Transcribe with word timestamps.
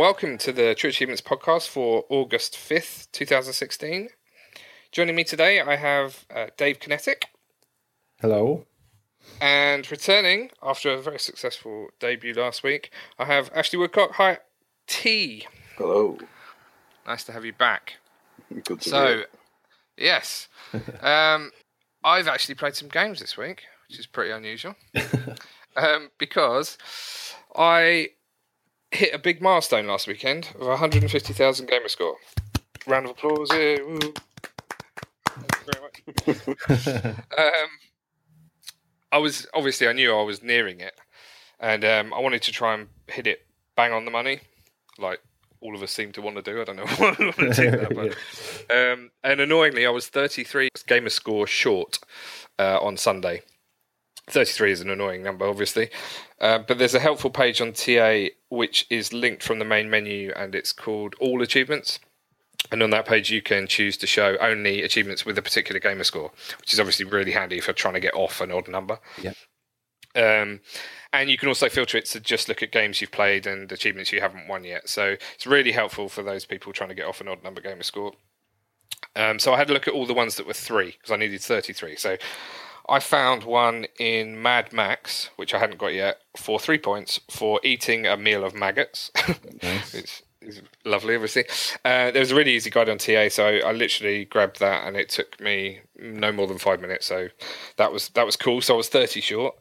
Hello 0.00 0.08
and 0.08 0.16
welcome 0.16 0.38
to 0.38 0.50
the 0.50 0.74
True 0.74 0.88
Achievements 0.88 1.20
podcast 1.20 1.68
for 1.68 2.06
August 2.08 2.54
5th, 2.54 3.12
2016. 3.12 4.08
Joining 4.92 5.14
me 5.14 5.24
today, 5.24 5.60
I 5.60 5.76
have 5.76 6.24
uh, 6.34 6.46
Dave 6.56 6.80
Kinetic. 6.80 7.26
Hello. 8.18 8.64
And 9.42 9.90
returning 9.90 10.52
after 10.62 10.88
a 10.88 11.02
very 11.02 11.18
successful 11.18 11.88
debut 11.98 12.32
last 12.32 12.62
week, 12.62 12.90
I 13.18 13.26
have 13.26 13.50
Ashley 13.54 13.78
Woodcock. 13.78 14.12
Hi, 14.12 14.38
T. 14.86 15.46
Hello. 15.76 16.16
Nice 17.06 17.24
to 17.24 17.32
have 17.32 17.44
you 17.44 17.52
back. 17.52 17.98
Good 18.48 18.80
to 18.80 18.88
see 18.88 18.96
you. 18.96 18.96
So, 18.96 19.22
yes, 19.98 20.48
um, 21.02 21.50
I've 22.02 22.26
actually 22.26 22.54
played 22.54 22.74
some 22.74 22.88
games 22.88 23.20
this 23.20 23.36
week, 23.36 23.64
which 23.86 23.98
is 23.98 24.06
pretty 24.06 24.30
unusual, 24.30 24.76
um, 25.76 26.10
because 26.16 26.78
I 27.54 28.12
hit 28.92 29.14
a 29.14 29.18
big 29.18 29.40
milestone 29.40 29.86
last 29.86 30.06
weekend 30.06 30.50
of 30.54 30.66
150,000 30.66 31.68
gamer 31.68 31.88
score. 31.88 32.16
Round 32.86 33.06
of 33.06 33.12
applause. 33.12 33.48
Yeah, 33.52 33.76
woo. 33.82 33.98
Thank 35.26 35.76
you 36.26 36.34
very 36.34 36.56
much. 36.68 36.86
um, 37.38 37.68
I 39.12 39.18
was 39.18 39.46
obviously 39.54 39.88
I 39.88 39.92
knew 39.92 40.14
I 40.14 40.22
was 40.22 40.42
nearing 40.42 40.80
it, 40.80 40.94
and 41.58 41.84
um, 41.84 42.14
I 42.14 42.20
wanted 42.20 42.42
to 42.42 42.52
try 42.52 42.74
and 42.74 42.88
hit 43.06 43.26
it 43.26 43.46
bang 43.76 43.92
on 43.92 44.04
the 44.04 44.10
money, 44.10 44.40
like 44.98 45.20
all 45.60 45.74
of 45.74 45.82
us 45.82 45.92
seem 45.92 46.12
to 46.12 46.22
want 46.22 46.36
to 46.36 46.42
do. 46.42 46.60
I 46.60 46.64
don't 46.64 46.76
know 46.76 46.86
why 46.96 47.14
I 47.18 47.22
want 47.22 47.36
to 47.36 47.50
do 47.52 47.70
that, 47.70 47.94
but 47.94 48.74
um, 48.76 49.10
and 49.22 49.40
annoyingly, 49.40 49.86
I 49.86 49.90
was 49.90 50.08
33 50.08 50.68
gamer 50.86 51.10
score 51.10 51.46
short 51.46 51.98
uh, 52.58 52.78
on 52.80 52.96
Sunday. 52.96 53.42
33 54.30 54.72
is 54.72 54.80
an 54.80 54.90
annoying 54.90 55.22
number, 55.22 55.46
obviously, 55.46 55.90
uh, 56.40 56.58
but 56.58 56.78
there's 56.78 56.94
a 56.94 57.00
helpful 57.00 57.30
page 57.30 57.60
on 57.60 57.72
TA 57.72 58.26
which 58.48 58.86
is 58.90 59.12
linked 59.12 59.42
from 59.42 59.58
the 59.58 59.64
main 59.64 59.90
menu, 59.90 60.32
and 60.36 60.54
it's 60.54 60.72
called 60.72 61.14
All 61.20 61.42
Achievements. 61.42 62.00
And 62.70 62.82
on 62.82 62.90
that 62.90 63.06
page, 63.06 63.30
you 63.30 63.42
can 63.42 63.66
choose 63.66 63.96
to 63.98 64.06
show 64.06 64.36
only 64.38 64.82
achievements 64.82 65.24
with 65.24 65.38
a 65.38 65.42
particular 65.42 65.80
gamer 65.80 66.04
score, 66.04 66.30
which 66.58 66.72
is 66.72 66.80
obviously 66.80 67.06
really 67.06 67.32
handy 67.32 67.60
for 67.60 67.72
trying 67.72 67.94
to 67.94 68.00
get 68.00 68.14
off 68.14 68.40
an 68.40 68.50
odd 68.50 68.68
number. 68.68 68.98
Yep. 69.22 69.36
Um, 70.14 70.60
and 71.12 71.30
you 71.30 71.38
can 71.38 71.48
also 71.48 71.68
filter 71.68 71.98
it 71.98 72.06
to 72.06 72.20
just 72.20 72.48
look 72.48 72.62
at 72.62 72.70
games 72.70 73.00
you've 73.00 73.12
played 73.12 73.46
and 73.46 73.70
achievements 73.72 74.12
you 74.12 74.20
haven't 74.20 74.48
won 74.48 74.64
yet. 74.64 74.88
So 74.88 75.16
it's 75.34 75.46
really 75.46 75.72
helpful 75.72 76.08
for 76.08 76.22
those 76.22 76.44
people 76.44 76.72
trying 76.72 76.90
to 76.90 76.94
get 76.94 77.06
off 77.06 77.20
an 77.20 77.28
odd 77.28 77.42
number 77.42 77.60
gamer 77.60 77.82
score. 77.82 78.12
Um, 79.16 79.38
so 79.38 79.52
I 79.52 79.56
had 79.56 79.70
a 79.70 79.72
look 79.72 79.88
at 79.88 79.94
all 79.94 80.06
the 80.06 80.14
ones 80.14 80.36
that 80.36 80.46
were 80.46 80.52
three 80.52 80.92
because 80.92 81.10
I 81.10 81.16
needed 81.16 81.40
33. 81.40 81.96
So 81.96 82.16
I 82.90 82.98
found 82.98 83.44
one 83.44 83.86
in 83.98 84.42
Mad 84.42 84.72
Max, 84.72 85.30
which 85.36 85.54
I 85.54 85.58
hadn't 85.58 85.78
got 85.78 85.94
yet, 85.94 86.18
for 86.36 86.58
three 86.58 86.78
points 86.78 87.20
for 87.30 87.60
eating 87.62 88.04
a 88.06 88.16
meal 88.16 88.44
of 88.44 88.54
maggots. 88.54 89.10
Nice. 89.62 89.92
which 89.94 90.22
is 90.42 90.62
lovely, 90.84 91.14
obviously. 91.14 91.44
Uh, 91.84 92.10
there 92.10 92.20
was 92.20 92.32
a 92.32 92.34
really 92.34 92.52
easy 92.52 92.70
guide 92.70 92.88
on 92.88 92.98
TA, 92.98 93.28
so 93.28 93.46
I, 93.46 93.58
I 93.60 93.72
literally 93.72 94.24
grabbed 94.24 94.58
that, 94.60 94.86
and 94.86 94.96
it 94.96 95.08
took 95.08 95.38
me 95.40 95.80
no 95.96 96.32
more 96.32 96.46
than 96.46 96.58
five 96.58 96.80
minutes. 96.80 97.06
So 97.06 97.28
that 97.76 97.92
was 97.92 98.08
that 98.10 98.26
was 98.26 98.36
cool. 98.36 98.60
So 98.60 98.74
I 98.74 98.76
was 98.76 98.88
thirty 98.88 99.20
short. 99.20 99.54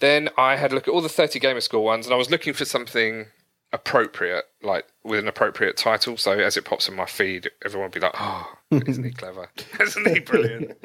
Then 0.00 0.30
I 0.38 0.56
had 0.56 0.72
a 0.72 0.74
look 0.74 0.88
at 0.88 0.94
all 0.94 1.02
the 1.02 1.08
thirty 1.08 1.38
gamer 1.38 1.60
score 1.60 1.84
ones, 1.84 2.06
and 2.06 2.14
I 2.14 2.18
was 2.18 2.30
looking 2.30 2.54
for 2.54 2.64
something 2.64 3.26
appropriate, 3.72 4.46
like 4.62 4.86
with 5.04 5.20
an 5.20 5.28
appropriate 5.28 5.76
title. 5.76 6.16
So 6.16 6.32
as 6.32 6.56
it 6.56 6.64
pops 6.64 6.88
in 6.88 6.96
my 6.96 7.06
feed, 7.06 7.50
everyone 7.64 7.90
will 7.90 7.92
be 7.92 8.00
like, 8.00 8.14
"Oh, 8.18 8.54
isn't 8.86 9.04
he 9.04 9.10
clever? 9.10 9.50
isn't 9.80 10.08
he 10.08 10.20
brilliant?" 10.20 10.76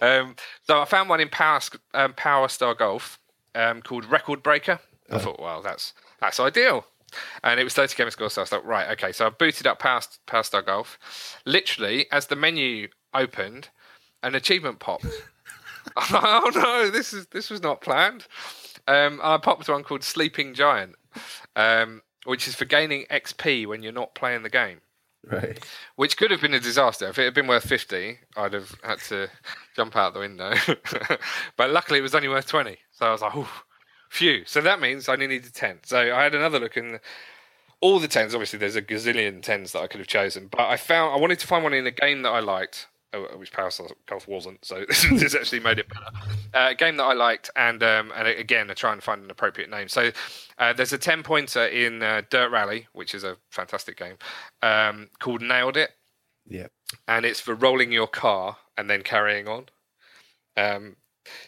um, 0.00 0.36
so 0.62 0.80
I 0.80 0.84
found 0.84 1.08
one 1.08 1.20
in 1.20 1.28
Power 1.28 1.60
um, 1.92 2.14
Power 2.14 2.48
Star 2.48 2.74
Golf 2.74 3.18
um, 3.54 3.82
called 3.82 4.04
Record 4.04 4.42
Breaker. 4.42 4.78
I 5.10 5.18
thought, 5.18 5.40
well, 5.40 5.60
that's 5.60 5.92
that's 6.20 6.40
ideal. 6.40 6.86
And 7.44 7.60
it 7.60 7.64
was 7.64 7.74
30 7.74 7.94
gamer 7.94 8.10
score, 8.10 8.30
so 8.30 8.42
I 8.42 8.44
thought, 8.44 8.64
right, 8.64 8.90
okay. 8.92 9.12
So 9.12 9.26
I 9.26 9.30
booted 9.30 9.68
up 9.68 9.78
Power, 9.78 10.00
Power 10.26 10.42
Star 10.42 10.62
Golf. 10.62 10.98
Literally, 11.46 12.06
as 12.10 12.26
the 12.26 12.34
menu 12.34 12.88
opened, 13.12 13.68
an 14.22 14.34
achievement 14.34 14.80
popped. 14.80 15.06
I'm 15.96 16.12
like, 16.12 16.24
oh 16.24 16.50
no, 16.54 16.90
this 16.90 17.12
is 17.12 17.26
this 17.26 17.50
was 17.50 17.62
not 17.62 17.80
planned. 17.80 18.26
Um, 18.88 19.20
I 19.22 19.36
popped 19.38 19.68
one 19.68 19.84
called 19.84 20.02
Sleeping 20.02 20.54
Giant, 20.54 20.94
um, 21.56 22.02
which 22.24 22.48
is 22.48 22.54
for 22.54 22.64
gaining 22.64 23.04
XP 23.10 23.66
when 23.66 23.82
you're 23.82 23.92
not 23.92 24.14
playing 24.14 24.42
the 24.42 24.50
game 24.50 24.80
Right. 25.32 25.58
which 25.96 26.16
could 26.16 26.30
have 26.30 26.40
been 26.40 26.54
a 26.54 26.60
disaster. 26.60 27.08
If 27.08 27.18
it 27.18 27.24
had 27.24 27.34
been 27.34 27.46
worth 27.46 27.66
50, 27.66 28.18
I'd 28.36 28.52
have 28.52 28.74
had 28.82 28.98
to 29.08 29.28
jump 29.76 29.96
out 29.96 30.12
the 30.14 30.20
window. 30.20 30.52
but 31.56 31.70
luckily, 31.70 31.98
it 31.98 32.02
was 32.02 32.14
only 32.14 32.28
worth 32.28 32.46
20. 32.46 32.76
So 32.92 33.06
I 33.06 33.10
was 33.10 33.22
like, 33.22 33.32
phew. 34.10 34.44
So 34.46 34.60
that 34.60 34.80
means 34.80 35.08
I 35.08 35.14
only 35.14 35.26
needed 35.26 35.54
10. 35.54 35.78
So 35.84 35.98
I 36.14 36.22
had 36.22 36.34
another 36.34 36.60
look 36.60 36.76
in 36.76 37.00
all 37.80 37.98
the 37.98 38.08
10s. 38.08 38.32
Obviously, 38.34 38.58
there's 38.58 38.76
a 38.76 38.82
gazillion 38.82 39.40
10s 39.42 39.72
that 39.72 39.82
I 39.82 39.86
could 39.86 40.00
have 40.00 40.08
chosen. 40.08 40.48
But 40.48 40.60
I 40.68 40.76
found 40.76 41.14
I 41.14 41.18
wanted 41.18 41.38
to 41.40 41.46
find 41.46 41.64
one 41.64 41.74
in 41.74 41.86
a 41.86 41.90
game 41.90 42.22
that 42.22 42.30
I 42.30 42.40
liked. 42.40 42.86
Uh, 43.14 43.36
Which 43.38 43.52
Power 43.52 43.70
Golf 44.06 44.26
wasn't, 44.28 44.64
so 44.64 44.84
this 45.12 45.34
actually 45.34 45.60
made 45.60 45.78
it 45.78 45.88
better. 45.88 46.06
Uh, 46.52 46.68
a 46.70 46.74
game 46.74 46.96
that 46.96 47.04
I 47.04 47.12
liked, 47.14 47.50
and 47.56 47.82
um, 47.82 48.12
and 48.16 48.28
again, 48.28 48.70
I 48.70 48.74
try 48.74 48.92
and 48.92 49.02
find 49.02 49.22
an 49.24 49.30
appropriate 49.30 49.70
name. 49.70 49.88
So 49.88 50.10
uh, 50.58 50.72
there's 50.72 50.92
a 50.92 50.98
ten 50.98 51.22
pointer 51.22 51.66
in 51.66 52.02
uh, 52.02 52.22
Dirt 52.30 52.50
Rally, 52.50 52.86
which 52.92 53.14
is 53.14 53.24
a 53.24 53.36
fantastic 53.50 53.96
game, 53.96 54.16
um, 54.62 55.08
called 55.20 55.42
Nailed 55.42 55.76
It, 55.76 55.90
Yep. 56.48 56.70
and 57.08 57.24
it's 57.24 57.40
for 57.40 57.54
rolling 57.54 57.92
your 57.92 58.08
car 58.08 58.56
and 58.76 58.90
then 58.90 59.02
carrying 59.02 59.48
on. 59.48 59.66
Um, 60.56 60.96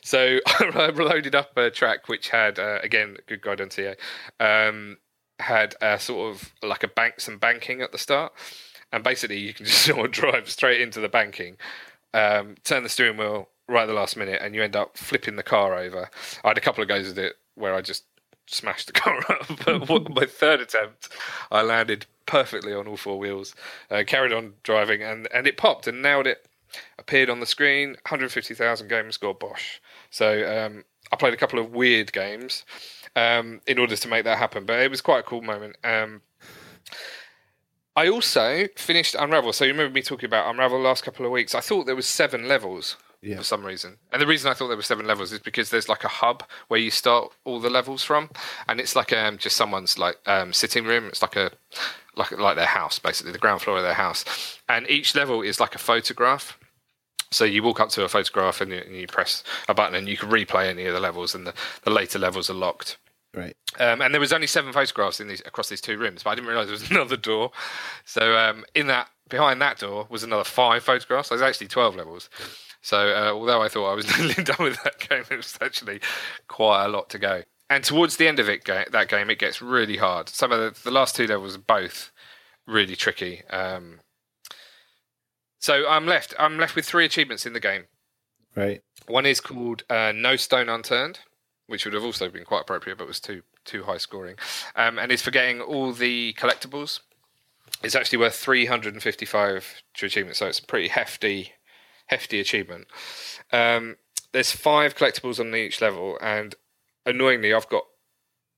so 0.02 0.38
I 0.46 0.90
loaded 0.94 1.34
up 1.34 1.56
a 1.56 1.70
track 1.70 2.08
which 2.08 2.30
had 2.30 2.58
uh, 2.58 2.78
again 2.82 3.16
good 3.26 3.42
guide 3.42 3.60
on 3.60 3.68
TA, 3.68 3.92
um, 4.40 4.98
had 5.38 5.74
a 5.82 5.98
sort 5.98 6.34
of 6.34 6.52
like 6.62 6.82
a 6.82 6.88
bank 6.88 7.20
some 7.20 7.38
banking 7.38 7.82
at 7.82 7.92
the 7.92 7.98
start, 7.98 8.32
and 8.96 9.04
basically 9.04 9.38
you 9.38 9.54
can 9.54 9.66
just 9.66 9.82
sort 9.86 10.04
of 10.04 10.10
drive 10.10 10.50
straight 10.50 10.80
into 10.80 11.00
the 11.00 11.08
banking, 11.08 11.56
um, 12.14 12.56
turn 12.64 12.82
the 12.82 12.88
steering 12.88 13.16
wheel 13.16 13.48
right 13.68 13.82
at 13.82 13.86
the 13.86 13.92
last 13.92 14.16
minute, 14.16 14.40
and 14.42 14.54
you 14.54 14.62
end 14.62 14.74
up 14.74 14.96
flipping 14.96 15.36
the 15.36 15.42
car 15.42 15.76
over. 15.76 16.10
I 16.42 16.48
had 16.48 16.58
a 16.58 16.62
couple 16.62 16.82
of 16.82 16.88
goes 16.88 17.10
at 17.10 17.18
it 17.18 17.36
where 17.54 17.74
I 17.74 17.82
just 17.82 18.04
smashed 18.46 18.86
the 18.86 18.92
car 19.00 19.18
up, 19.28 19.48
but 19.64 20.10
my 20.14 20.24
third 20.24 20.60
attempt, 20.60 21.10
I 21.52 21.62
landed 21.62 22.06
perfectly 22.24 22.72
on 22.72 22.88
all 22.88 22.96
four 22.96 23.18
wheels, 23.18 23.54
uh, 23.90 24.02
carried 24.06 24.32
on 24.32 24.54
driving, 24.62 25.02
and 25.02 25.28
and 25.32 25.46
it 25.46 25.56
popped 25.56 25.86
and 25.86 26.02
nailed 26.02 26.26
it. 26.26 26.46
Appeared 26.98 27.30
on 27.30 27.40
the 27.40 27.46
screen, 27.46 27.90
150,000 27.90 28.88
game 28.88 29.10
score, 29.12 29.32
Bosch. 29.32 29.78
So 30.10 30.66
um, 30.66 30.84
I 31.12 31.16
played 31.16 31.32
a 31.32 31.36
couple 31.36 31.58
of 31.60 31.70
weird 31.70 32.12
games 32.12 32.64
um, 33.14 33.60
in 33.66 33.78
order 33.78 33.96
to 33.96 34.08
make 34.08 34.24
that 34.24 34.36
happen, 34.36 34.66
but 34.66 34.80
it 34.80 34.90
was 34.90 35.00
quite 35.00 35.20
a 35.20 35.22
cool 35.22 35.42
moment. 35.42 35.76
Um, 35.84 36.22
I 37.96 38.08
also 38.08 38.66
finished 38.76 39.14
Unravel. 39.18 39.52
So 39.54 39.64
you 39.64 39.72
remember 39.72 39.94
me 39.94 40.02
talking 40.02 40.26
about 40.26 40.50
Unravel 40.50 40.78
last 40.80 41.02
couple 41.02 41.24
of 41.24 41.32
weeks? 41.32 41.54
I 41.54 41.60
thought 41.60 41.86
there 41.86 41.96
was 41.96 42.06
seven 42.06 42.46
levels 42.46 42.96
Yeah. 43.22 43.38
for 43.38 43.42
some 43.44 43.64
reason, 43.64 43.96
and 44.12 44.20
the 44.20 44.26
reason 44.26 44.50
I 44.50 44.54
thought 44.54 44.68
there 44.68 44.76
were 44.76 44.82
seven 44.82 45.06
levels 45.06 45.32
is 45.32 45.38
because 45.40 45.70
there's 45.70 45.88
like 45.88 46.04
a 46.04 46.08
hub 46.08 46.44
where 46.68 46.78
you 46.78 46.90
start 46.90 47.32
all 47.44 47.58
the 47.58 47.70
levels 47.70 48.04
from, 48.04 48.30
and 48.68 48.78
it's 48.80 48.94
like 48.94 49.12
um, 49.14 49.38
just 49.38 49.56
someone's 49.56 49.98
like 49.98 50.16
um, 50.26 50.52
sitting 50.52 50.84
room. 50.84 51.06
It's 51.06 51.22
like 51.22 51.36
a 51.36 51.50
like 52.14 52.32
like 52.32 52.56
their 52.56 52.66
house, 52.66 52.98
basically 52.98 53.32
the 53.32 53.38
ground 53.38 53.62
floor 53.62 53.78
of 53.78 53.82
their 53.82 53.94
house, 53.94 54.24
and 54.68 54.88
each 54.90 55.14
level 55.14 55.40
is 55.40 55.58
like 55.58 55.74
a 55.74 55.78
photograph. 55.78 56.58
So 57.32 57.44
you 57.44 57.62
walk 57.62 57.80
up 57.80 57.88
to 57.90 58.04
a 58.04 58.08
photograph 58.08 58.60
and 58.60 58.70
you, 58.70 58.78
and 58.78 58.94
you 58.94 59.06
press 59.08 59.42
a 59.68 59.74
button, 59.74 59.94
and 59.96 60.06
you 60.08 60.16
can 60.18 60.28
replay 60.28 60.68
any 60.68 60.84
of 60.84 60.92
the 60.94 61.00
levels, 61.00 61.34
and 61.34 61.46
the, 61.46 61.54
the 61.82 61.90
later 61.90 62.18
levels 62.18 62.50
are 62.50 62.54
locked. 62.54 62.98
Right. 63.34 63.56
Um, 63.78 64.00
and 64.00 64.14
there 64.14 64.20
was 64.20 64.32
only 64.32 64.46
seven 64.46 64.72
photographs 64.72 65.20
in 65.20 65.28
these 65.28 65.40
across 65.40 65.68
these 65.68 65.80
two 65.80 65.98
rooms, 65.98 66.22
but 66.22 66.30
I 66.30 66.34
didn't 66.34 66.48
realise 66.48 66.66
there 66.66 66.72
was 66.72 66.90
another 66.90 67.16
door. 67.16 67.50
So 68.04 68.36
um, 68.36 68.64
in 68.74 68.86
that 68.86 69.08
behind 69.28 69.60
that 69.60 69.78
door 69.78 70.06
was 70.08 70.22
another 70.22 70.44
five 70.44 70.82
photographs. 70.82 71.28
So 71.28 71.36
There's 71.36 71.48
actually 71.48 71.68
twelve 71.68 71.96
levels. 71.96 72.30
So 72.80 73.08
uh, 73.08 73.32
although 73.32 73.62
I 73.62 73.68
thought 73.68 73.90
I 73.90 73.94
was 73.94 74.06
nearly 74.18 74.42
done 74.42 74.56
with 74.60 74.82
that 74.84 74.98
game, 74.98 75.24
it 75.30 75.36
was 75.36 75.58
actually 75.60 76.00
quite 76.48 76.84
a 76.84 76.88
lot 76.88 77.10
to 77.10 77.18
go. 77.18 77.42
And 77.68 77.82
towards 77.82 78.16
the 78.16 78.28
end 78.28 78.38
of 78.38 78.48
it, 78.48 78.64
that 78.64 79.08
game, 79.08 79.28
it 79.28 79.40
gets 79.40 79.60
really 79.60 79.96
hard. 79.96 80.28
Some 80.28 80.52
of 80.52 80.60
the, 80.60 80.80
the 80.84 80.92
last 80.92 81.16
two 81.16 81.26
levels 81.26 81.56
are 81.56 81.60
both 81.60 82.12
really 82.64 82.94
tricky. 82.94 83.42
Um, 83.50 84.00
so 85.58 85.88
I'm 85.88 86.06
left. 86.06 86.32
I'm 86.38 86.58
left 86.58 86.76
with 86.76 86.86
three 86.86 87.04
achievements 87.04 87.44
in 87.44 87.54
the 87.54 87.60
game. 87.60 87.86
Right. 88.54 88.82
One 89.08 89.26
is 89.26 89.40
called 89.40 89.82
uh, 89.90 90.12
No 90.14 90.36
Stone 90.36 90.68
Unturned, 90.68 91.20
which 91.66 91.84
would 91.84 91.94
have 91.94 92.04
also 92.04 92.28
been 92.28 92.44
quite 92.44 92.62
appropriate, 92.62 92.98
but 92.98 93.06
was 93.06 93.20
too 93.20 93.42
too 93.64 93.84
high 93.84 93.98
scoring. 93.98 94.36
Um, 94.74 94.98
and 94.98 95.10
is 95.10 95.22
for 95.22 95.30
getting 95.30 95.60
all 95.60 95.92
the 95.92 96.34
collectibles. 96.38 97.00
It's 97.82 97.94
actually 97.94 98.18
worth 98.18 98.36
355 98.36 99.82
to 99.94 100.06
achievement, 100.06 100.36
so 100.36 100.46
it's 100.46 100.60
a 100.60 100.64
pretty 100.64 100.88
hefty, 100.88 101.52
hefty 102.06 102.40
achievement. 102.40 102.86
Um, 103.52 103.96
there's 104.32 104.52
five 104.52 104.94
collectibles 104.94 105.40
on 105.40 105.54
each 105.54 105.80
level, 105.80 106.16
and 106.22 106.54
annoyingly, 107.04 107.52
I've 107.52 107.68
got 107.68 107.84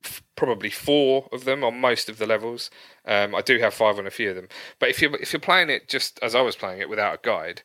f- 0.04 0.22
probably 0.36 0.70
four 0.70 1.28
of 1.32 1.44
them 1.44 1.64
on 1.64 1.80
most 1.80 2.08
of 2.08 2.18
the 2.18 2.26
levels. 2.26 2.70
Um, 3.06 3.34
I 3.34 3.40
do 3.40 3.58
have 3.58 3.74
five 3.74 3.98
on 3.98 4.06
a 4.06 4.10
few 4.10 4.30
of 4.30 4.36
them, 4.36 4.48
but 4.78 4.90
if 4.90 5.00
you're 5.00 5.16
if 5.16 5.32
you're 5.32 5.40
playing 5.40 5.70
it 5.70 5.88
just 5.88 6.18
as 6.22 6.34
I 6.34 6.42
was 6.42 6.56
playing 6.56 6.80
it 6.80 6.88
without 6.88 7.14
a 7.14 7.20
guide, 7.22 7.62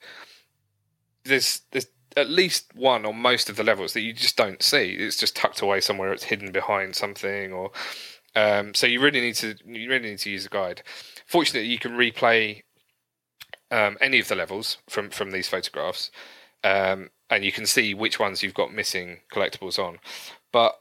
there's 1.24 1.62
there's 1.72 1.88
at 2.16 2.30
least 2.30 2.74
one 2.76 3.06
on 3.06 3.18
most 3.18 3.50
of 3.50 3.56
the 3.56 3.64
levels 3.64 3.94
that 3.94 4.02
you 4.02 4.14
just 4.14 4.38
don't 4.38 4.62
see. 4.62 4.92
It's 4.92 5.18
just 5.18 5.36
tucked 5.36 5.62
away 5.62 5.82
somewhere. 5.82 6.14
It's 6.14 6.26
hidden 6.26 6.52
behind 6.52 6.96
something, 6.96 7.52
or 7.52 7.72
Um, 8.36 8.74
so 8.74 8.88
you 8.88 9.00
really 9.00 9.22
need 9.22 9.36
to 9.36 9.56
you 9.66 9.90
really 9.90 10.10
need 10.10 10.20
to 10.20 10.30
use 10.32 10.46
a 10.46 10.50
guide. 10.50 10.82
Fortunately, 11.26 11.70
you 11.70 11.78
can 11.78 11.92
replay 11.94 12.64
um, 13.72 13.98
any 14.02 14.20
of 14.20 14.28
the 14.28 14.36
levels 14.36 14.78
from 14.90 15.10
from 15.10 15.32
these 15.32 15.48
photographs, 15.48 16.12
um, 16.64 17.10
and 17.30 17.46
you 17.46 17.52
can 17.52 17.66
see 17.66 17.94
which 17.94 18.20
ones 18.20 18.42
you've 18.42 18.54
got 18.54 18.74
missing 18.74 19.20
collectibles 19.32 19.78
on. 19.78 20.00
But 20.52 20.80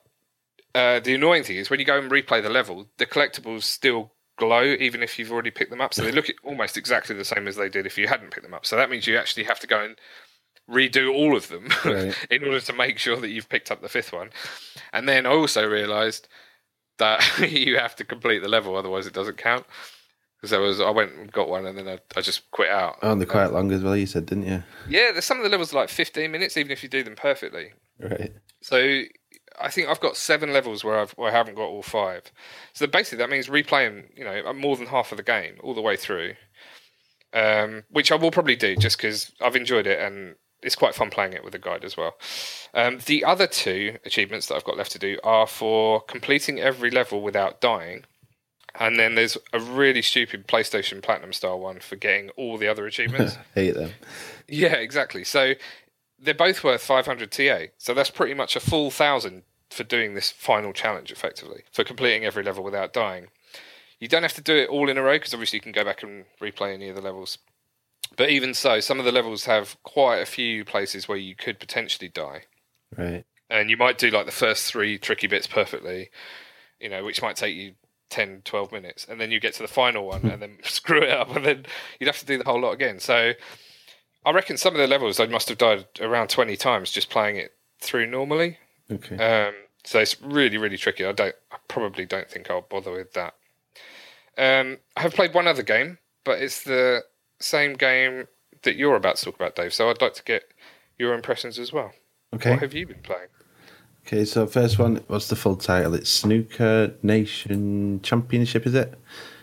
uh, 0.74 1.00
the 1.00 1.14
annoying 1.14 1.44
thing 1.44 1.56
is 1.56 1.68
when 1.68 1.80
you 1.80 1.86
go 1.86 1.98
and 1.98 2.10
replay 2.10 2.42
the 2.42 2.48
level, 2.48 2.88
the 2.96 3.06
collectibles 3.06 3.64
still 3.64 4.12
glow 4.36 4.64
even 4.64 5.02
if 5.02 5.18
you've 5.18 5.30
already 5.30 5.50
picked 5.50 5.70
them 5.70 5.82
up. 5.82 5.92
So 5.92 6.02
they 6.02 6.12
look 6.12 6.26
almost 6.42 6.78
exactly 6.78 7.14
the 7.14 7.24
same 7.24 7.46
as 7.46 7.56
they 7.56 7.68
did 7.68 7.86
if 7.86 7.98
you 7.98 8.08
hadn't 8.08 8.30
picked 8.30 8.44
them 8.44 8.54
up. 8.54 8.64
So 8.64 8.76
that 8.76 8.88
means 8.90 9.06
you 9.06 9.18
actually 9.18 9.44
have 9.44 9.60
to 9.60 9.66
go 9.66 9.84
and 9.84 9.96
redo 10.70 11.12
all 11.12 11.36
of 11.36 11.48
them 11.48 11.68
Right. 11.84 12.16
in 12.30 12.44
order 12.44 12.60
to 12.60 12.72
make 12.72 12.98
sure 12.98 13.16
that 13.16 13.30
you've 13.30 13.48
picked 13.48 13.70
up 13.70 13.82
the 13.82 13.88
fifth 13.88 14.12
one. 14.12 14.30
And 14.92 15.08
then 15.08 15.26
I 15.26 15.30
also 15.30 15.66
realised 15.68 16.28
that 16.98 17.22
you 17.50 17.78
have 17.78 17.96
to 17.96 18.04
complete 18.04 18.40
the 18.42 18.48
level, 18.48 18.76
otherwise 18.76 19.06
it 19.06 19.12
doesn't 19.14 19.38
count. 19.38 19.66
Because 20.36 20.52
I 20.52 20.58
was, 20.58 20.80
I 20.80 20.90
went 20.90 21.12
and 21.12 21.30
got 21.30 21.48
one, 21.48 21.66
and 21.66 21.78
then 21.78 21.88
I, 21.88 22.00
I 22.16 22.20
just 22.20 22.50
quit 22.50 22.68
out. 22.68 22.96
Oh, 23.00 23.12
and 23.12 23.20
they're 23.20 23.28
quite 23.28 23.52
long 23.52 23.70
as 23.70 23.80
well, 23.82 23.96
you 23.96 24.06
said, 24.06 24.26
didn't 24.26 24.46
you? 24.48 24.64
Yeah, 24.88 25.12
there's 25.12 25.24
some 25.24 25.36
of 25.36 25.44
the 25.44 25.48
levels 25.48 25.72
are 25.72 25.76
like 25.76 25.88
15 25.88 26.32
minutes, 26.32 26.56
even 26.56 26.72
if 26.72 26.82
you 26.82 26.88
do 26.88 27.04
them 27.04 27.14
perfectly. 27.14 27.74
Right. 28.00 28.32
So 28.60 29.02
I 29.60 29.70
think 29.70 29.88
I've 29.88 30.00
got 30.00 30.16
seven 30.16 30.52
levels 30.52 30.82
where 30.82 30.98
I've 30.98 31.12
where 31.12 31.30
I 31.30 31.32
haven't 31.36 31.54
got 31.54 31.66
all 31.68 31.82
five. 31.82 32.32
So 32.72 32.88
basically, 32.88 33.18
that 33.18 33.30
means 33.30 33.46
replaying, 33.46 34.06
you 34.16 34.24
know, 34.24 34.52
more 34.52 34.76
than 34.76 34.86
half 34.88 35.12
of 35.12 35.16
the 35.16 35.22
game 35.22 35.58
all 35.62 35.74
the 35.74 35.80
way 35.80 35.96
through. 35.96 36.34
Um, 37.34 37.84
which 37.88 38.10
I 38.12 38.16
will 38.16 38.30
probably 38.32 38.56
do 38.56 38.74
just 38.76 38.98
because 38.98 39.32
I've 39.40 39.56
enjoyed 39.56 39.86
it 39.86 40.00
and 40.00 40.34
it's 40.62 40.76
quite 40.76 40.94
fun 40.94 41.10
playing 41.10 41.32
it 41.32 41.44
with 41.44 41.54
a 41.54 41.58
guide 41.58 41.84
as 41.84 41.96
well. 41.96 42.16
Um, 42.74 42.98
the 43.06 43.24
other 43.24 43.46
two 43.46 43.98
achievements 44.04 44.46
that 44.46 44.54
I've 44.54 44.64
got 44.64 44.76
left 44.76 44.92
to 44.92 44.98
do 44.98 45.18
are 45.24 45.46
for 45.46 46.00
completing 46.02 46.60
every 46.60 46.90
level 46.90 47.20
without 47.20 47.60
dying. 47.60 48.04
And 48.74 48.98
then 48.98 49.16
there's 49.16 49.36
a 49.52 49.60
really 49.60 50.00
stupid 50.00 50.48
PlayStation 50.48 51.02
Platinum 51.02 51.32
style 51.32 51.60
one 51.60 51.80
for 51.80 51.96
getting 51.96 52.30
all 52.30 52.56
the 52.56 52.68
other 52.68 52.86
achievements. 52.86 53.36
Hate 53.54 53.74
them. 53.74 53.90
Yeah, 54.48 54.74
exactly. 54.74 55.24
So 55.24 55.54
they're 56.18 56.32
both 56.32 56.64
worth 56.64 56.82
500 56.82 57.30
TA. 57.30 57.72
So 57.76 57.92
that's 57.92 58.10
pretty 58.10 58.34
much 58.34 58.56
a 58.56 58.60
full 58.60 58.90
thousand 58.90 59.42
for 59.68 59.84
doing 59.84 60.14
this 60.14 60.30
final 60.30 60.72
challenge, 60.72 61.10
effectively, 61.10 61.64
for 61.72 61.84
completing 61.84 62.24
every 62.24 62.42
level 62.42 62.62
without 62.62 62.92
dying. 62.92 63.28
You 63.98 64.08
don't 64.08 64.22
have 64.22 64.34
to 64.34 64.42
do 64.42 64.56
it 64.56 64.68
all 64.68 64.88
in 64.88 64.98
a 64.98 65.02
row 65.02 65.14
because 65.14 65.34
obviously 65.34 65.58
you 65.58 65.62
can 65.62 65.72
go 65.72 65.84
back 65.84 66.02
and 66.02 66.24
replay 66.40 66.74
any 66.74 66.88
of 66.88 66.96
the 66.96 67.02
levels. 67.02 67.38
But 68.16 68.30
even 68.30 68.54
so, 68.54 68.80
some 68.80 68.98
of 68.98 69.04
the 69.04 69.12
levels 69.12 69.44
have 69.46 69.76
quite 69.82 70.18
a 70.18 70.26
few 70.26 70.64
places 70.64 71.08
where 71.08 71.18
you 71.18 71.34
could 71.34 71.58
potentially 71.58 72.08
die. 72.08 72.42
Right. 72.96 73.24
And 73.48 73.70
you 73.70 73.76
might 73.76 73.98
do 73.98 74.10
like 74.10 74.26
the 74.26 74.32
first 74.32 74.70
three 74.70 74.98
tricky 74.98 75.26
bits 75.26 75.46
perfectly, 75.46 76.10
you 76.80 76.88
know, 76.88 77.04
which 77.04 77.22
might 77.22 77.36
take 77.36 77.54
you 77.54 77.74
10, 78.10 78.42
12 78.44 78.72
minutes. 78.72 79.06
And 79.08 79.20
then 79.20 79.30
you 79.30 79.40
get 79.40 79.54
to 79.54 79.62
the 79.62 79.68
final 79.68 80.06
one 80.06 80.26
and 80.26 80.42
then 80.42 80.58
screw 80.62 81.02
it 81.02 81.10
up. 81.10 81.34
And 81.34 81.44
then 81.44 81.66
you'd 81.98 82.06
have 82.06 82.18
to 82.18 82.26
do 82.26 82.38
the 82.38 82.44
whole 82.44 82.60
lot 82.60 82.72
again. 82.72 82.98
So 82.98 83.32
I 84.24 84.30
reckon 84.30 84.56
some 84.56 84.74
of 84.74 84.80
the 84.80 84.86
levels 84.86 85.18
I 85.18 85.26
must 85.26 85.48
have 85.48 85.58
died 85.58 85.86
around 86.00 86.28
20 86.28 86.56
times 86.56 86.92
just 86.92 87.10
playing 87.10 87.36
it 87.36 87.52
through 87.80 88.06
normally. 88.06 88.58
Okay. 88.90 89.16
Um, 89.16 89.54
so 89.84 89.98
it's 89.98 90.20
really, 90.20 90.58
really 90.58 90.76
tricky. 90.76 91.04
I 91.04 91.12
don't, 91.12 91.34
I 91.50 91.56
probably 91.68 92.06
don't 92.06 92.30
think 92.30 92.50
I'll 92.50 92.62
bother 92.62 92.92
with 92.92 93.14
that. 93.14 93.34
Um, 94.38 94.78
I 94.96 95.02
have 95.02 95.14
played 95.14 95.34
one 95.34 95.48
other 95.48 95.62
game, 95.62 95.98
but 96.24 96.40
it's 96.40 96.62
the 96.62 97.02
same 97.42 97.74
game 97.74 98.28
that 98.62 98.76
you're 98.76 98.96
about 98.96 99.16
to 99.16 99.24
talk 99.26 99.34
about, 99.36 99.56
Dave. 99.56 99.74
So 99.74 99.90
I'd 99.90 100.00
like 100.00 100.14
to 100.14 100.22
get 100.22 100.44
your 100.98 101.14
impressions 101.14 101.58
as 101.58 101.72
well. 101.72 101.92
okay. 102.34 102.50
What 102.50 102.60
have 102.60 102.74
you 102.74 102.86
been 102.86 103.00
playing? 103.02 103.28
Okay, 104.06 104.24
so 104.24 104.46
first 104.46 104.78
one, 104.78 104.96
what's 105.06 105.28
the 105.28 105.36
full 105.36 105.56
title? 105.56 105.94
It's 105.94 106.10
Snooker 106.10 106.94
Nation 107.02 108.00
Championship, 108.02 108.66
is 108.66 108.74
it? 108.74 108.94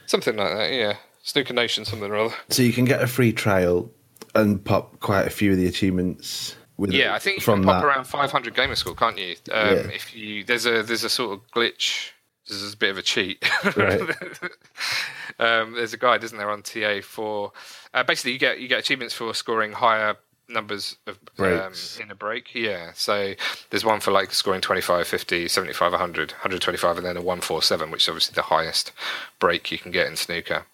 Something 0.05 0.35
like 0.35 0.55
that, 0.57 0.73
yeah. 0.73 0.97
Snooker 1.23 1.53
Nation, 1.53 1.85
something 1.85 2.11
or 2.11 2.17
other. 2.17 2.35
So 2.49 2.61
you 2.63 2.73
can 2.73 2.85
get 2.85 3.01
a 3.01 3.07
free 3.07 3.31
trial 3.31 3.89
and 4.35 4.63
pop 4.63 4.99
quite 4.99 5.25
a 5.27 5.29
few 5.29 5.51
of 5.51 5.57
the 5.57 5.67
achievements 5.67 6.55
with 6.77 6.91
Yeah, 6.91 7.13
I 7.13 7.19
think 7.19 7.37
you 7.37 7.41
from 7.43 7.61
can 7.61 7.67
pop 7.67 7.81
that. 7.81 7.87
around 7.87 8.03
500 8.05 8.53
gamer 8.55 8.75
score, 8.75 8.95
can't 8.95 9.17
you? 9.17 9.35
Um, 9.51 9.67
Yeah. 9.67 9.73
If 9.91 10.13
you 10.15 10.43
there's 10.43 10.65
a 10.65 10.83
there's 10.83 11.03
a 11.03 11.09
sort 11.09 11.33
of 11.33 11.47
glitch. 11.51 12.11
This 12.47 12.57
is 12.61 12.73
a 12.73 12.77
bit 12.77 12.89
of 12.91 12.97
a 12.97 13.01
cheat. 13.01 13.43
Right. 13.77 14.01
um, 15.39 15.73
there's 15.73 15.93
a 15.93 15.97
guide, 15.97 16.23
isn't 16.23 16.37
there, 16.37 16.49
on 16.51 16.61
TA 16.63 16.99
for 17.01 17.51
uh, 17.93 18.03
basically 18.03 18.33
you 18.33 18.39
get 18.39 18.59
you 18.59 18.67
get 18.67 18.79
achievements 18.79 19.13
for 19.13 19.33
scoring 19.33 19.71
higher 19.73 20.15
numbers 20.47 20.97
of 21.05 21.19
um, 21.37 21.73
in 22.01 22.11
a 22.11 22.15
break. 22.15 22.53
Yeah, 22.55 22.91
so 22.95 23.33
there's 23.69 23.85
one 23.85 23.99
for 23.99 24.11
like 24.11 24.33
scoring 24.33 24.61
25, 24.61 25.07
50, 25.07 25.47
75, 25.47 25.91
100, 25.91 26.31
125, 26.31 26.97
and 26.97 27.05
then 27.05 27.17
a 27.17 27.21
147, 27.21 27.91
which 27.91 28.03
is 28.05 28.09
obviously 28.09 28.33
the 28.35 28.41
highest 28.43 28.91
break 29.39 29.71
you 29.71 29.77
can 29.77 29.91
get 29.91 30.07
in 30.07 30.15
snooker. 30.15 30.65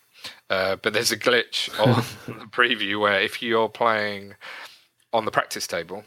Uh, 0.49 0.75
but 0.77 0.93
there's 0.93 1.11
a 1.11 1.17
glitch 1.17 1.69
on 2.27 2.39
the 2.39 2.45
preview 2.45 2.99
where 2.99 3.19
if 3.21 3.41
you're 3.43 3.69
playing 3.69 4.35
on 5.13 5.25
the 5.25 5.31
practice 5.31 5.67
table, 5.67 6.03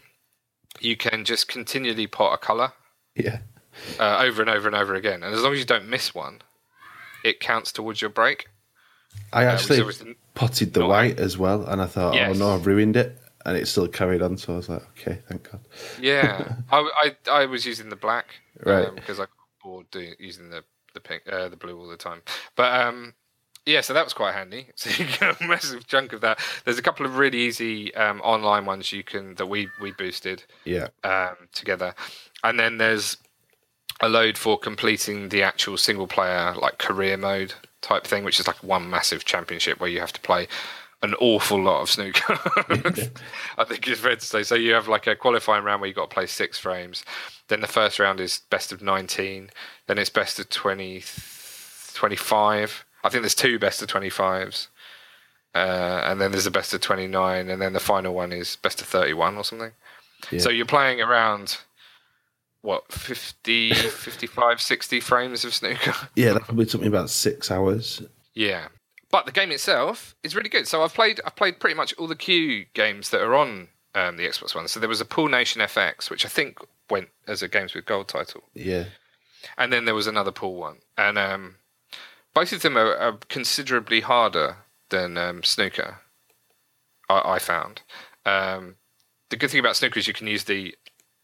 you 0.80 0.96
can 0.96 1.24
just 1.24 1.46
continually 1.48 2.06
pot 2.06 2.32
a 2.34 2.38
colour 2.38 2.72
Yeah. 3.14 3.40
uh, 4.00 4.18
over 4.20 4.40
and 4.42 4.50
over 4.50 4.66
and 4.66 4.76
over 4.76 4.94
again, 4.94 5.22
and 5.22 5.34
as 5.34 5.42
long 5.42 5.52
as 5.52 5.58
you 5.58 5.64
don't 5.64 5.88
miss 5.88 6.14
one, 6.14 6.40
it 7.24 7.40
counts 7.40 7.72
towards 7.72 8.00
your 8.00 8.10
break. 8.10 8.48
I 9.32 9.44
Uh, 9.46 9.52
actually 9.52 9.80
obviously- 9.80 10.16
potted 10.34 10.74
the 10.74 10.86
white 10.86 11.18
as 11.18 11.36
well, 11.36 11.64
and 11.66 11.80
I 11.82 11.86
thought, 11.86 12.14
Yes. 12.14 12.30
oh 12.34 12.38
no, 12.38 12.54
I've 12.54 12.66
ruined 12.66 12.96
it. 12.96 13.18
And 13.46 13.56
it 13.56 13.66
still 13.66 13.88
carried 13.88 14.20
on, 14.20 14.36
so 14.36 14.52
I 14.54 14.56
was 14.56 14.68
like, 14.68 14.82
okay, 14.90 15.22
thank 15.28 15.50
God. 15.50 15.60
Yeah, 16.00 16.56
I, 16.70 17.14
I 17.30 17.30
I 17.42 17.46
was 17.46 17.64
using 17.64 17.88
the 17.88 17.96
black 17.96 18.26
Right. 18.62 18.94
because 18.94 19.18
I 19.18 19.22
got 19.22 19.30
bored 19.62 19.90
doing 19.90 20.14
using 20.18 20.50
the 20.50 20.64
the 20.92 21.00
pink 21.00 21.22
uh, 21.30 21.48
the 21.48 21.56
blue 21.56 21.78
all 21.78 21.88
the 21.88 21.96
time. 21.96 22.20
But 22.56 22.78
um, 22.80 23.14
yeah, 23.64 23.80
so 23.80 23.94
that 23.94 24.04
was 24.04 24.12
quite 24.12 24.34
handy. 24.34 24.68
So 24.76 24.90
you 24.90 25.08
get 25.08 25.40
a 25.40 25.44
massive 25.46 25.86
chunk 25.86 26.12
of 26.12 26.20
that. 26.22 26.40
There's 26.64 26.78
a 26.78 26.82
couple 26.82 27.06
of 27.06 27.16
really 27.16 27.38
easy 27.38 27.94
um, 27.94 28.20
online 28.22 28.66
ones 28.66 28.92
you 28.92 29.02
can 29.04 29.34
that 29.36 29.46
we 29.46 29.68
we 29.80 29.92
boosted 29.92 30.44
Yeah. 30.64 30.88
um, 31.04 31.48
together, 31.54 31.94
and 32.44 32.58
then 32.58 32.76
there's 32.78 33.16
a 34.00 34.08
load 34.08 34.38
for 34.38 34.58
completing 34.58 35.28
the 35.28 35.42
actual 35.42 35.76
single 35.76 36.06
player 36.06 36.54
like 36.54 36.78
career 36.78 37.16
mode 37.16 37.54
type 37.80 38.06
thing, 38.06 38.24
which 38.24 38.40
is 38.40 38.46
like 38.46 38.62
one 38.62 38.88
massive 38.88 39.24
championship 39.24 39.80
where 39.80 39.90
you 39.90 40.00
have 40.00 40.12
to 40.12 40.20
play 40.20 40.48
an 41.02 41.14
awful 41.14 41.62
lot 41.62 41.80
of 41.80 41.90
snooker. 41.90 42.38
I 43.58 43.64
think 43.64 43.86
it's 43.86 44.00
fair 44.00 44.16
to 44.16 44.24
say. 44.24 44.42
So 44.42 44.54
you 44.54 44.74
have 44.74 44.88
like 44.88 45.06
a 45.06 45.14
qualifying 45.14 45.64
round 45.64 45.80
where 45.80 45.88
you've 45.88 45.96
got 45.96 46.10
to 46.10 46.14
play 46.14 46.26
six 46.26 46.58
frames. 46.58 47.04
Then 47.48 47.60
the 47.60 47.66
first 47.66 47.98
round 47.98 48.20
is 48.20 48.42
best 48.50 48.72
of 48.72 48.82
19. 48.82 49.50
Then 49.86 49.98
it's 49.98 50.10
best 50.10 50.38
of 50.38 50.48
20, 50.50 51.04
25. 51.94 52.84
I 53.04 53.08
think 53.08 53.22
there's 53.22 53.34
two 53.34 53.58
best 53.58 53.80
of 53.80 53.88
25s. 53.88 54.68
Uh, 55.54 56.02
and 56.04 56.20
then 56.20 56.32
there's 56.32 56.46
a 56.46 56.50
best 56.50 56.74
of 56.74 56.80
29. 56.80 57.48
And 57.48 57.62
then 57.62 57.72
the 57.72 57.80
final 57.80 58.12
one 58.12 58.32
is 58.32 58.56
best 58.56 58.80
of 58.80 58.88
31 58.88 59.36
or 59.36 59.44
something. 59.44 59.72
Yeah. 60.30 60.40
So 60.40 60.50
you're 60.50 60.66
playing 60.66 61.00
around, 61.00 61.58
what, 62.62 62.90
50, 62.92 63.72
55, 63.74 64.60
60 64.60 65.00
frames 65.00 65.44
of 65.44 65.54
snooker? 65.54 65.94
Yeah, 66.16 66.32
that 66.34 66.42
probably 66.44 66.66
took 66.66 66.80
me 66.80 66.86
about 66.88 67.10
six 67.10 67.50
hours. 67.50 68.02
Yeah, 68.34 68.68
but 69.10 69.26
the 69.26 69.32
game 69.32 69.50
itself 69.52 70.14
is 70.22 70.34
really 70.36 70.48
good. 70.48 70.66
So 70.68 70.82
I've 70.82 70.94
played 70.94 71.20
I've 71.24 71.36
played 71.36 71.60
pretty 71.60 71.74
much 71.76 71.92
all 71.94 72.06
the 72.06 72.16
cue 72.16 72.66
games 72.74 73.10
that 73.10 73.20
are 73.22 73.34
on 73.34 73.68
um, 73.94 74.16
the 74.16 74.24
Xbox 74.26 74.54
One. 74.54 74.68
So 74.68 74.78
there 74.80 74.88
was 74.88 75.00
a 75.00 75.04
Pool 75.04 75.28
Nation 75.28 75.60
FX, 75.62 76.10
which 76.10 76.24
I 76.24 76.28
think 76.28 76.58
went 76.90 77.08
as 77.26 77.42
a 77.42 77.48
Games 77.48 77.74
with 77.74 77.84
Gold 77.86 78.08
title, 78.08 78.42
Yeah. 78.54 78.84
and 79.56 79.72
then 79.72 79.84
there 79.84 79.94
was 79.94 80.06
another 80.06 80.30
pool 80.32 80.54
one, 80.56 80.78
and 80.96 81.18
um, 81.18 81.56
both 82.34 82.52
of 82.52 82.62
them 82.62 82.76
are, 82.78 82.96
are 82.96 83.18
considerably 83.28 84.00
harder 84.00 84.56
than 84.90 85.16
um, 85.18 85.42
snooker. 85.42 85.98
I, 87.10 87.34
I 87.34 87.38
found 87.38 87.82
um, 88.24 88.76
the 89.30 89.36
good 89.36 89.50
thing 89.50 89.60
about 89.60 89.76
snooker 89.76 89.98
is 89.98 90.06
you 90.08 90.14
can 90.14 90.26
use 90.26 90.44
the 90.44 90.74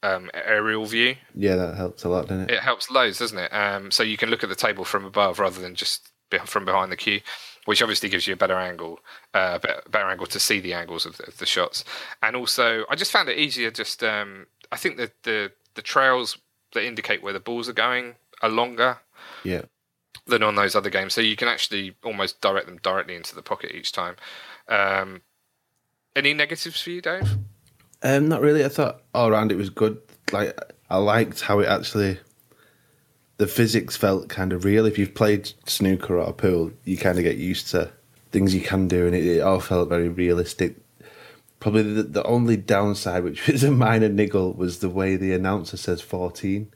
um, 0.05 0.31
aerial 0.35 0.85
view 0.87 1.17
Yeah, 1.35 1.57
that 1.57 1.77
helps 1.77 2.05
a 2.05 2.09
lot, 2.09 2.29
doesn't 2.29 2.51
it? 2.51 2.55
it 2.55 2.61
helps 2.61 2.91
loads, 2.91 3.19
doesn't 3.19 3.39
it? 3.39 3.53
Um, 3.53 3.91
so 3.91 4.03
you 4.03 4.17
can 4.17 4.29
look 4.31 4.43
at 4.43 4.49
the 4.49 4.55
table 4.55 4.85
from 4.85 5.05
above 5.05 5.39
rather 5.39 5.61
than 5.61 5.75
just 5.75 6.11
be- 6.31 6.39
from 6.39 6.65
behind 6.65 6.93
the 6.93 6.97
cue, 6.97 7.21
which 7.65 7.81
obviously 7.83 8.09
gives 8.09 8.27
you 8.27 8.35
a 8.35 8.37
better 8.37 8.59
angle, 8.59 9.01
uh, 9.33 9.59
better, 9.59 9.83
better 9.91 10.09
angle 10.09 10.27
to 10.27 10.39
see 10.41 10.61
the 10.61 10.75
angles 10.75 11.07
of 11.07 11.17
the, 11.17 11.25
of 11.27 11.39
the 11.39 11.47
shots. 11.47 11.85
And 12.23 12.37
also, 12.37 12.85
I 12.91 12.95
just 12.97 13.13
found 13.13 13.29
it 13.29 13.39
easier. 13.39 13.71
Just 13.71 14.03
um, 14.05 14.47
I 14.71 14.77
think 14.77 14.97
that 14.99 15.13
the 15.23 15.53
the 15.75 15.83
trails 15.83 16.39
that 16.73 16.85
indicate 16.85 17.23
where 17.23 17.33
the 17.33 17.41
balls 17.41 17.69
are 17.69 17.73
going 17.73 18.15
are 18.43 18.49
longer 18.51 18.99
Yeah. 19.45 19.63
than 20.27 20.43
on 20.43 20.55
those 20.57 20.75
other 20.77 20.91
games, 20.91 21.15
so 21.15 21.21
you 21.21 21.37
can 21.37 21.49
actually 21.49 21.95
almost 22.05 22.41
direct 22.41 22.67
them 22.67 22.79
directly 22.83 23.15
into 23.17 23.35
the 23.35 23.43
pocket 23.43 23.73
each 23.75 23.93
time. 23.93 24.17
Um, 24.69 25.23
any 26.17 26.33
negatives 26.35 26.81
for 26.81 26.91
you, 26.91 27.01
Dave? 27.01 27.39
Um, 28.03 28.29
not 28.29 28.41
really. 28.41 28.65
I 28.65 28.69
thought 28.69 29.03
all 29.15 29.29
around 29.29 29.53
it 29.53 29.57
was 29.57 29.71
good. 29.71 30.01
Like 30.33 30.59
I 30.91 30.99
liked 30.99 31.41
how 31.43 31.61
it 31.61 31.69
actually, 31.69 32.19
the 33.39 33.47
physics 33.47 33.97
felt 33.97 34.29
kind 34.29 34.53
of 34.53 34.65
real. 34.65 34.87
If 34.87 34.99
you've 34.99 35.15
played 35.15 35.53
snooker 35.67 36.19
or 36.19 36.33
pool, 36.33 36.73
you 36.85 36.97
kind 36.97 37.19
of 37.19 37.25
get 37.25 37.37
used 37.37 37.69
to 37.69 37.91
things 38.31 38.55
you 38.55 38.61
can 38.61 38.89
do, 38.89 39.07
and 39.07 39.15
it, 39.15 39.25
it 39.25 39.41
all 39.41 39.61
felt 39.61 39.89
very 39.89 40.09
realistic. 40.09 40.77
Probably 41.61 41.83
the, 41.83 42.03
the 42.03 42.25
only 42.25 42.57
downside, 42.57 43.25
which 43.25 43.47
was 43.49 43.65
a 43.65 43.71
minor 43.71 44.09
niggle, 44.09 44.53
was 44.53 44.81
the 44.81 44.91
way 44.91 45.17
the 45.17 45.33
announcer 45.33 45.77
says 45.77 46.01
fourteen. 46.01 46.71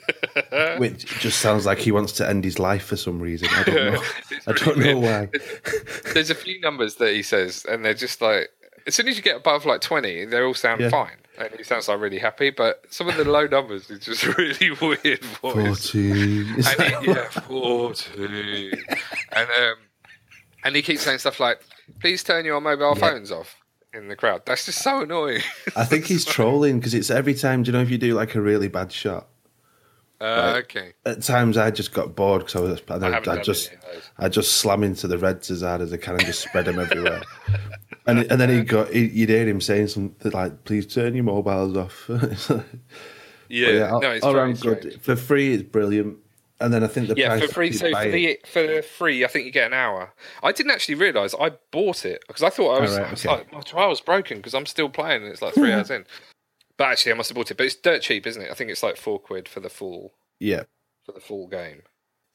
which 0.78 1.04
just 1.20 1.40
sounds 1.40 1.66
like 1.66 1.78
he 1.78 1.92
wants 1.92 2.12
to 2.12 2.26
end 2.26 2.44
his 2.44 2.58
life 2.58 2.84
for 2.84 2.96
some 2.96 3.20
reason. 3.20 3.48
I 3.50 3.62
don't 3.62 3.74
know. 3.92 4.02
I 4.46 4.52
don't 4.52 4.78
know 4.78 4.98
why. 4.98 5.28
There's 6.14 6.30
a 6.30 6.34
few 6.34 6.60
numbers 6.60 6.96
that 6.96 7.12
he 7.12 7.22
says, 7.22 7.66
and 7.68 7.84
they're 7.84 7.92
just 7.92 8.20
like 8.22 8.48
as 8.86 8.94
soon 8.94 9.08
as 9.08 9.16
you 9.16 9.22
get 9.22 9.36
above 9.36 9.64
like 9.66 9.80
20, 9.80 10.24
they 10.26 10.40
all 10.40 10.54
sound 10.54 10.80
Yeah. 10.80 10.90
fine. 10.90 11.16
And 11.38 11.50
he 11.56 11.62
sounds 11.64 11.88
like 11.88 11.98
really 11.98 12.18
happy, 12.18 12.50
but 12.50 12.84
some 12.90 13.08
of 13.08 13.16
the 13.16 13.24
low 13.24 13.46
numbers 13.46 13.88
is 13.90 14.00
just 14.04 14.24
really 14.38 14.70
weird 14.80 15.24
voice. 15.24 15.90
Fourteen. 15.90 16.46
And 16.56 16.82
he, 17.04 17.10
yeah, 17.10 17.28
14. 17.30 18.72
and 19.32 19.48
um, 19.50 19.74
and 20.64 20.76
he 20.76 20.82
keeps 20.82 21.02
saying 21.02 21.18
stuff 21.18 21.40
like, 21.40 21.60
"Please 22.00 22.22
turn 22.22 22.44
your 22.44 22.60
mobile 22.60 22.94
phones 22.94 23.30
off." 23.32 23.56
In 23.94 24.08
the 24.08 24.16
crowd, 24.16 24.42
that's 24.46 24.64
just 24.66 24.80
so 24.82 25.02
annoying. 25.02 25.42
I 25.76 25.84
think 25.84 26.06
he's 26.06 26.24
trolling 26.24 26.78
because 26.78 26.94
it's 26.94 27.10
every 27.10 27.34
time. 27.34 27.62
Do 27.62 27.68
you 27.70 27.72
know 27.76 27.82
if 27.82 27.90
you 27.90 27.98
do 27.98 28.14
like 28.14 28.34
a 28.34 28.40
really 28.40 28.68
bad 28.68 28.90
shot? 28.92 29.28
Uh, 30.20 30.60
okay, 30.62 30.92
At 31.04 31.22
times, 31.22 31.56
I 31.58 31.70
just 31.72 31.92
got 31.92 32.14
bored 32.14 32.46
because 32.46 32.56
I 32.56 32.60
was. 32.60 32.80
I, 32.88 32.94
I 33.08 33.36
I 33.38 33.42
just, 33.42 33.68
any 33.68 33.76
of 33.76 33.82
those. 33.92 34.10
I 34.18 34.28
just 34.28 34.52
slam 34.58 34.82
into 34.84 35.08
the 35.08 35.18
reds 35.18 35.50
as 35.50 35.62
hard 35.62 35.80
as 35.80 35.92
I 35.92 35.96
can 35.96 36.14
and 36.14 36.24
just 36.24 36.40
spread 36.42 36.66
them 36.66 36.78
everywhere. 36.78 37.22
And 38.06 38.20
and 38.30 38.40
then 38.40 38.48
he 38.48 38.62
got, 38.62 38.90
he, 38.90 39.06
you'd 39.08 39.28
hear 39.28 39.46
him 39.46 39.60
saying 39.60 39.88
something 39.88 40.32
like, 40.32 40.64
"Please 40.64 40.86
turn 40.86 41.14
your 41.14 41.24
mobiles 41.24 41.76
off." 41.76 42.10
But 43.52 43.58
yeah, 43.58 43.98
no, 44.00 44.10
it's 44.12 44.24
all 44.24 44.34
around 44.34 44.58
good 44.60 44.98
for 45.02 45.14
free. 45.14 45.52
It's 45.52 45.62
brilliant. 45.62 46.16
And 46.58 46.72
then 46.72 46.82
I 46.82 46.86
think 46.86 47.08
the 47.08 47.14
Yeah, 47.16 47.28
price 47.28 47.42
for 47.42 47.52
free. 47.52 47.72
So 47.72 47.90
for 47.90 48.10
the 48.10 48.38
for 48.46 48.82
free, 48.82 49.24
I 49.24 49.28
think 49.28 49.44
you 49.44 49.52
get 49.52 49.66
an 49.66 49.74
hour. 49.74 50.14
I 50.42 50.52
didn't 50.52 50.72
actually 50.72 50.94
realise 50.94 51.34
I 51.38 51.50
bought 51.70 52.06
it 52.06 52.24
because 52.26 52.42
I 52.42 52.48
thought 52.48 52.76
I 52.76 52.78
oh, 52.78 52.80
was, 52.80 52.96
right, 52.96 53.06
I 53.06 53.10
was 53.10 53.26
okay. 53.26 53.36
like 53.36 53.52
my 53.52 53.60
trial's 53.60 54.00
broken 54.00 54.38
because 54.38 54.54
I'm 54.54 54.64
still 54.64 54.88
playing 54.88 55.22
and 55.22 55.30
it's 55.30 55.42
like 55.42 55.54
three 55.54 55.72
hours 55.72 55.90
in. 55.90 56.06
But 56.78 56.84
actually, 56.88 57.12
I 57.12 57.16
must 57.16 57.28
have 57.28 57.36
bought 57.36 57.50
it. 57.50 57.56
But 57.56 57.66
it's 57.66 57.74
dirt 57.74 58.00
cheap, 58.00 58.26
isn't 58.26 58.40
it? 58.40 58.50
I 58.50 58.54
think 58.54 58.70
it's 58.70 58.82
like 58.82 58.96
four 58.96 59.18
quid 59.18 59.48
for 59.48 59.60
the 59.60 59.68
full 59.68 60.14
yeah, 60.40 60.62
for 61.04 61.12
the 61.12 61.20
full 61.20 61.48
game. 61.48 61.82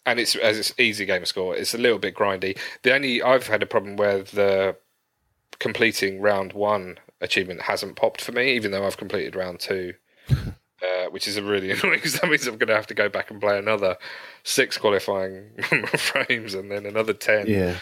And 0.06 0.20
it's 0.20 0.36
as 0.36 0.60
it's 0.60 0.74
easy 0.78 1.06
game 1.06 1.26
score. 1.26 1.56
It's 1.56 1.74
a 1.74 1.80
little 1.80 2.00
bit 2.00 2.16
grindy. 2.16 2.58
The 2.84 2.94
only 2.94 3.24
I've 3.24 3.48
had 3.48 3.64
a 3.64 3.66
problem 3.66 3.96
where 3.96 4.20
the 4.20 4.76
completing 5.60 6.22
round 6.22 6.54
one 6.54 7.00
achievement 7.22 7.62
hasn't 7.62 7.96
popped 7.96 8.22
for 8.22 8.32
me, 8.32 8.54
even 8.54 8.72
though 8.72 8.86
I've 8.86 8.98
completed 8.98 9.36
round 9.36 9.60
two, 9.60 9.94
uh, 10.30 11.06
which 11.10 11.28
is 11.28 11.38
a 11.38 11.44
really 11.44 11.72
annoying 11.72 11.96
because 11.96 12.20
that 12.20 12.30
means 12.30 12.48
I'm 12.48 12.58
going 12.58 12.68
to 12.68 12.76
have 12.76 12.88
to 12.88 12.94
go 12.94 13.10
back 13.10 13.32
and 13.32 13.42
play 13.42 13.58
another 13.58 13.98
six 14.44 14.78
qualifying 14.78 15.52
frames 15.98 16.54
and 16.54 16.72
then 16.72 16.86
another 16.86 17.14
ten, 17.14 17.48
yeah. 17.48 17.80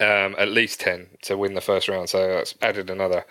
um, 0.00 0.34
at 0.38 0.48
least 0.48 0.80
ten 0.80 1.08
to 1.22 1.36
win 1.36 1.54
the 1.54 1.60
first 1.60 1.88
round. 1.88 2.08
So 2.08 2.26
that's 2.26 2.54
added 2.62 2.90
another 2.90 3.24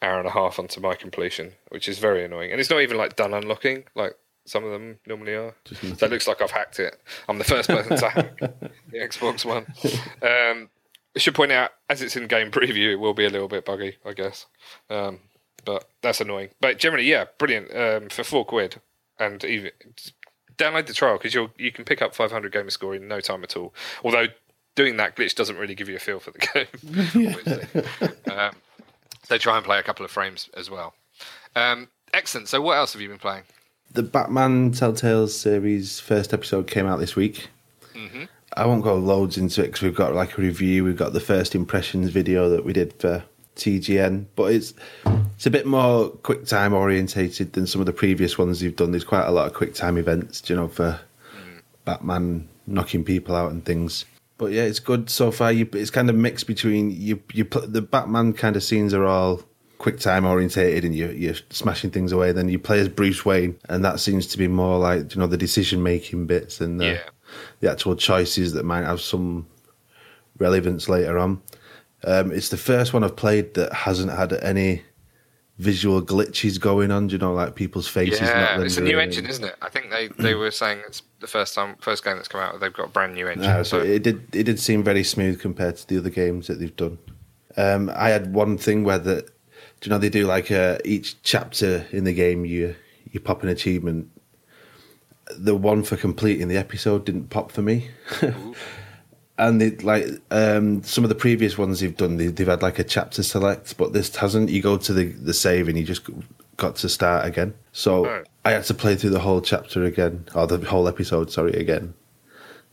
hour 0.00 0.18
and 0.18 0.26
a 0.26 0.32
half 0.32 0.58
onto 0.58 0.80
my 0.80 0.94
completion, 0.94 1.52
which 1.68 1.88
is 1.88 1.98
very 1.98 2.24
annoying. 2.24 2.50
And 2.50 2.60
it's 2.60 2.70
not 2.70 2.80
even 2.80 2.96
like 2.96 3.16
done 3.16 3.34
unlocking 3.34 3.84
like 3.94 4.16
some 4.44 4.64
of 4.64 4.72
them 4.72 4.98
normally 5.06 5.34
are. 5.34 5.54
So 5.96 6.06
it 6.06 6.10
looks 6.10 6.26
like 6.26 6.42
I've 6.42 6.50
hacked 6.50 6.80
it. 6.80 7.00
I'm 7.28 7.38
the 7.38 7.44
first 7.44 7.68
person 7.68 7.96
to 7.96 8.08
hack 8.08 8.38
the 8.38 8.98
Xbox 8.98 9.44
One. 9.44 9.66
Um, 10.20 10.68
I 11.14 11.18
should 11.18 11.34
point 11.34 11.52
out, 11.52 11.70
as 11.88 12.00
it's 12.02 12.16
in 12.16 12.26
game 12.26 12.50
preview, 12.50 12.92
it 12.92 12.96
will 12.96 13.14
be 13.14 13.26
a 13.26 13.30
little 13.30 13.48
bit 13.48 13.64
buggy, 13.64 13.96
I 14.04 14.12
guess. 14.12 14.46
Um, 14.88 15.20
but 15.64 15.88
that's 16.02 16.20
annoying. 16.20 16.50
But 16.60 16.78
generally, 16.78 17.04
yeah, 17.04 17.26
brilliant 17.38 17.74
um, 17.76 18.08
for 18.08 18.24
four 18.24 18.44
quid. 18.44 18.80
And 19.18 19.44
even 19.44 19.70
download 20.56 20.86
the 20.86 20.94
trial 20.94 21.18
because 21.18 21.34
you 21.34 21.50
you 21.58 21.70
can 21.70 21.84
pick 21.84 22.02
up 22.02 22.14
500 22.14 22.52
gamer 22.52 22.70
score 22.70 22.94
in 22.94 23.08
no 23.08 23.20
time 23.20 23.44
at 23.44 23.56
all. 23.56 23.74
Although 24.02 24.26
doing 24.74 24.96
that 24.96 25.16
glitch 25.16 25.34
doesn't 25.34 25.56
really 25.56 25.74
give 25.74 25.88
you 25.88 25.96
a 25.96 26.00
feel 26.00 26.18
for 26.18 26.30
the 26.30 26.38
game. 26.54 27.34
obviously. 27.36 28.32
um, 28.32 28.54
so 29.24 29.38
try 29.38 29.56
and 29.56 29.64
play 29.64 29.78
a 29.78 29.82
couple 29.82 30.04
of 30.04 30.10
frames 30.10 30.48
as 30.56 30.70
well. 30.70 30.94
Um, 31.54 31.88
excellent. 32.12 32.48
So 32.48 32.60
what 32.60 32.76
else 32.76 32.92
have 32.94 33.02
you 33.02 33.08
been 33.08 33.18
playing? 33.18 33.44
The 33.92 34.02
Batman 34.02 34.72
Telltale 34.72 35.28
series 35.28 36.00
first 36.00 36.32
episode 36.32 36.66
came 36.66 36.86
out 36.86 36.98
this 36.98 37.14
week. 37.14 37.48
Mm-hmm. 37.94 38.24
I 38.56 38.66
won't 38.66 38.82
go 38.82 38.96
loads 38.96 39.38
into 39.38 39.62
it 39.62 39.68
because 39.68 39.82
we've 39.82 39.94
got 39.94 40.14
like 40.14 40.36
a 40.36 40.40
review. 40.40 40.84
We've 40.84 40.96
got 40.96 41.12
the 41.12 41.20
first 41.20 41.54
impressions 41.54 42.10
video 42.10 42.48
that 42.50 42.64
we 42.64 42.72
did 42.72 42.92
for 42.94 43.24
TGN, 43.56 44.26
but 44.36 44.52
it's 44.52 44.74
it's 45.36 45.46
a 45.46 45.50
bit 45.50 45.66
more 45.66 46.08
quick 46.08 46.46
time 46.46 46.72
orientated 46.74 47.52
than 47.54 47.66
some 47.66 47.80
of 47.80 47.86
the 47.86 47.92
previous 47.92 48.38
ones 48.38 48.62
you've 48.62 48.76
done. 48.76 48.92
There's 48.92 49.04
quite 49.04 49.26
a 49.26 49.30
lot 49.30 49.46
of 49.46 49.54
quick 49.54 49.74
time 49.74 49.96
events, 49.96 50.48
you 50.48 50.56
know, 50.56 50.68
for 50.68 51.00
mm. 51.34 51.60
Batman 51.84 52.48
knocking 52.66 53.04
people 53.04 53.34
out 53.34 53.50
and 53.50 53.64
things. 53.64 54.04
But 54.38 54.52
yeah, 54.52 54.62
it's 54.62 54.80
good 54.80 55.08
so 55.08 55.30
far. 55.30 55.52
You, 55.52 55.68
it's 55.72 55.90
kind 55.90 56.10
of 56.10 56.16
mixed 56.16 56.46
between 56.46 56.90
you. 56.90 57.22
You 57.32 57.44
put 57.44 57.72
the 57.72 57.82
Batman 57.82 58.32
kind 58.32 58.56
of 58.56 58.62
scenes 58.62 58.92
are 58.94 59.04
all 59.04 59.42
quick 59.78 59.98
time 59.98 60.24
orientated, 60.24 60.84
and 60.84 60.94
you 60.94 61.08
you're 61.08 61.36
smashing 61.50 61.90
things 61.90 62.12
away. 62.12 62.32
Then 62.32 62.48
you 62.48 62.58
play 62.58 62.80
as 62.80 62.88
Bruce 62.88 63.24
Wayne, 63.24 63.58
and 63.68 63.84
that 63.84 64.00
seems 64.00 64.26
to 64.28 64.38
be 64.38 64.48
more 64.48 64.78
like 64.78 65.14
you 65.14 65.20
know 65.20 65.26
the 65.26 65.36
decision 65.36 65.82
making 65.82 66.26
bits 66.26 66.60
and 66.60 66.80
the, 66.80 66.86
Yeah. 66.86 67.00
The 67.60 67.70
actual 67.70 67.96
choices 67.96 68.52
that 68.52 68.64
might 68.64 68.84
have 68.84 69.00
some 69.00 69.46
relevance 70.38 70.88
later 70.88 71.18
on. 71.18 71.42
Um, 72.04 72.32
it's 72.32 72.48
the 72.48 72.56
first 72.56 72.92
one 72.92 73.04
I've 73.04 73.16
played 73.16 73.54
that 73.54 73.72
hasn't 73.72 74.10
had 74.10 74.32
any 74.32 74.82
visual 75.58 76.02
glitches 76.02 76.60
going 76.60 76.90
on. 76.90 77.06
Do 77.06 77.12
you 77.12 77.18
know, 77.18 77.32
like 77.32 77.54
people's 77.54 77.88
faces? 77.88 78.20
Yeah, 78.20 78.60
it's 78.60 78.76
a 78.76 78.80
new 78.80 78.98
engine, 78.98 79.26
isn't 79.26 79.44
it? 79.44 79.56
I 79.62 79.68
think 79.68 79.90
they, 79.90 80.08
they 80.18 80.34
were 80.34 80.50
saying 80.50 80.82
it's 80.86 81.02
the 81.20 81.26
first 81.26 81.54
time, 81.54 81.76
first 81.80 82.04
game 82.04 82.16
that's 82.16 82.28
come 82.28 82.40
out. 82.40 82.58
They've 82.60 82.72
got 82.72 82.86
a 82.86 82.90
brand 82.90 83.14
new 83.14 83.28
engine. 83.28 83.44
No, 83.44 83.62
so 83.62 83.80
so 83.80 83.86
it 83.86 84.02
did 84.02 84.34
it 84.34 84.44
did 84.44 84.58
seem 84.58 84.82
very 84.82 85.04
smooth 85.04 85.40
compared 85.40 85.76
to 85.76 85.86
the 85.86 85.98
other 85.98 86.10
games 86.10 86.48
that 86.48 86.58
they've 86.58 86.76
done. 86.76 86.98
Um, 87.56 87.90
I 87.94 88.08
had 88.08 88.34
one 88.34 88.58
thing 88.58 88.82
where 88.84 88.98
that 88.98 89.26
do 89.80 89.88
you 89.88 89.90
know 89.90 89.98
they 89.98 90.08
do 90.08 90.26
like 90.26 90.50
uh, 90.50 90.78
each 90.84 91.22
chapter 91.22 91.86
in 91.92 92.04
the 92.04 92.14
game 92.14 92.44
you 92.44 92.74
you 93.10 93.20
pop 93.20 93.42
an 93.42 93.48
achievement. 93.48 94.10
The 95.30 95.54
one 95.54 95.82
for 95.82 95.96
completing 95.96 96.48
the 96.48 96.56
episode 96.56 97.04
didn't 97.04 97.30
pop 97.30 97.52
for 97.52 97.62
me. 97.62 97.90
and 99.38 99.60
they 99.60 99.70
like 99.76 100.06
um, 100.30 100.82
some 100.82 101.04
of 101.04 101.08
the 101.08 101.14
previous 101.14 101.56
ones 101.56 101.80
they've 101.80 101.96
done, 101.96 102.16
they, 102.16 102.26
they've 102.26 102.46
had 102.46 102.62
like 102.62 102.78
a 102.78 102.84
chapter 102.84 103.22
select, 103.22 103.76
but 103.76 103.92
this 103.92 104.14
hasn't. 104.16 104.50
You 104.50 104.62
go 104.62 104.76
to 104.76 104.92
the 104.92 105.06
the 105.06 105.34
save 105.34 105.68
and 105.68 105.78
you 105.78 105.84
just 105.84 106.08
got 106.56 106.76
to 106.76 106.88
start 106.88 107.26
again. 107.26 107.54
So 107.72 108.04
Right. 108.04 108.26
I 108.44 108.50
had 108.52 108.64
to 108.64 108.74
play 108.74 108.96
through 108.96 109.10
the 109.10 109.20
whole 109.20 109.40
chapter 109.40 109.84
again, 109.84 110.26
or 110.34 110.46
the 110.46 110.58
whole 110.58 110.88
episode, 110.88 111.30
sorry, 111.30 111.52
again, 111.52 111.94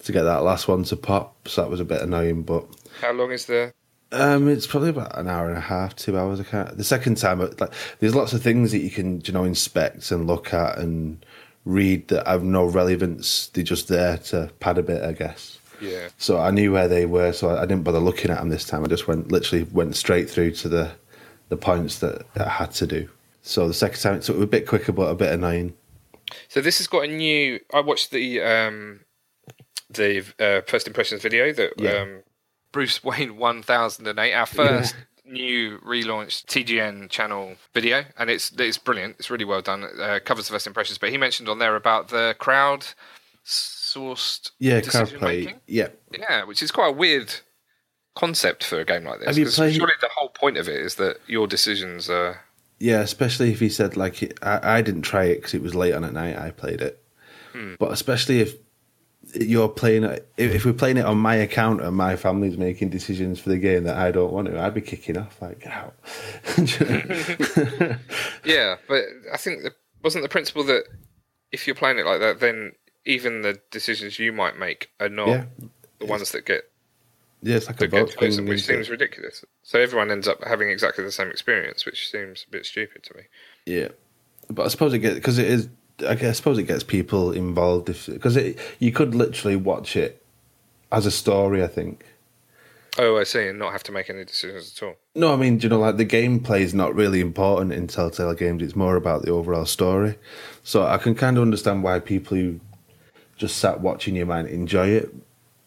to 0.04 0.12
get 0.12 0.24
that 0.24 0.44
last 0.44 0.68
one 0.68 0.84
to 0.86 0.96
pop. 0.96 1.48
So 1.48 1.62
that 1.62 1.70
was 1.70 1.80
a 1.80 1.86
bit 1.86 2.02
annoying, 2.02 2.44
but 2.44 2.66
how 3.02 3.14
long 3.14 3.32
is 3.32 3.46
the? 3.46 3.74
um, 4.12 4.48
it's 4.48 4.66
probably 4.68 4.90
about 4.90 5.18
an 5.18 5.28
hour 5.28 5.48
and 5.48 5.58
a 5.58 5.62
half, 5.62 5.96
two 5.96 6.18
hours. 6.18 6.40
I 6.40 6.44
can't. 6.44 6.78
The 6.78 6.84
second 6.84 7.18
time, 7.18 7.40
like, 7.40 7.72
there's 8.00 8.16
lots 8.16 8.34
of 8.34 8.42
things 8.42 8.72
that 8.72 8.80
you 8.80 8.90
can, 8.90 9.22
you 9.24 9.34
know, 9.34 9.44
inspect 9.44 10.12
and 10.12 10.26
look 10.26 10.54
at 10.54 10.80
and 10.80 11.24
read 11.70 12.08
that 12.10 12.28
I 12.28 12.32
have 12.32 12.44
no 12.44 12.66
relevance. 12.66 13.48
They're 13.48 13.64
just 13.64 13.88
there 13.88 14.18
to 14.30 14.52
pad 14.60 14.78
a 14.78 14.84
bit, 14.84 15.04
I 15.04 15.12
guess. 15.14 15.60
Yeah, 15.82 16.10
So 16.18 16.40
I 16.40 16.52
knew 16.52 16.74
where 16.74 16.90
they 16.90 17.06
were, 17.06 17.32
so 17.32 17.56
I 17.58 17.62
didn't 17.62 17.84
bother 17.84 18.00
looking 18.00 18.32
at 18.32 18.40
them 18.40 18.50
this 18.50 18.66
time. 18.66 18.84
I 18.84 18.88
just 18.88 19.08
went, 19.08 19.32
literally 19.32 19.64
went 19.72 19.96
straight 19.96 20.30
through 20.30 20.52
to 20.52 20.68
the 20.70 20.92
the 21.48 21.58
points 21.58 22.00
that 22.00 22.26
I 22.36 22.50
had 22.50 22.72
to 22.74 22.86
do. 22.86 23.10
So 23.42 23.68
the 23.68 23.74
second 23.74 24.00
time 24.02 24.16
it 24.16 24.24
took 24.24 24.40
a 24.40 24.46
bit 24.46 24.68
quicker, 24.68 24.92
but 24.92 25.10
a 25.10 25.16
bit 25.16 25.32
annoying. 25.32 25.74
so 26.50 26.60
this 26.62 26.78
has 26.80 26.88
got 26.88 27.06
a 27.06 27.08
new. 27.08 27.60
I 27.74 27.80
watched 27.80 28.12
the 28.12 28.42
um, 28.42 29.00
the 29.90 30.26
uh, 30.38 30.62
first 30.68 30.86
impressions 30.88 31.22
video 31.22 31.54
that 31.54 31.74
Yeah. 31.78 31.92
um, 32.02 32.24
Bruce 32.72 33.04
Wayne 33.04 33.38
1008, 33.38 34.34
our 34.34 34.46
first 34.46 34.96
new 35.30 35.80
relaunched 35.80 36.46
TGN 36.46 37.10
channel 37.10 37.56
video, 37.74 38.04
and 38.18 38.30
it's 38.30 38.52
it's 38.58 38.78
brilliant. 38.78 39.16
It's 39.20 39.30
really 39.30 39.46
well 39.46 39.62
done. 39.62 39.84
Uh, 40.00 40.20
covers 40.24 40.48
the 40.48 40.54
first 40.54 40.68
impressions, 40.68 40.98
but 40.98 41.10
he 41.12 41.18
mentioned 41.18 41.48
on 41.50 41.60
there 41.60 41.76
about 41.76 42.10
the 42.10 42.36
crowd 42.40 42.86
sourced 43.46 44.52
Yeah, 44.60 44.82
crowd 44.82 45.10
play. 45.10 45.38
making. 45.46 45.60
Yeah, 45.68 45.90
Yeah, 46.18 46.44
which 46.44 46.62
is 46.62 46.72
quite 46.72 46.90
a 46.90 46.92
weird 46.94 47.34
concept 48.16 48.64
for 48.64 48.80
a 48.80 48.86
game 48.86 49.04
like 49.06 49.20
this. 49.20 49.28
Have 49.28 49.38
you 49.38 49.46
played- 49.46 49.76
Surely 49.76 49.94
the 50.02 50.10
whole 50.16 50.30
point 50.30 50.58
of 50.58 50.68
it 50.68 50.76
is 50.80 50.96
that 50.96 51.18
your 51.28 51.48
decisions 51.48 52.10
are. 52.10 52.42
Yeah, 52.80 53.02
especially 53.02 53.52
if 53.52 53.60
he 53.60 53.70
said 53.70 53.98
like 53.98 54.34
I, 54.42 54.78
I 54.78 54.82
didn't 54.82 55.02
try 55.04 55.26
it 55.26 55.36
because 55.36 55.54
it 55.54 55.62
was 55.62 55.76
late 55.76 55.94
on 55.94 56.04
at 56.04 56.14
night. 56.14 56.38
I 56.38 56.52
played 56.52 56.82
it, 56.82 57.04
but 57.78 57.92
especially 57.92 58.40
if 58.40 58.56
you're 59.36 59.70
playing 59.70 60.04
it, 60.06 60.28
if 60.38 60.66
we're 60.66 60.74
playing 60.74 60.98
it 60.98 61.06
on 61.06 61.18
my 61.18 61.36
account 61.36 61.82
and 61.82 61.96
my 61.96 62.16
family's 62.16 62.58
making 62.58 62.90
decisions 62.90 63.40
for 63.40 63.50
the 63.50 63.58
game 63.58 63.84
that 63.84 63.98
I 63.98 64.12
don't 64.12 64.32
want 64.34 64.48
to, 64.48 64.60
I'd 64.60 64.74
be 64.74 64.82
kicking 64.82 65.18
off 65.18 65.42
like 65.42 65.60
get 65.62 65.72
out. 65.74 65.94
Yeah, 68.44 68.76
but 68.88 69.04
I 69.34 69.38
think 69.38 69.64
the, 69.64 69.74
wasn't 70.04 70.24
the 70.24 70.30
principle 70.30 70.64
that 70.66 70.84
if 71.52 71.68
you're 71.68 71.76
playing 71.76 72.00
it 72.00 72.06
like 72.06 72.20
that, 72.20 72.40
then 72.40 72.74
even 73.06 73.42
the 73.42 73.60
decisions 73.72 74.20
you 74.20 74.32
might 74.32 74.58
make 74.58 74.90
are 75.00 75.10
not 75.10 75.28
Yeah. 75.28 75.46
the 76.00 76.06
ones 76.06 76.32
that 76.32 76.46
get 76.46 76.64
yeah, 77.42 77.56
it's 77.56 77.68
like 77.68 77.80
a 77.82 77.88
vote 77.88 78.10
thing. 78.10 78.18
which 78.20 78.30
isn't 78.32 78.48
it? 78.50 78.60
seems 78.60 78.90
ridiculous. 78.90 79.46
So 79.64 79.80
everyone 79.80 80.12
ends 80.12 80.28
up 80.28 80.44
having 80.44 80.70
exactly 80.70 81.06
the 81.06 81.12
same 81.12 81.30
experience, 81.30 81.86
which 81.86 82.10
seems 82.12 82.46
a 82.48 82.52
bit 82.52 82.66
stupid 82.66 83.04
to 83.04 83.16
me. 83.16 83.24
Yeah, 83.66 83.88
but 84.50 84.66
I 84.66 84.68
suppose 84.70 84.94
it 84.94 85.00
gets 85.00 85.16
because 85.16 85.38
it 85.38 85.48
is. 85.48 85.70
I 86.08 86.16
guess- 86.16 86.30
I 86.30 86.32
suppose 86.34 86.58
it 86.58 86.64
gets 86.64 86.84
people 86.84 87.32
involved 87.32 87.90
if 87.90 88.08
because 88.08 88.36
it 88.38 88.58
you 88.80 88.92
could 88.92 89.16
literally 89.16 89.56
watch 89.56 89.96
it 89.96 90.22
as 90.92 91.06
a 91.06 91.12
story. 91.12 91.64
I 91.64 91.68
think 91.68 92.04
Oh, 92.98 93.18
I 93.18 93.24
see, 93.24 93.48
and 93.48 93.58
not 93.60 93.72
have 93.72 93.84
to 93.84 93.92
make 93.94 94.10
any 94.10 94.26
decisions 94.26 94.74
at 94.76 94.86
all. 94.86 94.96
No, 95.16 95.32
I 95.32 95.38
mean, 95.38 95.58
do 95.58 95.66
you 95.66 95.70
know, 95.70 95.80
like 95.80 95.96
the 95.96 96.06
gameplay 96.06 96.62
is 96.62 96.74
not 96.74 96.94
really 96.96 97.22
important 97.22 97.72
in 97.72 97.88
Telltale 97.88 98.34
games. 98.34 98.62
It's 98.62 98.76
more 98.76 98.98
about 98.98 99.22
the 99.22 99.32
overall 99.32 99.66
story. 99.66 100.16
So 100.64 100.84
I 100.84 100.98
can 100.98 101.16
kind 101.16 101.38
of 101.38 101.44
understand 101.44 101.84
why 101.84 102.00
people 102.00 102.36
who 102.36 102.60
just 103.38 103.58
sat 103.58 103.80
watching 103.80 104.16
you 104.18 104.26
might 104.26 104.48
enjoy 104.48 104.88
it. 104.88 105.16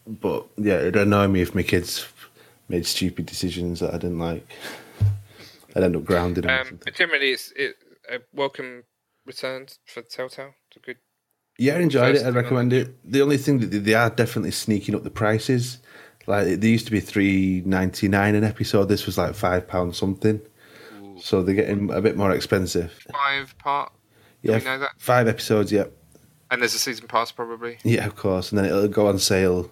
But 0.05 0.45
yeah, 0.57 0.75
it'd 0.79 0.95
annoy 0.95 1.27
me 1.27 1.41
if 1.41 1.55
my 1.55 1.63
kids 1.63 2.05
made 2.69 2.85
stupid 2.85 3.25
decisions 3.25 3.79
that 3.79 3.93
I 3.93 3.97
didn't 3.97 4.19
like. 4.19 4.47
I'd 5.75 5.83
end 5.83 5.95
up 5.95 6.05
grounded. 6.05 6.45
Um, 6.45 6.79
generally, 6.93 7.31
it's 7.31 7.51
it, 7.55 7.77
a 8.11 8.19
welcome 8.33 8.83
return 9.25 9.67
for 9.85 10.01
Telltale. 10.01 10.53
It's 10.69 10.77
a 10.77 10.79
good. 10.79 10.97
Yeah, 11.57 11.75
I 11.75 11.79
enjoyed 11.79 12.15
it. 12.15 12.25
I'd 12.25 12.33
recommend 12.35 12.73
it. 12.73 12.95
The 13.09 13.21
only 13.21 13.37
thing 13.37 13.59
that 13.59 13.67
they- 13.67 13.93
are 13.93 14.09
definitely 14.09 14.51
sneaking 14.51 14.95
up 14.95 15.03
the 15.03 15.11
prices. 15.11 15.77
Like 16.25 16.59
they 16.61 16.67
used 16.69 16.85
to 16.85 16.91
be 16.91 16.99
three 17.01 17.61
ninety 17.65 18.07
nine 18.07 18.33
an 18.35 18.43
episode. 18.43 18.85
This 18.85 19.05
was 19.05 19.17
like 19.17 19.35
five 19.35 19.67
pounds 19.67 19.97
something. 19.97 20.41
So 21.19 21.43
they're 21.43 21.53
getting 21.53 21.91
a 21.91 22.01
bit 22.01 22.15
more 22.17 22.31
expensive. 22.31 22.91
Five 23.11 23.55
part, 23.59 23.91
Yeah, 24.41 24.57
know 24.59 24.79
that? 24.79 24.91
five 24.97 25.27
episodes. 25.27 25.71
Yeah, 25.71 25.85
and 26.49 26.61
there's 26.61 26.73
a 26.73 26.79
season 26.79 27.07
pass 27.07 27.31
probably. 27.31 27.77
yeah, 27.83 28.05
of 28.05 28.15
course. 28.15 28.51
And 28.51 28.57
then 28.57 28.65
it'll 28.65 28.87
go 28.87 29.07
on 29.07 29.19
sale 29.19 29.69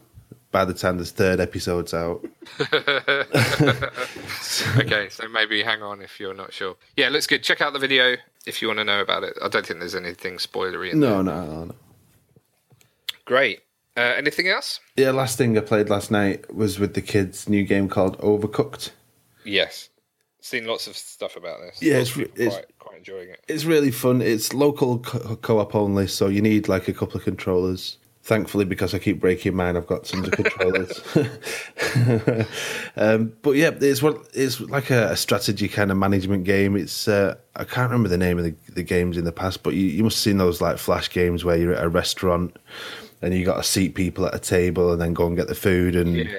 by 0.51 0.65
the 0.65 0.73
time 0.73 0.97
this 0.97 1.11
third 1.11 1.39
episode's 1.39 1.93
out. 1.93 2.23
okay, 4.77 5.09
so 5.09 5.27
maybe 5.27 5.63
hang 5.63 5.81
on 5.81 6.01
if 6.01 6.19
you're 6.19 6.33
not 6.33 6.53
sure. 6.53 6.75
Yeah, 6.97 7.09
looks 7.09 7.27
good. 7.27 7.43
Check 7.43 7.61
out 7.61 7.73
the 7.73 7.79
video 7.79 8.15
if 8.45 8.61
you 8.61 8.67
want 8.67 8.79
to 8.79 8.83
know 8.85 9.01
about 9.01 9.23
it. 9.23 9.33
I 9.41 9.47
don't 9.47 9.65
think 9.65 9.79
there's 9.79 9.95
anything 9.95 10.37
spoilery 10.37 10.91
in 10.91 10.99
there. 10.99 11.09
No, 11.09 11.21
no, 11.21 11.45
no, 11.45 11.63
no. 11.65 11.75
Great. 13.25 13.61
Uh, 13.95 14.13
anything 14.17 14.47
else? 14.47 14.79
Yeah, 14.95 15.11
last 15.11 15.37
thing 15.37 15.57
I 15.57 15.61
played 15.61 15.89
last 15.89 16.11
night 16.11 16.53
was 16.53 16.79
with 16.79 16.93
the 16.93 17.01
kids' 17.01 17.47
new 17.49 17.63
game 17.63 17.89
called 17.89 18.17
Overcooked. 18.19 18.91
Yes. 19.43 19.89
Seen 20.39 20.65
lots 20.65 20.87
of 20.87 20.95
stuff 20.97 21.35
about 21.35 21.59
this. 21.61 21.81
Yeah, 21.81 21.97
it's 21.97 22.17
it's- 22.17 22.53
quite, 22.53 22.65
quite 22.79 22.97
enjoying 22.97 23.29
it. 23.29 23.41
It's 23.47 23.65
really 23.65 23.91
fun. 23.91 24.21
It's 24.21 24.53
local 24.53 24.99
co-op 24.99 25.75
only, 25.75 26.07
so 26.07 26.27
you 26.27 26.41
need 26.41 26.67
like 26.67 26.87
a 26.87 26.93
couple 26.93 27.17
of 27.17 27.23
controllers. 27.23 27.97
Thankfully, 28.31 28.63
because 28.63 28.93
I 28.93 28.99
keep 28.99 29.19
breaking 29.19 29.57
mine, 29.57 29.75
I've 29.75 29.87
got 29.87 30.05
tons 30.05 30.25
of 30.25 30.31
controllers. 30.31 31.01
um, 32.95 33.33
but 33.41 33.57
yeah, 33.57 33.71
it's 33.81 34.01
what 34.01 34.25
it's 34.33 34.61
like 34.61 34.89
a, 34.89 35.11
a 35.11 35.17
strategy 35.17 35.67
kind 35.67 35.91
of 35.91 35.97
management 35.97 36.45
game. 36.45 36.77
It's 36.77 37.09
uh, 37.09 37.35
I 37.57 37.65
can't 37.65 37.91
remember 37.91 38.07
the 38.07 38.17
name 38.17 38.37
of 38.37 38.45
the, 38.45 38.55
the 38.71 38.83
games 38.83 39.17
in 39.17 39.25
the 39.25 39.33
past, 39.33 39.63
but 39.63 39.73
you, 39.73 39.81
you 39.85 40.01
must 40.05 40.15
have 40.15 40.21
seen 40.31 40.37
those 40.37 40.61
like 40.61 40.77
flash 40.77 41.09
games 41.09 41.43
where 41.43 41.57
you're 41.57 41.73
at 41.73 41.83
a 41.83 41.89
restaurant 41.89 42.55
and 43.21 43.33
you 43.33 43.43
got 43.43 43.57
to 43.57 43.63
seat 43.63 43.95
people 43.95 44.25
at 44.25 44.33
a 44.33 44.39
table 44.39 44.93
and 44.93 45.01
then 45.01 45.13
go 45.13 45.27
and 45.27 45.35
get 45.35 45.49
the 45.49 45.53
food 45.55 45.97
and 45.97 46.15
Yeah. 46.15 46.33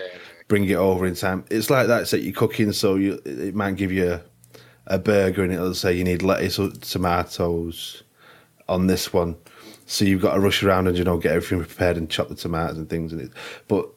bring 0.49 0.65
it 0.65 0.77
over 0.77 1.05
in 1.05 1.15
time. 1.15 1.45
It's 1.51 1.69
like 1.69 1.89
that. 1.89 2.01
It's 2.01 2.13
that 2.13 2.23
you're 2.23 2.33
cooking, 2.33 2.73
so 2.73 2.95
you 2.95 3.21
it 3.27 3.55
might 3.55 3.77
give 3.77 3.93
you 3.93 4.13
a, 4.15 4.21
a 4.87 4.99
burger 4.99 5.45
and 5.45 5.53
it'll 5.53 5.75
say 5.75 5.93
you 5.93 6.05
need 6.05 6.23
lettuce 6.23 6.59
or 6.59 6.71
tomatoes 6.71 8.03
on 8.67 8.87
this 8.87 9.13
one. 9.13 9.37
So 9.93 10.07
you've 10.07 10.23
got 10.23 10.33
to 10.35 10.41
rush 10.41 10.63
around 10.63 10.87
and 10.87 10.97
you 10.97 11.05
know 11.05 11.19
get 11.19 11.33
everything 11.33 11.59
prepared 11.63 11.99
and 11.99 12.09
chop 12.09 12.29
the 12.29 12.35
tomatoes 12.35 12.79
and 12.79 12.89
things 12.89 13.13
in 13.13 13.21
it. 13.21 13.31
But 13.69 13.91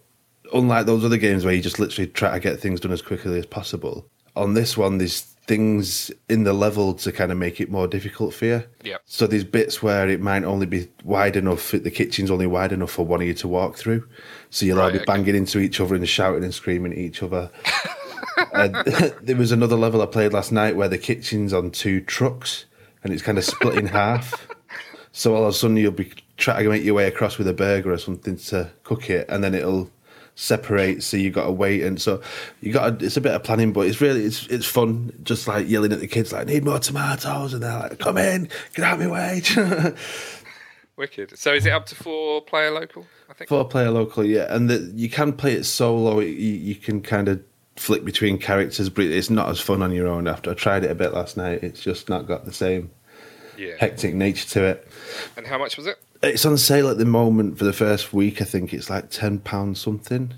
unlike 0.54 0.86
those 0.88 1.06
other 1.06 1.16
games 1.16 1.46
where 1.46 1.54
you 1.54 1.62
just 1.62 1.80
literally 1.80 2.10
try 2.10 2.34
to 2.34 2.40
get 2.42 2.60
things 2.60 2.82
done 2.82 2.92
as 2.92 3.02
quickly 3.02 3.40
as 3.40 3.46
possible, 3.46 4.06
on 4.36 4.56
this 4.56 4.76
one 4.76 4.98
there's 4.98 5.22
things 5.48 6.12
in 6.28 6.44
the 6.44 6.52
level 6.52 6.96
to 6.96 7.14
kind 7.14 7.32
of 7.32 7.38
make 7.38 7.62
it 7.62 7.72
more 7.72 7.88
difficult 7.88 8.34
for 8.34 8.44
you. 8.44 8.64
Yep. 8.84 9.02
So 9.06 9.26
there's 9.26 9.46
bits 9.46 9.82
where 9.82 10.10
it 10.10 10.20
might 10.20 10.44
only 10.44 10.66
be 10.66 10.90
wide 11.06 11.38
enough, 11.38 11.72
the 11.72 11.90
kitchen's 11.92 12.30
only 12.30 12.48
wide 12.48 12.74
enough 12.74 12.92
for 12.92 13.06
one 13.06 13.22
of 13.22 13.28
you 13.28 13.34
to 13.36 13.48
walk 13.48 13.78
through. 13.78 14.06
So 14.50 14.66
you'll 14.66 14.80
all 14.80 14.88
Right, 14.88 14.94
be 14.94 15.00
okay. 15.00 15.06
banging 15.06 15.36
into 15.36 15.60
each 15.60 15.80
other 15.80 15.96
and 15.96 16.10
shouting 16.10 16.44
and 16.44 16.54
screaming 16.54 16.92
at 16.92 16.98
each 16.98 17.24
other. 17.24 17.52
and 18.54 18.76
there 19.22 19.38
was 19.38 19.54
another 19.54 19.78
level 19.78 20.02
I 20.02 20.08
played 20.08 20.34
last 20.34 20.52
night 20.52 20.76
where 20.76 20.90
the 20.90 20.98
kitchen's 20.98 21.54
on 21.54 21.72
two 21.72 22.02
trucks 22.02 22.66
and 23.04 23.14
it's 23.14 23.24
kind 23.24 23.38
of 23.38 23.46
split 23.46 23.78
in 23.78 23.86
half. 23.86 24.48
So 25.16 25.34
all 25.34 25.44
of 25.44 25.50
a 25.50 25.54
sudden 25.54 25.78
you'll 25.78 25.94
be 25.94 26.12
trying 26.36 26.66
to 26.66 26.70
make 26.70 26.84
your 26.84 26.94
way 26.94 27.08
across 27.08 27.38
with 27.38 27.48
a 27.48 27.54
burger 27.54 27.94
or 27.94 27.98
something 27.98 28.36
to 28.36 28.70
cook 28.84 29.10
it, 29.10 29.26
and 29.30 29.42
then 29.42 29.56
it'll 29.56 29.90
separate. 30.36 31.04
So 31.04 31.16
you've 31.16 31.34
got 31.34 31.46
to 31.46 31.54
wait, 31.54 31.84
and 31.84 32.02
so 32.02 32.22
you 32.60 32.74
got. 32.74 33.00
to 33.00 33.06
It's 33.06 33.16
a 33.16 33.22
bit 33.22 33.34
of 33.34 33.42
planning, 33.42 33.72
but 33.72 33.88
it's 33.88 34.02
really 34.02 34.26
it's 34.26 34.46
it's 34.48 34.66
fun. 34.66 35.18
Just 35.24 35.48
like 35.48 35.70
yelling 35.70 35.94
at 35.94 36.02
the 36.02 36.08
kids, 36.08 36.34
like 36.34 36.48
need 36.48 36.66
more 36.66 36.80
tomatoes, 36.80 37.54
and 37.54 37.64
they're 37.64 37.80
like, 37.80 37.98
"Come 37.98 38.18
in, 38.18 38.50
get 38.74 38.84
out 38.84 39.00
of 39.00 39.08
my 39.08 39.08
way." 39.08 39.42
Wicked. 40.98 41.40
So 41.40 41.54
is 41.54 41.66
it 41.66 41.72
up 41.72 41.86
to 41.86 41.96
four 41.96 42.42
player 42.42 42.72
local? 42.72 43.06
I 43.30 43.34
think. 43.36 43.48
Four 43.48 43.70
player 43.70 43.92
local, 43.92 44.26
yeah, 44.26 44.54
and 44.54 44.70
the, 44.70 44.92
you 44.96 45.10
can 45.10 45.32
play 45.32 45.54
it 45.54 45.64
solo. 45.64 46.20
You, 46.20 46.28
you 46.28 46.76
can 46.76 47.02
kind 47.02 47.30
of 47.30 47.42
flick 47.78 48.04
between 48.04 48.38
characters, 48.38 48.90
but 48.90 49.06
it's 49.06 49.30
not 49.30 49.48
as 49.48 49.62
fun 49.62 49.82
on 49.82 49.94
your 49.94 50.08
own. 50.08 50.28
After 50.28 50.52
I 50.52 50.56
tried 50.56 50.84
it 50.84 50.92
a 50.92 50.96
bit 50.96 51.14
last 51.14 51.38
night, 51.38 51.64
it's 51.64 51.82
just 51.82 52.10
not 52.10 52.28
got 52.28 52.44
the 52.44 52.54
same 52.54 52.92
Yeah. 53.58 53.76
hectic 53.80 54.14
nature 54.14 54.48
to 54.50 54.64
it. 54.66 54.88
And 55.38 55.46
how 55.48 55.58
much 55.58 55.78
was 55.78 55.88
it? 55.88 55.98
It's 56.24 56.46
on 56.46 56.58
sale 56.58 56.90
at 56.90 56.98
the 56.98 57.06
moment 57.06 57.58
for 57.58 57.66
the 57.66 57.74
first 57.74 58.14
week. 58.14 58.42
I 58.42 58.46
think 58.46 58.74
it's 58.74 58.90
like 58.90 59.10
ten 59.10 59.40
pounds 59.40 59.80
something. 59.80 60.34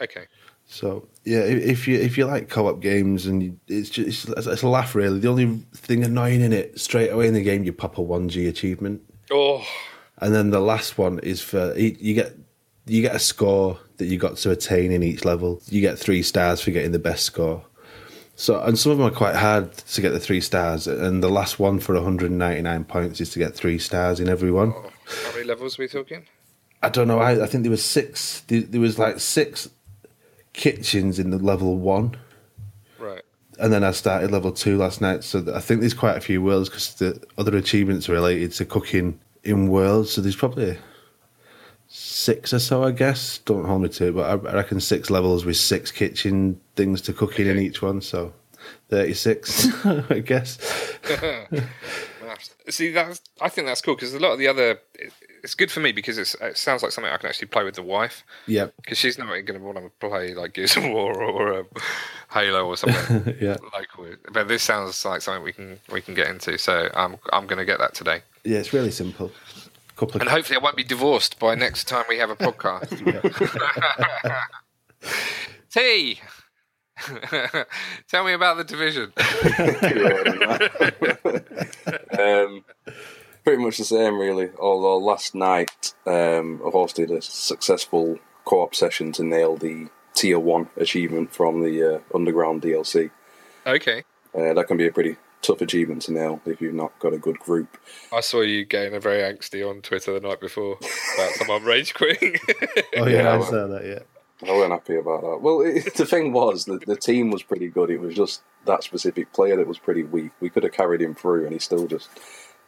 Okay. 0.00 0.26
So 0.68 1.06
yeah, 1.24 1.40
if 1.40 1.86
you 1.86 1.98
if 1.98 2.18
you 2.18 2.24
like 2.26 2.48
co-op 2.48 2.80
games 2.80 3.26
and 3.26 3.42
you, 3.42 3.60
it's 3.68 3.88
just 3.90 4.28
it's, 4.28 4.46
it's 4.46 4.62
a 4.62 4.68
laugh 4.68 4.94
really. 4.94 5.20
The 5.20 5.28
only 5.28 5.62
thing 5.74 6.02
annoying 6.04 6.40
in 6.40 6.52
it 6.52 6.78
straight 6.80 7.10
away 7.10 7.28
in 7.28 7.34
the 7.34 7.42
game, 7.42 7.64
you 7.64 7.72
pop 7.72 7.98
a 7.98 8.02
one 8.02 8.28
G 8.28 8.48
achievement, 8.48 9.02
Oh, 9.30 9.64
and 10.18 10.34
then 10.34 10.50
the 10.50 10.60
last 10.60 10.98
one 10.98 11.18
is 11.20 11.40
for 11.40 11.76
you 11.78 11.96
you 12.00 12.14
get 12.14 12.32
you 12.86 13.02
get 13.02 13.14
a 13.14 13.20
score 13.20 13.78
that 13.98 14.06
you 14.06 14.18
got 14.18 14.36
to 14.38 14.50
attain 14.50 14.90
in 14.92 15.02
each 15.02 15.24
level. 15.24 15.60
You 15.68 15.80
get 15.80 15.98
three 15.98 16.22
stars 16.22 16.60
for 16.60 16.70
getting 16.72 16.92
the 16.92 16.98
best 16.98 17.24
score. 17.24 17.64
So 18.38 18.60
and 18.60 18.78
some 18.78 18.92
of 18.92 18.98
them 18.98 19.06
are 19.06 19.10
quite 19.10 19.34
hard 19.34 19.72
to 19.74 20.00
get 20.02 20.10
the 20.10 20.20
three 20.20 20.40
stars, 20.42 20.86
and 20.86 21.22
the 21.22 21.30
last 21.30 21.58
one 21.58 21.80
for 21.80 21.94
199 21.94 22.84
points 22.84 23.20
is 23.20 23.30
to 23.30 23.38
get 23.38 23.54
three 23.54 23.78
stars 23.78 24.20
in 24.20 24.28
every 24.28 24.50
one. 24.52 24.72
Oh, 24.76 24.90
how 25.24 25.32
many 25.32 25.44
levels 25.44 25.78
are 25.78 25.82
we 25.82 25.88
talking? 25.88 26.26
I 26.82 26.90
don't 26.90 27.08
know. 27.08 27.18
I, 27.18 27.42
I 27.44 27.46
think 27.46 27.62
there 27.64 27.70
was 27.70 27.82
six. 27.84 28.40
There, 28.48 28.60
there 28.60 28.80
was 28.80 28.98
like 28.98 29.20
six 29.20 29.70
kitchens 30.52 31.18
in 31.18 31.30
the 31.30 31.38
level 31.38 31.78
one, 31.78 32.16
Right. 32.98 33.22
and 33.58 33.72
then 33.72 33.82
I 33.82 33.92
started 33.92 34.30
level 34.30 34.52
two 34.52 34.76
last 34.76 35.00
night. 35.00 35.24
So 35.24 35.42
I 35.54 35.60
think 35.60 35.80
there's 35.80 35.94
quite 35.94 36.16
a 36.18 36.20
few 36.20 36.42
worlds 36.42 36.68
because 36.68 36.94
the 36.94 37.22
other 37.38 37.56
achievements 37.56 38.06
are 38.08 38.12
related 38.12 38.52
to 38.52 38.66
cooking 38.66 39.18
in 39.44 39.68
worlds. 39.68 40.10
So 40.12 40.20
there's 40.20 40.36
probably 40.36 40.76
six 41.88 42.52
or 42.52 42.58
so, 42.58 42.84
I 42.84 42.90
guess. 42.90 43.38
Don't 43.38 43.64
hold 43.64 43.82
me 43.82 43.88
to 43.88 44.08
it, 44.08 44.14
but 44.14 44.24
I, 44.46 44.50
I 44.50 44.54
reckon 44.54 44.80
six 44.80 45.08
levels 45.10 45.44
with 45.46 45.56
six 45.56 45.90
kitchen 45.90 46.60
things 46.76 47.00
to 47.02 47.12
cook 47.12 47.38
in 47.40 47.58
each 47.58 47.82
one. 47.82 48.00
So 48.00 48.32
thirty-six, 48.90 49.68
I 50.10 50.20
guess. 50.20 50.58
See, 52.68 52.90
that's 52.90 53.20
I 53.40 53.48
think 53.48 53.66
that's 53.66 53.80
cool 53.80 53.94
because 53.94 54.12
a 54.12 54.18
lot 54.18 54.32
of 54.32 54.38
the 54.38 54.48
other 54.48 54.78
it's 55.42 55.54
good 55.54 55.70
for 55.70 55.78
me 55.80 55.92
because 55.92 56.18
it's, 56.18 56.34
it 56.40 56.56
sounds 56.58 56.82
like 56.82 56.90
something 56.92 57.12
I 57.12 57.16
can 57.18 57.28
actually 57.28 57.46
play 57.48 57.62
with 57.62 57.76
the 57.76 57.82
wife 57.82 58.24
Yeah. 58.46 58.66
because 58.82 58.98
she's 58.98 59.16
not 59.16 59.26
going 59.28 59.46
to 59.46 59.58
want 59.58 59.78
to 59.78 59.90
play 60.00 60.34
like 60.34 60.54
Gears 60.54 60.76
of 60.76 60.84
War 60.84 61.14
or 61.22 61.60
um, 61.60 61.66
Halo 62.32 62.66
or 62.66 62.76
something 62.76 63.36
Yeah. 63.40 63.56
local. 63.72 64.16
But 64.32 64.48
this 64.48 64.64
sounds 64.64 65.04
like 65.04 65.22
something 65.22 65.44
we 65.44 65.52
can 65.52 65.78
we 65.90 66.00
can 66.02 66.14
get 66.14 66.26
into. 66.28 66.58
So 66.58 66.90
I'm 66.94 67.16
I'm 67.32 67.46
going 67.46 67.58
to 67.60 67.64
get 67.64 67.78
that 67.78 67.94
today, 67.94 68.22
Yeah, 68.44 68.58
it's 68.58 68.72
really 68.72 68.90
simple. 68.90 69.30
Couple 69.96 70.20
and 70.20 70.28
hopefully 70.28 70.58
I 70.58 70.62
won't 70.62 70.76
be 70.76 70.84
divorced 70.84 71.38
by 71.38 71.54
next 71.54 71.84
time 71.88 72.04
we 72.08 72.18
have 72.18 72.28
a 72.28 72.36
podcast. 72.36 72.90
T. 75.72 76.20
Tell 78.08 78.24
me 78.24 78.32
about 78.32 78.56
the 78.56 78.64
division. 78.64 79.12
um, 82.18 82.64
pretty 83.44 83.62
much 83.62 83.78
the 83.78 83.84
same, 83.84 84.18
really. 84.18 84.50
Although 84.58 84.98
last 84.98 85.34
night 85.34 85.94
um, 86.06 86.60
I 86.64 86.70
hosted 86.70 87.16
a 87.16 87.22
successful 87.22 88.18
co-op 88.44 88.74
session 88.74 89.12
to 89.12 89.24
nail 89.24 89.56
the 89.56 89.88
tier 90.14 90.38
one 90.38 90.68
achievement 90.76 91.32
from 91.32 91.62
the 91.62 91.96
uh, 91.96 92.00
Underground 92.14 92.62
DLC. 92.62 93.10
Okay. 93.66 94.04
Uh, 94.34 94.54
that 94.54 94.66
can 94.66 94.76
be 94.76 94.86
a 94.86 94.92
pretty 94.92 95.16
tough 95.42 95.60
achievement 95.60 96.02
to 96.02 96.12
nail 96.12 96.40
if 96.46 96.60
you've 96.60 96.74
not 96.74 96.98
got 96.98 97.12
a 97.12 97.18
good 97.18 97.38
group. 97.38 97.76
I 98.12 98.20
saw 98.20 98.40
you 98.40 98.64
getting 98.64 98.94
a 98.94 99.00
very 99.00 99.20
angsty 99.20 99.68
on 99.68 99.82
Twitter 99.82 100.18
the 100.18 100.26
night 100.26 100.40
before 100.40 100.78
about 101.14 101.32
someone 101.32 101.64
rage 101.64 101.94
quitting. 101.94 102.36
Oh 102.96 103.06
yeah, 103.06 103.22
Yeah, 103.22 103.38
I 103.38 103.40
saw 103.42 103.66
that. 103.66 103.84
Yeah. 103.84 104.15
I 104.46 104.52
wasn't 104.52 104.72
happy 104.72 104.96
about 104.96 105.22
that. 105.22 105.40
Well, 105.40 105.60
it, 105.62 105.94
the 105.96 106.06
thing 106.06 106.32
was 106.32 106.64
that 106.66 106.84
the 106.86 106.96
team 106.96 107.30
was 107.30 107.42
pretty 107.42 107.68
good. 107.68 107.90
It 107.90 108.00
was 108.00 108.14
just 108.14 108.42
that 108.66 108.82
specific 108.82 109.32
player 109.32 109.56
that 109.56 109.66
was 109.66 109.78
pretty 109.78 110.02
weak. 110.02 110.32
We 110.40 110.50
could 110.50 110.62
have 110.64 110.72
carried 110.72 111.00
him 111.02 111.14
through, 111.14 111.44
and 111.44 111.52
he 111.52 111.58
still 111.58 111.86
just 111.86 112.10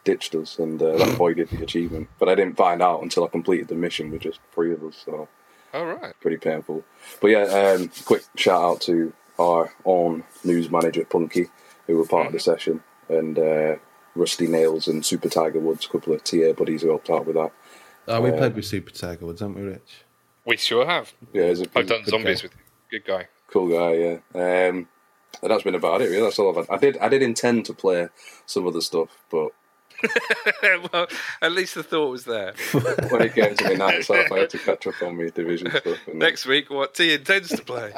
ditched 0.05 0.33
us, 0.35 0.57
and 0.59 0.81
uh, 0.81 0.97
that 0.97 1.15
voided 1.17 1.49
the 1.49 1.61
achievement. 1.63 2.07
But 2.19 2.29
I 2.29 2.35
didn't 2.35 2.55
find 2.57 2.81
out 2.81 3.03
until 3.03 3.25
I 3.25 3.27
completed 3.27 3.67
the 3.67 3.75
mission 3.75 4.09
with 4.11 4.21
just 4.21 4.39
three 4.53 4.73
of 4.73 4.83
us. 4.83 4.95
So 5.05 5.27
All 5.73 5.85
right. 5.85 6.13
pretty 6.21 6.37
painful. 6.37 6.83
But 7.21 7.27
yeah, 7.27 7.43
um, 7.77 7.91
quick 8.05 8.23
shout 8.35 8.61
out 8.63 8.81
to 8.81 9.13
our 9.37 9.73
own 9.85 10.23
news 10.43 10.71
manager 10.71 11.05
Punky, 11.05 11.49
who 11.85 11.97
were 11.97 12.05
part 12.07 12.27
of 12.27 12.33
the 12.33 12.39
session, 12.39 12.81
and 13.09 13.37
uh, 13.37 13.75
Rusty 14.15 14.47
Nails 14.47 14.87
and 14.87 15.05
Super 15.05 15.29
Tiger 15.29 15.59
Woods, 15.59 15.85
a 15.85 15.89
couple 15.89 16.13
of 16.13 16.23
TA 16.23 16.53
buddies 16.53 16.81
who 16.81 16.89
helped 16.89 17.09
out 17.09 17.25
with 17.25 17.35
that. 17.35 17.51
Oh, 18.07 18.21
we 18.21 18.31
Uh, 18.31 18.37
played 18.37 18.55
with 18.55 18.65
Super 18.65 18.89
Tiger 18.91 19.25
Woods, 19.27 19.41
haven't 19.41 19.55
we, 19.57 19.63
Rich? 19.63 20.05
We 20.49 20.57
sure 20.57 20.83
have. 20.87 21.13
Yeah, 21.31 21.43
a 21.43 21.51
I've 21.75 21.85
done 21.85 22.01
good 22.01 22.07
zombies 22.07 22.41
guy. 22.41 22.45
with 22.47 22.55
you. 22.55 22.99
Good 22.99 23.05
guy. 23.05 23.27
cool 23.51 23.69
guy. 23.69 23.93
Yeah, 23.93 24.17
um, 24.33 24.87
and 25.43 25.51
that's 25.51 25.61
been 25.61 25.75
about 25.75 26.01
it. 26.01 26.05
Really, 26.05 26.23
that's 26.23 26.39
all 26.39 26.49
I've 26.49 26.67
had. 26.67 26.75
I 26.75 26.79
did 26.79 26.97
I 26.97 27.07
did 27.07 27.21
intend 27.21 27.65
to 27.65 27.73
play 27.73 28.09
some 28.47 28.65
other 28.65 28.81
stuff, 28.81 29.09
but 29.29 29.49
well, 30.91 31.05
at 31.43 31.51
least 31.51 31.75
the 31.75 31.83
thought 31.83 32.09
was 32.09 32.25
there. 32.25 32.55
when 32.71 33.21
it 33.21 33.35
came 33.35 33.55
to 33.55 33.63
the 33.63 33.75
nights 33.77 34.09
off, 34.09 34.31
I 34.31 34.39
had 34.39 34.49
to 34.49 34.57
catch 34.65 34.87
up 34.87 34.99
on 35.03 35.17
my 35.17 35.29
division 35.29 35.69
stuff. 35.69 35.99
And 36.07 36.17
Next 36.17 36.47
week, 36.47 36.71
what 36.71 36.95
T 36.95 37.13
intends 37.13 37.49
to 37.49 37.63
play. 37.63 37.93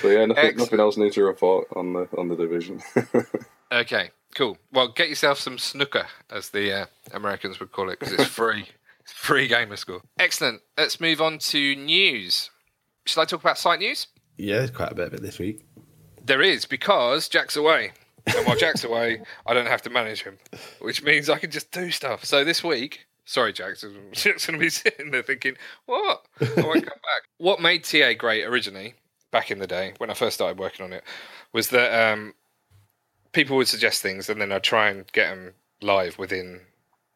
but 0.00 0.08
yeah, 0.08 0.24
nothing, 0.24 0.56
nothing 0.56 0.80
else 0.80 0.96
new 0.96 1.10
to 1.10 1.24
report 1.24 1.68
on 1.76 1.92
the 1.92 2.08
on 2.16 2.28
the 2.28 2.36
division. 2.36 2.80
Okay, 3.70 4.12
cool. 4.34 4.56
Well, 4.72 4.88
get 4.88 5.10
yourself 5.10 5.38
some 5.38 5.58
snooker, 5.58 6.06
as 6.30 6.48
the 6.48 6.72
uh, 6.72 6.86
Americans 7.12 7.60
would 7.60 7.70
call 7.70 7.90
it, 7.90 7.98
because 8.00 8.14
it's 8.14 8.24
free. 8.26 8.66
Free 9.06 9.48
gamer 9.48 9.76
score. 9.76 10.02
Excellent. 10.18 10.62
Let's 10.76 11.00
move 11.00 11.20
on 11.20 11.38
to 11.38 11.76
news. 11.76 12.50
Should 13.06 13.20
I 13.20 13.24
talk 13.24 13.40
about 13.40 13.58
site 13.58 13.80
news? 13.80 14.06
Yeah, 14.36 14.58
there's 14.58 14.70
quite 14.70 14.92
a 14.92 14.94
bit 14.94 15.08
of 15.08 15.14
it 15.14 15.22
this 15.22 15.38
week. 15.38 15.64
There 16.24 16.42
is, 16.42 16.64
because 16.64 17.28
Jack's 17.28 17.56
away. 17.56 17.92
And 18.26 18.46
while 18.46 18.56
Jack's 18.56 18.84
away, 18.84 19.20
I 19.46 19.54
don't 19.54 19.66
have 19.66 19.82
to 19.82 19.90
manage 19.90 20.22
him, 20.22 20.38
which 20.80 21.02
means 21.02 21.28
I 21.28 21.38
can 21.38 21.50
just 21.50 21.70
do 21.70 21.90
stuff. 21.90 22.24
So 22.24 22.44
this 22.44 22.64
week, 22.64 23.06
sorry, 23.24 23.52
Jack, 23.52 23.76
Jack's 24.12 24.46
going 24.46 24.58
to 24.58 24.64
be 24.64 24.70
sitting 24.70 25.10
there 25.10 25.22
thinking, 25.22 25.56
what? 25.86 26.24
I 26.40 26.62
won't 26.62 26.86
come 26.86 27.00
back. 27.02 27.22
What 27.38 27.60
made 27.60 27.84
TA 27.84 28.14
great 28.14 28.44
originally, 28.44 28.94
back 29.30 29.50
in 29.50 29.58
the 29.58 29.66
day, 29.66 29.92
when 29.98 30.08
I 30.08 30.14
first 30.14 30.36
started 30.36 30.58
working 30.58 30.84
on 30.84 30.94
it, 30.94 31.02
was 31.52 31.68
that 31.70 32.12
um, 32.12 32.32
people 33.32 33.56
would 33.56 33.68
suggest 33.68 34.00
things 34.00 34.30
and 34.30 34.40
then 34.40 34.50
I'd 34.50 34.62
try 34.62 34.88
and 34.88 35.04
get 35.12 35.28
them 35.28 35.52
live 35.82 36.16
within, 36.16 36.62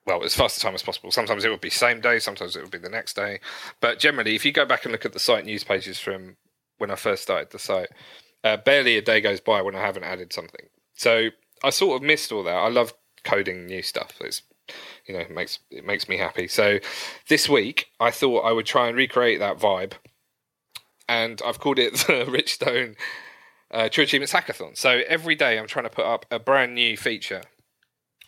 well, 0.09 0.25
as 0.25 0.35
fast 0.35 0.57
a 0.57 0.61
time 0.61 0.75
as 0.75 0.83
possible. 0.83 1.11
Sometimes 1.11 1.45
it 1.45 1.51
would 1.51 1.61
be 1.61 1.71
same 1.71 2.01
day, 2.01 2.19
sometimes 2.19 2.57
it 2.57 2.63
would 2.63 2.71
be 2.71 2.79
the 2.79 2.89
next 2.89 3.15
day. 3.15 3.41
But 3.81 3.99
generally, 3.99 4.35
if 4.35 4.45
you 4.45 4.53
go 4.53 4.65
back 4.65 4.85
and 4.85 4.93
look 4.93 5.05
at 5.05 5.13
the 5.13 5.19
site 5.19 5.45
news 5.45 5.65
pages 5.65 6.01
from 6.01 6.37
when 6.79 6.91
I 6.91 6.95
first 6.95 7.23
started 7.23 7.51
the 7.51 7.59
site, 7.59 7.91
uh, 8.43 8.57
barely 8.57 8.97
a 8.97 9.03
day 9.03 9.21
goes 9.21 9.41
by 9.41 9.61
when 9.61 9.75
I 9.75 9.83
haven't 9.83 10.05
added 10.05 10.33
something. 10.33 10.67
So 10.95 11.29
I 11.63 11.71
sort 11.71 11.97
of 11.97 12.07
missed 12.07 12.33
all 12.33 12.43
that. 12.45 12.55
I 12.55 12.69
love 12.69 12.95
coding 13.23 13.67
new 13.67 13.83
stuff. 13.83 14.15
It's 14.21 14.43
you 15.07 15.15
know 15.15 15.21
it 15.21 15.31
makes 15.31 15.59
it 15.71 15.85
makes 15.85 16.09
me 16.09 16.17
happy. 16.17 16.49
So 16.49 16.79
this 17.29 17.49
week 17.49 17.89
I 18.01 18.11
thought 18.11 18.41
I 18.41 18.53
would 18.53 18.67
try 18.67 18.89
and 18.89 18.97
recreate 18.97 19.41
that 19.41 19.59
vibe, 19.59 19.93
and 21.07 21.43
I've 21.45 21.61
called 21.61 21.79
it 21.79 21.95
the 22.07 22.27
Richstone 22.27 22.97
uh, 23.71 23.91
True 23.91 24.05
Achievements 24.05 24.33
Hackathon. 24.33 24.77
So 24.77 25.03
every 25.07 25.35
day 25.35 25.59
I'm 25.59 25.67
trying 25.67 25.85
to 25.85 25.91
put 25.91 26.07
up 26.07 26.25
a 26.31 26.39
brand 26.39 26.75
new 26.75 26.97
feature 26.97 27.43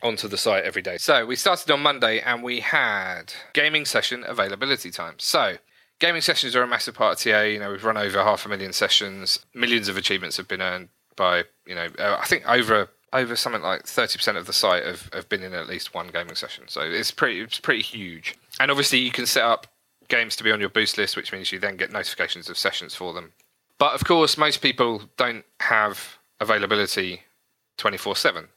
onto 0.03 0.29
the 0.29 0.37
site 0.37 0.65
every 0.65 0.83
day. 0.83 0.99
So 0.99 1.27
we 1.27 1.37
started 1.37 1.71
on 1.71 1.81
Monday 1.81 2.21
and 2.21 2.43
we 2.43 2.61
had 2.61 3.33
gaming 3.53 3.85
session 3.85 4.25
availability 4.27 4.91
time. 4.91 5.15
So 5.19 5.57
gaming 5.99 6.23
sessions 6.23 6.57
are 6.57 6.63
a 6.63 6.67
massive 6.67 6.95
part 6.95 7.15
of 7.15 7.23
TA. 7.23 7.43
You 7.43 7.59
know, 7.61 7.71
we've 7.71 7.85
run 7.85 7.97
over 7.97 8.23
half 8.23 8.47
a 8.47 8.49
million 8.49 8.73
sessions. 8.73 9.45
Millions 9.55 9.89
of 9.89 9.97
achievements 9.97 10.37
have 10.37 10.49
been 10.49 10.63
earned 10.63 10.89
by, 11.17 11.45
you 11.67 11.75
know, 11.75 11.89
uh, 11.99 12.19
I 12.21 12.27
think 12.27 12.49
over 12.49 12.89
over 13.13 13.35
something 13.35 13.63
like 13.63 13.83
30% 13.87 14.37
of 14.37 14.47
the 14.47 14.53
site 14.53 14.85
have, 14.85 15.11
have 15.13 15.29
been 15.29 15.43
in 15.43 15.53
at 15.53 15.67
least 15.67 15.93
one 15.93 16.09
gaming 16.09 16.37
session. 16.37 16.65
So 16.69 16.81
it's 16.83 17.11
pretty 17.11 17.41
it's 17.41 17.61
pretty 17.61 17.83
huge. 17.83 18.37
And 18.59 18.71
obviously 18.71 18.99
you 18.99 19.11
can 19.11 19.27
set 19.27 19.45
up 19.45 19.67
games 20.09 20.37
to 20.37 20.45
be 20.45 20.53
on 20.53 20.61
your 20.61 20.69
boost 20.69 20.97
list, 20.99 21.17
which 21.17 21.33
means 21.33 21.53
you 21.53 21.59
then 21.59 21.77
get 21.77 21.93
notifications 21.93 22.49
of 22.49 22.57
sessions 22.57 22.95
for 22.95 23.13
them. 23.13 23.33
But 23.79 23.95
of 23.95 24.05
course, 24.05 24.37
most 24.37 24.59
people 24.59 25.03
don't 25.17 25.45
have 25.61 26.19
availability 26.41 27.23
24 27.81 28.15
7. 28.15 28.49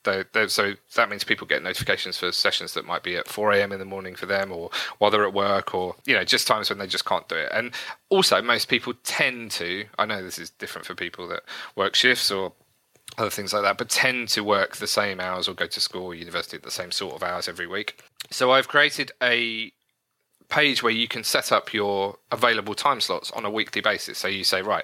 So 0.48 0.74
that 0.96 1.10
means 1.10 1.24
people 1.24 1.48
get 1.48 1.64
notifications 1.64 2.18
for 2.18 2.32
sessions 2.34 2.74
that 2.74 2.86
might 2.86 3.04
be 3.04 3.16
at 3.16 3.28
4 3.28 3.54
a.m. 3.54 3.72
in 3.72 3.80
the 3.80 3.86
morning 3.86 4.16
for 4.16 4.26
them 4.26 4.52
or 4.52 4.70
while 4.98 5.10
they're 5.10 5.26
at 5.26 5.34
work 5.34 5.74
or, 5.74 5.96
you 6.06 6.14
know, 6.14 6.26
just 6.26 6.46
times 6.46 6.70
when 6.70 6.78
they 6.78 6.88
just 6.88 7.06
can't 7.06 7.28
do 7.30 7.36
it. 7.36 7.50
And 7.54 7.72
also, 8.10 8.42
most 8.42 8.68
people 8.68 8.94
tend 9.04 9.52
to, 9.52 9.86
I 9.98 10.06
know 10.06 10.22
this 10.22 10.38
is 10.38 10.50
different 10.50 10.86
for 10.86 10.94
people 10.94 11.28
that 11.30 11.44
work 11.76 11.96
shifts 11.96 12.32
or 12.32 12.52
other 13.18 13.30
things 13.30 13.54
like 13.54 13.64
that, 13.64 13.78
but 13.78 13.90
tend 13.90 14.28
to 14.30 14.44
work 14.44 14.76
the 14.76 14.88
same 14.88 15.22
hours 15.22 15.48
or 15.48 15.54
go 15.54 15.68
to 15.68 15.80
school 15.80 16.08
or 16.08 16.16
university 16.16 16.58
at 16.58 16.64
the 16.64 16.72
same 16.72 16.92
sort 16.92 17.16
of 17.16 17.24
hours 17.24 17.48
every 17.48 17.68
week. 17.68 18.04
So 18.30 18.52
I've 18.52 18.68
created 18.68 19.14
a 19.22 19.72
page 20.50 20.84
where 20.84 20.92
you 20.92 21.08
can 21.08 21.24
set 21.24 21.54
up 21.54 21.74
your 21.74 22.18
available 22.30 22.76
time 22.76 23.00
slots 23.00 23.32
on 23.32 23.46
a 23.46 23.50
weekly 23.50 23.82
basis. 23.82 24.18
So 24.18 24.28
you 24.28 24.44
say, 24.44 24.62
right, 24.62 24.84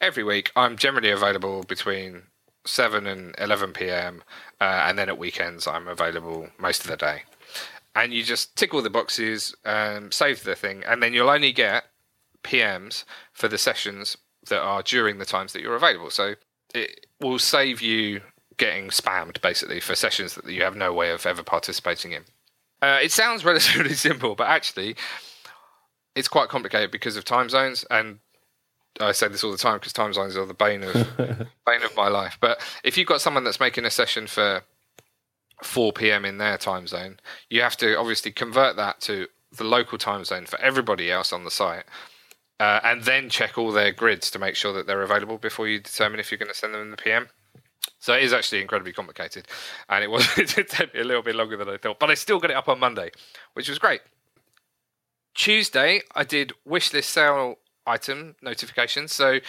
every 0.00 0.22
week 0.22 0.52
I'm 0.54 0.76
generally 0.76 1.10
available 1.10 1.64
between 1.64 2.22
7 2.64 3.06
and 3.06 3.34
11 3.38 3.72
p.m. 3.72 4.22
Uh, 4.60 4.84
and 4.86 4.98
then 4.98 5.08
at 5.08 5.18
weekends 5.18 5.66
I'm 5.66 5.88
available 5.88 6.48
most 6.58 6.82
of 6.84 6.90
the 6.90 6.96
day. 6.96 7.22
And 7.94 8.12
you 8.14 8.22
just 8.22 8.56
tick 8.56 8.72
all 8.72 8.82
the 8.82 8.90
boxes, 8.90 9.54
um, 9.64 10.10
save 10.10 10.44
the 10.44 10.54
thing, 10.54 10.82
and 10.86 11.02
then 11.02 11.12
you'll 11.12 11.28
only 11.28 11.52
get 11.52 11.84
PMs 12.42 13.04
for 13.32 13.48
the 13.48 13.58
sessions 13.58 14.16
that 14.48 14.60
are 14.60 14.82
during 14.82 15.18
the 15.18 15.24
times 15.24 15.52
that 15.52 15.62
you're 15.62 15.76
available. 15.76 16.10
So 16.10 16.34
it 16.74 17.06
will 17.20 17.38
save 17.38 17.82
you 17.82 18.22
getting 18.56 18.88
spammed 18.88 19.40
basically 19.40 19.80
for 19.80 19.94
sessions 19.94 20.34
that 20.34 20.46
you 20.46 20.62
have 20.62 20.76
no 20.76 20.92
way 20.92 21.10
of 21.10 21.26
ever 21.26 21.42
participating 21.42 22.12
in. 22.12 22.24
Uh, 22.80 22.98
it 23.02 23.12
sounds 23.12 23.44
relatively 23.44 23.94
simple, 23.94 24.34
but 24.34 24.48
actually, 24.48 24.96
it's 26.14 26.28
quite 26.28 26.48
complicated 26.48 26.90
because 26.90 27.16
of 27.16 27.24
time 27.24 27.48
zones. 27.48 27.84
And 27.90 28.18
I 29.00 29.12
say 29.12 29.28
this 29.28 29.42
all 29.42 29.50
the 29.50 29.58
time 29.58 29.78
because 29.78 29.92
time 29.92 30.12
zones 30.12 30.36
are 30.36 30.46
the 30.46 30.54
bane 30.54 30.82
of 30.82 30.92
bane 31.66 31.82
of 31.82 31.96
my 31.96 32.08
life. 32.08 32.38
But 32.40 32.60
if 32.84 32.96
you've 32.96 33.08
got 33.08 33.20
someone 33.20 33.44
that's 33.44 33.60
making 33.60 33.84
a 33.84 33.90
session 33.90 34.26
for 34.26 34.62
4 35.62 35.92
p.m. 35.92 36.24
in 36.24 36.38
their 36.38 36.58
time 36.58 36.86
zone, 36.86 37.18
you 37.48 37.62
have 37.62 37.76
to 37.78 37.98
obviously 37.98 38.32
convert 38.32 38.76
that 38.76 39.00
to 39.02 39.28
the 39.56 39.64
local 39.64 39.98
time 39.98 40.24
zone 40.24 40.46
for 40.46 40.60
everybody 40.60 41.10
else 41.10 41.32
on 41.32 41.44
the 41.44 41.50
site. 41.50 41.84
Uh, 42.60 42.80
and 42.84 43.02
then 43.02 43.28
check 43.28 43.58
all 43.58 43.72
their 43.72 43.90
grids 43.90 44.30
to 44.30 44.38
make 44.38 44.54
sure 44.54 44.72
that 44.72 44.86
they're 44.86 45.02
available 45.02 45.36
before 45.36 45.66
you 45.66 45.80
determine 45.80 46.20
if 46.20 46.30
you're 46.30 46.38
going 46.38 46.48
to 46.48 46.54
send 46.54 46.72
them 46.72 46.82
in 46.82 46.90
the 46.90 46.96
PM. 46.96 47.28
So 47.98 48.14
it 48.14 48.22
is 48.22 48.32
actually 48.32 48.60
incredibly 48.60 48.92
complicated, 48.92 49.48
and 49.88 50.04
it 50.04 50.10
was 50.10 50.26
it 50.38 50.48
did 50.54 50.68
take 50.68 50.94
me 50.94 51.00
a 51.00 51.04
little 51.04 51.22
bit 51.22 51.34
longer 51.34 51.56
than 51.56 51.68
I 51.68 51.76
thought, 51.76 51.98
but 51.98 52.10
I 52.10 52.14
still 52.14 52.38
got 52.38 52.50
it 52.50 52.56
up 52.56 52.68
on 52.68 52.78
Monday, 52.78 53.10
which 53.54 53.68
was 53.68 53.78
great. 53.78 54.00
Tuesday, 55.34 56.02
I 56.14 56.24
did 56.24 56.52
wish 56.64 56.90
wishlist 56.90 57.04
sale 57.04 57.56
item 57.86 58.36
notifications. 58.42 59.12
So 59.12 59.40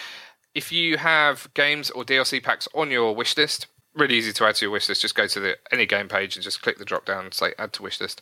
if 0.54 0.72
you 0.72 0.96
have 0.98 1.52
games 1.54 1.90
or 1.90 2.04
DLC 2.04 2.42
packs 2.42 2.68
on 2.74 2.90
your 2.90 3.14
wishlist, 3.14 3.66
really 3.94 4.16
easy 4.16 4.32
to 4.32 4.44
add 4.44 4.56
to 4.56 4.66
your 4.66 4.76
wishlist. 4.76 5.00
Just 5.00 5.14
go 5.14 5.26
to 5.26 5.40
the 5.40 5.56
any 5.72 5.86
game 5.86 6.08
page 6.08 6.36
and 6.36 6.44
just 6.44 6.62
click 6.62 6.78
the 6.78 6.84
drop 6.84 7.04
down, 7.04 7.24
and 7.24 7.34
say 7.34 7.54
add 7.58 7.72
to 7.74 7.82
wishlist. 7.82 8.20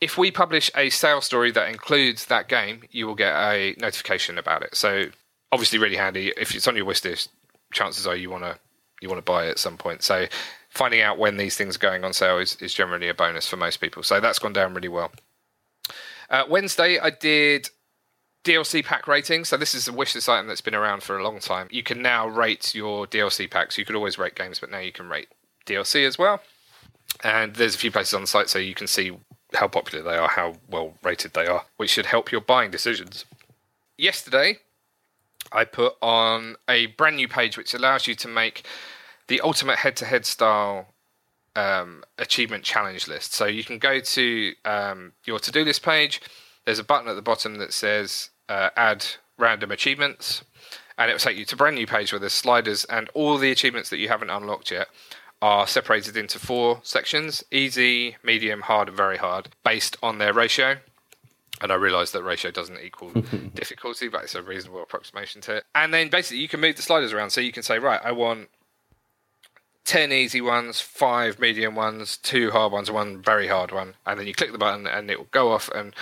If 0.00 0.18
we 0.18 0.30
publish 0.30 0.70
a 0.76 0.90
sale 0.90 1.20
story 1.20 1.50
that 1.52 1.68
includes 1.68 2.26
that 2.26 2.48
game, 2.48 2.82
you 2.90 3.06
will 3.06 3.14
get 3.14 3.34
a 3.34 3.74
notification 3.78 4.36
about 4.36 4.62
it. 4.62 4.74
So 4.74 5.06
obviously, 5.52 5.78
really 5.78 5.96
handy. 5.96 6.32
If 6.36 6.54
it's 6.54 6.68
on 6.68 6.76
your 6.76 6.86
wishlist, 6.86 7.28
chances 7.72 8.06
are 8.06 8.16
you 8.16 8.30
want 8.30 8.44
to 8.44 8.58
you 9.00 9.08
want 9.08 9.18
to 9.18 9.30
buy 9.30 9.46
it 9.46 9.50
at 9.50 9.58
some 9.58 9.76
point. 9.76 10.02
So 10.02 10.26
finding 10.70 11.00
out 11.00 11.18
when 11.18 11.36
these 11.36 11.56
things 11.56 11.76
are 11.76 11.80
going 11.80 12.04
on 12.04 12.12
sale 12.12 12.38
is, 12.38 12.56
is 12.56 12.72
generally 12.72 13.08
a 13.08 13.14
bonus 13.14 13.48
for 13.48 13.56
most 13.56 13.78
people. 13.78 14.02
So 14.02 14.20
that's 14.20 14.38
gone 14.38 14.52
down 14.52 14.74
really 14.74 14.88
well. 14.88 15.10
Uh, 16.30 16.44
Wednesday, 16.48 16.98
I 16.98 17.10
did 17.10 17.68
DLC 18.46 18.84
pack 18.84 19.08
rating. 19.08 19.44
So 19.44 19.56
this 19.56 19.74
is 19.74 19.88
a 19.88 19.92
wishlist 19.92 20.28
item 20.28 20.46
that's 20.46 20.60
been 20.60 20.74
around 20.74 21.02
for 21.02 21.18
a 21.18 21.24
long 21.24 21.40
time. 21.40 21.66
You 21.70 21.82
can 21.82 22.00
now 22.00 22.28
rate 22.28 22.74
your 22.74 23.06
DLC 23.06 23.50
packs. 23.50 23.76
You 23.76 23.84
could 23.84 23.96
always 23.96 24.18
rate 24.18 24.36
games, 24.36 24.60
but 24.60 24.70
now 24.70 24.78
you 24.78 24.92
can 24.92 25.08
rate 25.08 25.28
DLC 25.66 26.06
as 26.06 26.16
well. 26.16 26.40
And 27.24 27.56
there's 27.56 27.74
a 27.74 27.78
few 27.78 27.90
places 27.90 28.14
on 28.14 28.20
the 28.20 28.26
site 28.26 28.48
so 28.48 28.58
you 28.58 28.74
can 28.74 28.86
see 28.86 29.18
how 29.54 29.66
popular 29.66 30.04
they 30.04 30.16
are, 30.16 30.28
how 30.28 30.54
well 30.70 30.94
rated 31.02 31.34
they 31.34 31.46
are, 31.46 31.64
which 31.76 31.90
should 31.90 32.06
help 32.06 32.30
your 32.30 32.40
buying 32.40 32.70
decisions. 32.70 33.24
Yesterday, 33.98 34.58
I 35.50 35.64
put 35.64 35.94
on 36.00 36.56
a 36.68 36.86
brand 36.86 37.16
new 37.16 37.28
page 37.28 37.56
which 37.56 37.74
allows 37.74 38.06
you 38.06 38.14
to 38.16 38.28
make 38.28 38.64
the 39.26 39.40
ultimate 39.40 39.78
head 39.78 39.96
to 39.96 40.04
head 40.04 40.24
style 40.24 40.94
um, 41.56 42.04
achievement 42.18 42.62
challenge 42.62 43.08
list. 43.08 43.32
So 43.34 43.46
you 43.46 43.64
can 43.64 43.78
go 43.78 43.98
to 43.98 44.52
um, 44.64 45.12
your 45.24 45.40
to 45.40 45.50
do 45.50 45.64
list 45.64 45.82
page. 45.82 46.20
There's 46.64 46.78
a 46.78 46.84
button 46.84 47.08
at 47.08 47.16
the 47.16 47.22
bottom 47.22 47.56
that 47.56 47.72
says 47.72 48.30
uh, 48.48 48.70
add 48.76 49.06
random 49.38 49.70
achievements, 49.70 50.44
and 50.98 51.10
it 51.10 51.14
will 51.14 51.20
take 51.20 51.36
you 51.36 51.44
to 51.44 51.54
a 51.54 51.58
brand 51.58 51.76
new 51.76 51.86
page 51.86 52.12
where 52.12 52.18
there's 52.18 52.32
sliders 52.32 52.84
and 52.86 53.08
all 53.14 53.38
the 53.38 53.50
achievements 53.50 53.90
that 53.90 53.98
you 53.98 54.08
haven't 54.08 54.30
unlocked 54.30 54.70
yet 54.70 54.88
are 55.42 55.66
separated 55.66 56.16
into 56.16 56.38
four 56.38 56.80
sections 56.82 57.44
easy, 57.50 58.16
medium, 58.22 58.62
hard, 58.62 58.88
and 58.88 58.96
very 58.96 59.18
hard 59.18 59.48
based 59.64 59.96
on 60.02 60.18
their 60.18 60.32
ratio. 60.32 60.76
And 61.60 61.72
I 61.72 61.74
realise 61.74 62.10
that 62.10 62.22
ratio 62.22 62.50
doesn't 62.50 62.80
equal 62.80 63.10
difficulty, 63.54 64.08
but 64.08 64.24
it's 64.24 64.34
a 64.34 64.42
reasonable 64.42 64.82
approximation 64.82 65.40
to 65.42 65.56
it. 65.56 65.64
And 65.74 65.92
then 65.92 66.08
basically 66.08 66.38
you 66.38 66.48
can 66.48 66.60
move 66.60 66.76
the 66.76 66.82
sliders 66.82 67.12
around. 67.12 67.30
So 67.30 67.40
you 67.40 67.52
can 67.52 67.62
say, 67.62 67.78
right, 67.78 68.00
I 68.02 68.12
want 68.12 68.48
10 69.84 70.12
easy 70.12 70.40
ones, 70.40 70.80
five 70.80 71.38
medium 71.38 71.74
ones, 71.74 72.18
two 72.18 72.50
hard 72.50 72.72
ones, 72.72 72.90
one 72.90 73.22
very 73.22 73.48
hard 73.48 73.72
one. 73.72 73.94
And 74.04 74.18
then 74.18 74.26
you 74.26 74.34
click 74.34 74.52
the 74.52 74.58
button 74.58 74.86
and 74.86 75.10
it 75.10 75.18
will 75.18 75.28
go 75.30 75.52
off 75.52 75.70
and 75.70 75.94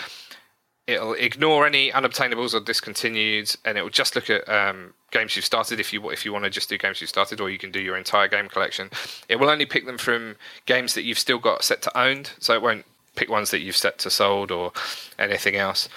it'll 0.86 1.14
ignore 1.14 1.66
any 1.66 1.90
unobtainables 1.90 2.54
or 2.54 2.60
discontinued 2.60 3.54
and 3.64 3.78
it 3.78 3.82
will 3.82 3.90
just 3.90 4.14
look 4.14 4.28
at 4.28 4.46
um, 4.48 4.92
games 5.10 5.34
you've 5.34 5.44
started 5.44 5.80
if 5.80 5.92
you 5.92 6.10
if 6.10 6.24
you 6.24 6.32
want 6.32 6.44
to 6.44 6.50
just 6.50 6.68
do 6.68 6.76
games 6.76 7.00
you've 7.00 7.10
started 7.10 7.40
or 7.40 7.48
you 7.48 7.58
can 7.58 7.70
do 7.70 7.80
your 7.80 7.96
entire 7.96 8.28
game 8.28 8.48
collection 8.48 8.90
it 9.28 9.36
will 9.36 9.48
only 9.48 9.66
pick 9.66 9.86
them 9.86 9.98
from 9.98 10.36
games 10.66 10.94
that 10.94 11.02
you've 11.02 11.18
still 11.18 11.38
got 11.38 11.64
set 11.64 11.80
to 11.82 11.98
owned 11.98 12.32
so 12.38 12.52
it 12.54 12.62
won't 12.62 12.84
pick 13.16 13.30
ones 13.30 13.50
that 13.50 13.60
you've 13.60 13.76
set 13.76 13.98
to 13.98 14.10
sold 14.10 14.50
or 14.50 14.72
anything 15.18 15.56
else 15.56 15.88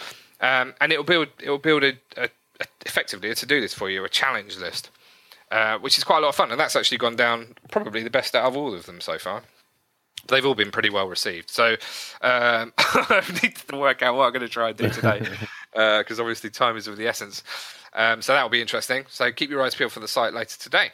um, 0.41 0.73
and 0.79 0.91
it'll 0.91 1.03
build 1.03 1.29
it'll 1.39 1.57
build 1.57 1.83
a, 1.83 1.93
a, 2.15 2.29
a 2.59 2.65
effectively 2.85 3.29
a 3.29 3.35
to 3.35 3.45
do 3.45 3.59
list 3.59 3.75
for 3.75 3.89
you, 3.89 4.03
a 4.03 4.09
challenge 4.09 4.57
list, 4.57 4.89
uh, 5.51 5.77
which 5.79 5.97
is 5.97 6.03
quite 6.03 6.19
a 6.19 6.21
lot 6.21 6.29
of 6.29 6.35
fun, 6.35 6.51
and 6.51 6.59
that's 6.59 6.75
actually 6.75 6.97
gone 6.97 7.15
down 7.15 7.55
probably 7.71 8.03
the 8.03 8.09
best 8.09 8.35
out 8.35 8.45
of 8.45 8.55
all 8.55 8.73
of 8.73 8.85
them 8.85 9.01
so 9.01 9.17
far. 9.17 9.43
They've 10.27 10.45
all 10.45 10.55
been 10.55 10.71
pretty 10.71 10.89
well 10.89 11.07
received. 11.07 11.49
So 11.49 11.73
um, 12.21 12.73
I 12.77 13.23
need 13.43 13.55
to 13.55 13.77
work 13.77 14.01
out 14.01 14.15
what 14.15 14.25
I'm 14.25 14.31
going 14.31 14.41
to 14.41 14.49
try 14.49 14.69
and 14.69 14.77
do 14.77 14.89
today, 14.89 15.19
because 15.71 16.19
uh, 16.19 16.23
obviously 16.23 16.49
time 16.49 16.77
is 16.77 16.87
of 16.87 16.97
the 16.97 17.07
essence. 17.07 17.43
Um, 17.93 18.21
so 18.21 18.33
that 18.33 18.43
will 18.43 18.49
be 18.49 18.61
interesting. 18.61 19.05
So 19.09 19.31
keep 19.31 19.49
your 19.49 19.61
eyes 19.63 19.75
peeled 19.75 19.91
for 19.91 19.99
the 19.99 20.07
site 20.07 20.33
later 20.33 20.57
today. 20.59 20.91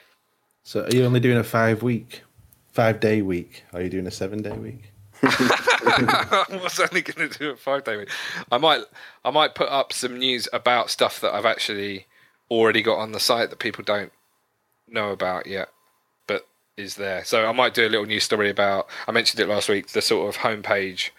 So 0.64 0.84
are 0.84 0.96
you 0.96 1.06
only 1.06 1.20
doing 1.20 1.38
a 1.38 1.44
five 1.44 1.84
week, 1.84 2.24
five 2.72 3.00
day 3.00 3.22
week? 3.22 3.64
Are 3.74 3.82
you 3.82 3.90
doing 3.90 4.08
a 4.08 4.12
seven 4.12 4.42
day 4.42 4.54
week? 4.54 4.92
I 5.22 6.46
was 6.62 6.80
only 6.80 7.02
going 7.02 7.30
to 7.30 7.40
do 7.40 7.52
a 7.52 7.56
five 7.56 7.84
day 7.84 7.98
week. 7.98 8.10
I 8.52 8.58
might, 8.58 8.82
I 9.26 9.32
might 9.32 9.56
put 9.56 9.70
up 9.70 9.92
some 9.92 10.18
news 10.18 10.48
about 10.54 10.90
stuff 10.90 11.20
that 11.22 11.34
I've 11.34 11.46
actually 11.46 12.08
already 12.50 12.82
got 12.82 13.00
on 13.00 13.12
the 13.12 13.20
site 13.20 13.50
that 13.50 13.60
people 13.60 13.84
don't 13.84 14.12
know 14.88 15.12
about 15.12 15.48
yet, 15.48 15.70
but 15.73 15.73
is 16.78 16.96
there. 16.96 17.24
So 17.24 17.46
I 17.46 17.52
might 17.52 17.74
do 17.74 17.86
a 17.86 17.90
little 17.90 18.06
news 18.06 18.24
story 18.24 18.50
about. 18.50 18.88
I 19.08 19.12
mentioned 19.12 19.40
it 19.40 19.48
last 19.48 19.70
week. 19.70 19.90
The 19.90 20.02
sort 20.02 20.28
of 20.28 20.42
homepage, 20.42 21.12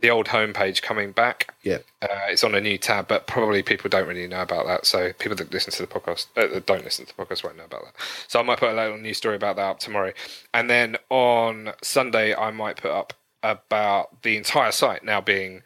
the 0.00 0.10
old 0.10 0.26
homepage 0.26 0.82
coming 0.82 1.12
back. 1.12 1.54
Yeah. 1.62 1.78
Uh, 2.02 2.28
it's 2.28 2.44
on 2.44 2.54
a 2.54 2.60
new 2.60 2.78
tab, 2.78 3.08
but 3.08 3.26
probably 3.26 3.62
people 3.62 3.88
don't 3.88 4.06
really 4.08 4.26
know 4.26 4.42
about 4.42 4.66
that. 4.66 4.86
So 4.86 5.12
people 5.14 5.36
that 5.36 5.52
listen 5.52 5.72
to 5.72 5.82
the 5.82 5.88
podcast, 5.88 6.26
uh, 6.36 6.46
that 6.48 6.66
don't 6.66 6.84
listen 6.84 7.06
to 7.06 7.16
the 7.16 7.24
podcast, 7.24 7.44
won't 7.44 7.56
know 7.56 7.64
about 7.64 7.84
that. 7.84 7.94
So 8.28 8.38
I 8.40 8.42
might 8.42 8.58
put 8.58 8.70
a 8.70 8.74
little 8.74 8.98
news 8.98 9.16
story 9.16 9.36
about 9.36 9.56
that 9.56 9.62
up 9.62 9.78
tomorrow, 9.78 10.12
and 10.52 10.68
then 10.68 10.96
on 11.08 11.72
Sunday 11.82 12.34
I 12.34 12.50
might 12.50 12.76
put 12.76 12.90
up 12.90 13.14
about 13.42 14.22
the 14.22 14.36
entire 14.36 14.70
site 14.70 15.02
now 15.02 15.20
being 15.20 15.62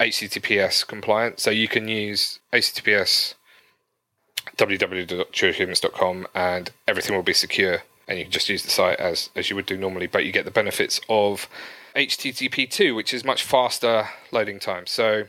HTTPS 0.00 0.86
compliant. 0.86 1.38
So 1.40 1.50
you 1.50 1.68
can 1.68 1.86
use 1.88 2.40
HTTPS 2.52 3.34
www.trueachievements.com 4.56 6.26
and 6.34 6.70
everything 6.86 7.16
will 7.16 7.22
be 7.22 7.32
secure 7.32 7.82
and 8.08 8.18
you 8.18 8.24
can 8.24 8.32
just 8.32 8.48
use 8.48 8.62
the 8.62 8.70
site 8.70 8.98
as 9.00 9.30
as 9.36 9.50
you 9.50 9.56
would 9.56 9.66
do 9.66 9.76
normally 9.76 10.06
but 10.06 10.24
you 10.24 10.32
get 10.32 10.44
the 10.44 10.50
benefits 10.50 11.00
of 11.08 11.48
http2 11.96 12.94
which 12.94 13.14
is 13.14 13.24
much 13.24 13.42
faster 13.42 14.08
loading 14.32 14.58
time 14.58 14.86
so 14.86 15.24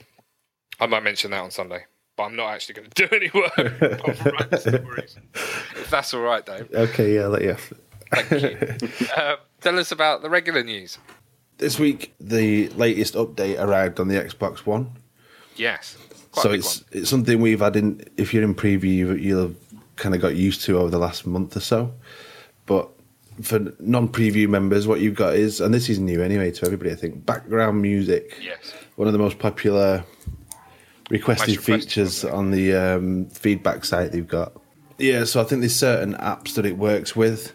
i 0.79 0.85
might 0.85 1.03
mention 1.03 1.31
that 1.31 1.39
on 1.41 1.51
sunday 1.51 1.85
but 2.17 2.23
i'm 2.23 2.35
not 2.35 2.47
actually 2.53 2.73
going 2.75 2.89
to 2.95 3.07
do 3.07 3.15
any 3.15 3.29
work 3.33 3.53
if 4.99 5.87
that's 5.89 6.13
all 6.13 6.21
right 6.21 6.45
dave 6.45 6.67
Okay, 6.73 7.15
yeah, 7.15 7.21
I'll 7.23 7.29
let 7.29 7.41
you. 7.43 7.55
thank 8.11 8.41
you 8.43 8.77
um, 9.21 9.37
tell 9.61 9.77
us 9.79 9.91
about 9.91 10.21
the 10.21 10.29
regular 10.29 10.63
news 10.63 10.97
This 11.57 11.79
week, 11.79 12.13
the 12.19 12.67
latest 12.69 13.13
update 13.15 13.59
arrived 13.59 13.99
on 13.99 14.07
the 14.09 14.15
Xbox 14.15 14.59
One. 14.65 14.91
yes 15.55 15.97
Quite 16.31 16.41
so 16.43 16.49
a 16.49 16.51
big 16.51 16.59
it's 16.59 16.77
one. 16.81 16.85
it's 16.91 17.09
something 17.09 17.39
we've 17.41 17.61
had 17.61 17.75
in. 17.77 18.03
If 18.17 18.33
you're 18.33 18.43
in 18.43 18.53
preview, 18.55 19.17
you'll 19.21 19.41
have 19.43 19.55
kind 19.95 20.13
of 20.13 20.19
got 20.21 20.35
used 20.35 20.61
to 20.65 20.77
over 20.77 20.89
the 20.89 20.97
last 20.99 21.25
month 21.25 21.55
or 21.55 21.61
so. 21.61 21.93
But 22.65 22.89
for 23.41 23.59
non-preview 23.79 24.47
members, 24.47 24.87
what 24.87 25.01
you've 25.01 25.15
got 25.15 25.35
is, 25.35 25.61
and 25.61 25.73
this 25.73 25.89
is 25.89 25.99
new 25.99 26.21
anyway 26.21 26.51
to 26.51 26.65
everybody, 26.65 26.91
I 26.91 26.95
think, 26.95 27.25
background 27.25 27.81
music. 27.81 28.37
yes 28.41 28.73
One 28.95 29.07
of 29.07 29.13
the 29.13 29.19
most 29.19 29.39
popular 29.39 30.03
requested 31.09 31.61
features 31.61 32.23
on 32.25 32.51
the 32.51 32.73
um, 32.73 33.25
feedback 33.27 33.85
site 33.85 34.11
they've 34.11 34.27
got. 34.27 34.53
Yeah, 34.97 35.25
so 35.25 35.41
I 35.41 35.43
think 35.43 35.61
there's 35.61 35.75
certain 35.75 36.15
apps 36.15 36.55
that 36.55 36.65
it 36.65 36.77
works 36.77 37.15
with. 37.15 37.53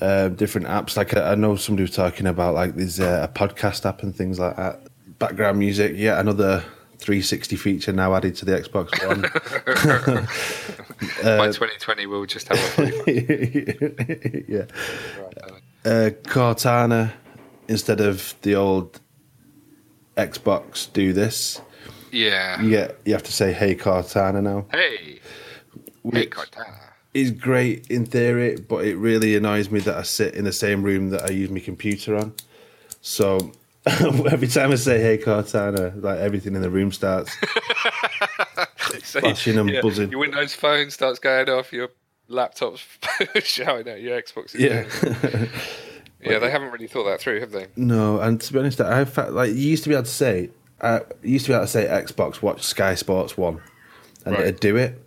Uh, 0.00 0.28
different 0.28 0.66
apps, 0.66 0.96
like 0.96 1.16
I, 1.16 1.32
I 1.32 1.34
know 1.36 1.54
somebody 1.56 1.82
was 1.82 1.92
talking 1.92 2.26
about, 2.26 2.54
like 2.54 2.74
there's 2.74 2.98
uh, 2.98 3.28
a 3.30 3.32
podcast 3.32 3.86
app 3.86 4.02
and 4.02 4.14
things 4.14 4.40
like 4.40 4.56
that. 4.56 4.80
Background 5.18 5.58
music, 5.58 5.92
yeah, 5.94 6.18
another 6.18 6.64
360 7.04 7.56
feature 7.56 7.92
now 7.92 8.14
added 8.14 8.34
to 8.36 8.44
the 8.46 8.52
Xbox 8.52 9.06
One. 9.06 9.22
by 11.22 11.46
2020 11.48 12.06
we'll 12.06 12.24
just 12.24 12.48
have 12.48 12.78
a 12.78 12.84
yeah, 14.48 14.64
uh, 15.84 16.10
Cortana 16.24 17.12
instead 17.68 18.00
of 18.00 18.34
the 18.42 18.54
old 18.54 19.00
Xbox 20.16 20.90
do 20.92 21.12
this. 21.12 21.60
yeah 22.10 22.60
You 22.62 22.88
you 23.04 23.12
have 23.12 23.22
to 23.24 23.32
say 23.32 23.52
"Hey 23.52 23.74
Cortana" 23.74 24.42
now. 24.42 24.64
hey 24.72 25.20
hey 26.12 26.26
Cortana. 26.26 26.78
is 27.12 27.30
great 27.32 27.86
in 27.90 28.06
theory, 28.06 28.56
but 28.56 28.86
it 28.86 28.96
really 28.96 29.36
annoys 29.36 29.70
me 29.70 29.80
that 29.80 29.96
I 29.96 30.02
sit 30.02 30.34
in 30.34 30.44
the 30.44 30.52
same 30.52 30.82
room 30.82 31.10
that 31.10 31.28
I 31.28 31.32
use 31.32 31.50
my 31.50 31.60
computer 31.60 32.16
on. 32.16 32.32
So 33.02 33.52
every 34.30 34.48
time 34.48 34.70
I 34.72 34.76
say 34.76 35.00
"Hey 35.00 35.18
Cortana," 35.18 36.02
like 36.02 36.18
everything 36.18 36.54
in 36.56 36.62
the 36.62 36.70
room 36.70 36.90
starts. 36.92 37.34
Flashing 39.02 39.58
and 39.58 39.70
buzzing. 39.82 40.10
Your 40.10 40.20
Windows 40.20 40.54
phone 40.54 40.90
starts 40.90 41.18
going 41.18 41.48
off. 41.48 41.72
Your 41.72 41.88
laptop's 42.28 42.82
shouting 43.44 43.88
at 43.88 44.00
your 44.00 44.20
Xbox. 44.20 44.54
Yeah. 44.54 44.86
yeah. 46.20 46.38
They 46.38 46.50
haven't 46.50 46.70
really 46.70 46.86
thought 46.86 47.04
that 47.04 47.20
through, 47.20 47.40
have 47.40 47.50
they? 47.52 47.66
no, 47.76 48.20
and 48.20 48.40
to 48.40 48.52
be 48.52 48.58
honest, 48.58 48.80
I 48.80 49.04
felt 49.04 49.32
like 49.32 49.50
you 49.50 49.56
used 49.56 49.82
to 49.84 49.88
be 49.90 49.94
able 49.94 50.04
to 50.04 50.10
say, 50.10 50.50
uh, 50.80 51.00
I 51.10 51.26
used 51.26 51.44
to 51.46 51.50
be 51.52 51.54
able 51.54 51.66
to 51.66 51.70
say 51.70 51.86
Xbox 51.86 52.40
Watch 52.42 52.62
Sky 52.62 52.94
Sports 52.94 53.36
One, 53.36 53.60
and 54.24 54.34
Right. 54.34 54.44
it'd 54.46 54.60
do 54.60 54.76
it. 54.76 55.00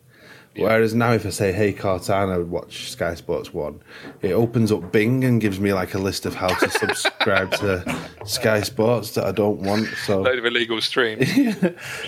Whereas 0.58 0.94
now, 0.96 1.14
if 1.14 1.26
I 1.26 1.30
say 1.30 1.52
"Hey 1.52 1.74
Cortana," 1.74 2.46
watch 2.46 2.90
Sky 2.92 3.16
Sports 3.16 3.54
One, 3.54 3.82
it 4.22 4.32
opens 4.34 4.72
up 4.72 4.92
Bing 4.92 5.24
and 5.24 5.40
gives 5.40 5.60
me 5.60 5.74
like 5.74 5.94
a 5.94 6.00
list 6.00 6.26
of 6.26 6.36
how 6.36 6.48
to 6.48 6.70
subscribe 6.70 7.52
to 7.54 8.00
Sky 8.26 8.62
Sports 8.62 9.12
that 9.12 9.26
I 9.26 9.32
don't 9.32 9.60
want. 9.62 9.88
So 10.06 10.22
Load 10.24 10.40
of 10.40 10.46
illegal 10.46 10.82
stream. 10.82 11.20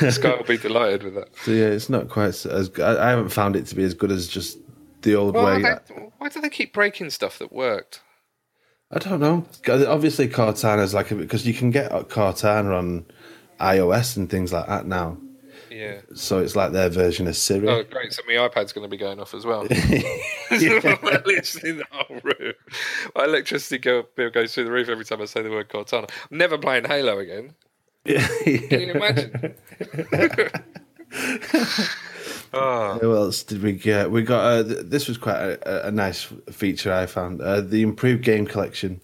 well. 0.00 0.10
Sky 0.12 0.36
will 0.36 0.44
be 0.44 0.58
delighted 0.58 1.02
with 1.02 1.14
that. 1.14 1.28
So 1.44 1.50
yeah, 1.50 1.66
it's 1.66 1.88
not 1.90 2.08
quite 2.08 2.28
as 2.28 2.46
as 2.46 2.70
I 2.80 3.06
I 3.06 3.10
haven't 3.10 3.30
found 3.30 3.56
it 3.56 3.66
to 3.66 3.74
be 3.74 3.84
as 3.84 3.94
good 3.94 4.10
as 4.10 4.26
just 4.28 4.58
the 5.02 5.14
old 5.16 5.34
Well, 5.34 5.44
way. 5.44 5.62
they, 5.62 5.74
why 6.18 6.28
do 6.30 6.40
they 6.40 6.48
keep 6.48 6.72
breaking 6.72 7.10
stuff 7.10 7.38
that 7.38 7.52
worked? 7.52 8.00
I 8.90 8.98
don't 8.98 9.20
know. 9.20 9.44
Obviously, 9.68 10.28
Cortana's 10.28 10.94
like 10.94 11.10
a, 11.10 11.14
because 11.16 11.46
you 11.46 11.52
can 11.52 11.70
get 11.70 11.90
uh, 11.92 12.04
Cortana 12.04 12.78
on 12.78 13.06
iOS 13.60 14.16
and 14.16 14.30
things 14.30 14.52
like 14.52 14.66
that 14.66 14.86
now. 14.86 15.18
Yeah. 15.74 16.02
So 16.14 16.38
it's 16.38 16.54
like 16.54 16.70
their 16.70 16.88
version 16.88 17.26
of 17.26 17.36
Siri. 17.36 17.68
Oh, 17.68 17.82
great. 17.82 18.12
So 18.12 18.22
my 18.28 18.34
iPad's 18.34 18.72
going 18.72 18.84
to 18.84 18.88
be 18.88 18.96
going 18.96 19.18
off 19.18 19.34
as 19.34 19.44
well. 19.44 19.62
Literally 20.50 21.72
the 21.72 21.84
whole 21.90 22.20
room. 22.22 22.52
My 23.16 23.24
electricity 23.24 23.78
go- 23.78 24.06
bill 24.14 24.30
goes 24.30 24.54
through 24.54 24.64
the 24.64 24.70
roof 24.70 24.88
every 24.88 25.04
time 25.04 25.20
I 25.20 25.24
say 25.24 25.42
the 25.42 25.50
word 25.50 25.68
Cortana. 25.68 26.08
I'm 26.30 26.38
never 26.38 26.56
playing 26.58 26.84
Halo 26.84 27.18
again. 27.18 27.54
Yeah. 28.04 28.26
Can 28.44 28.80
you 28.80 28.92
imagine? 28.92 29.54
oh, 32.52 32.98
Who 33.00 33.16
else 33.16 33.42
did 33.42 33.60
we 33.60 33.72
get? 33.72 34.12
We 34.12 34.22
got 34.22 34.44
uh, 34.44 34.62
this 34.62 35.08
was 35.08 35.18
quite 35.18 35.40
a, 35.40 35.88
a 35.88 35.90
nice 35.90 36.32
feature 36.52 36.92
I 36.92 37.06
found. 37.06 37.40
Uh, 37.40 37.62
the 37.62 37.82
improved 37.82 38.22
game 38.22 38.46
collection. 38.46 39.00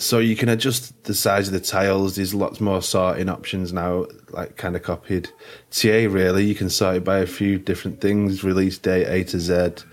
So 0.00 0.20
you 0.20 0.36
can 0.36 0.48
adjust 0.48 1.04
the 1.04 1.14
size 1.14 1.48
of 1.48 1.54
the 1.54 1.60
tiles. 1.60 2.14
There's 2.14 2.32
lots 2.32 2.60
more 2.60 2.80
sorting 2.80 3.28
options 3.28 3.72
now, 3.72 4.06
like 4.30 4.56
kind 4.56 4.76
of 4.76 4.84
copied 4.84 5.30
TA. 5.72 6.06
Really, 6.08 6.44
you 6.44 6.54
can 6.54 6.70
sort 6.70 6.96
it 6.98 7.04
by 7.04 7.18
a 7.18 7.26
few 7.26 7.58
different 7.58 8.00
things: 8.00 8.44
release 8.44 8.78
date, 8.78 9.08
A 9.08 9.24
to 9.24 9.40
Z, 9.40 9.84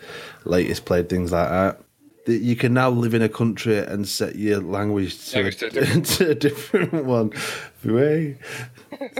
latest 0.43 0.85
played, 0.85 1.09
things 1.09 1.31
like 1.31 1.49
that. 1.49 1.81
You 2.27 2.55
can 2.55 2.75
now 2.75 2.91
live 2.91 3.15
in 3.15 3.23
a 3.23 3.29
country 3.29 3.79
and 3.79 4.07
set 4.07 4.35
your 4.35 4.61
language 4.61 5.29
to, 5.29 5.37
Language 5.37 5.57
to 5.57 5.65
a 5.65 5.69
different 5.71 6.05
to 6.17 6.29
a 6.29 6.35
different 6.35 7.05
one. 7.05 7.31
Way, 7.83 8.37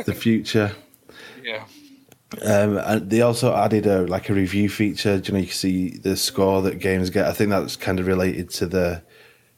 the 0.06 0.14
future. 0.14 0.72
yeah. 1.44 1.66
Um, 2.44 2.78
and 2.78 3.10
they 3.10 3.22
also 3.22 3.56
added 3.56 3.88
a 3.88 4.04
like 4.04 4.30
a 4.30 4.36
review 4.36 4.70
feature. 4.70 5.18
Do 5.18 5.32
you 5.32 5.34
know, 5.34 5.40
you 5.40 5.48
can 5.48 5.56
see 5.56 5.98
the 5.98 6.16
score 6.16 6.62
that 6.62 6.78
games 6.78 7.10
get. 7.10 7.26
I 7.26 7.34
think 7.34 7.50
that's 7.50 7.76
kind 7.76 8.00
of 8.00 8.06
related 8.06 8.52
to 8.52 8.68
the 8.68 9.02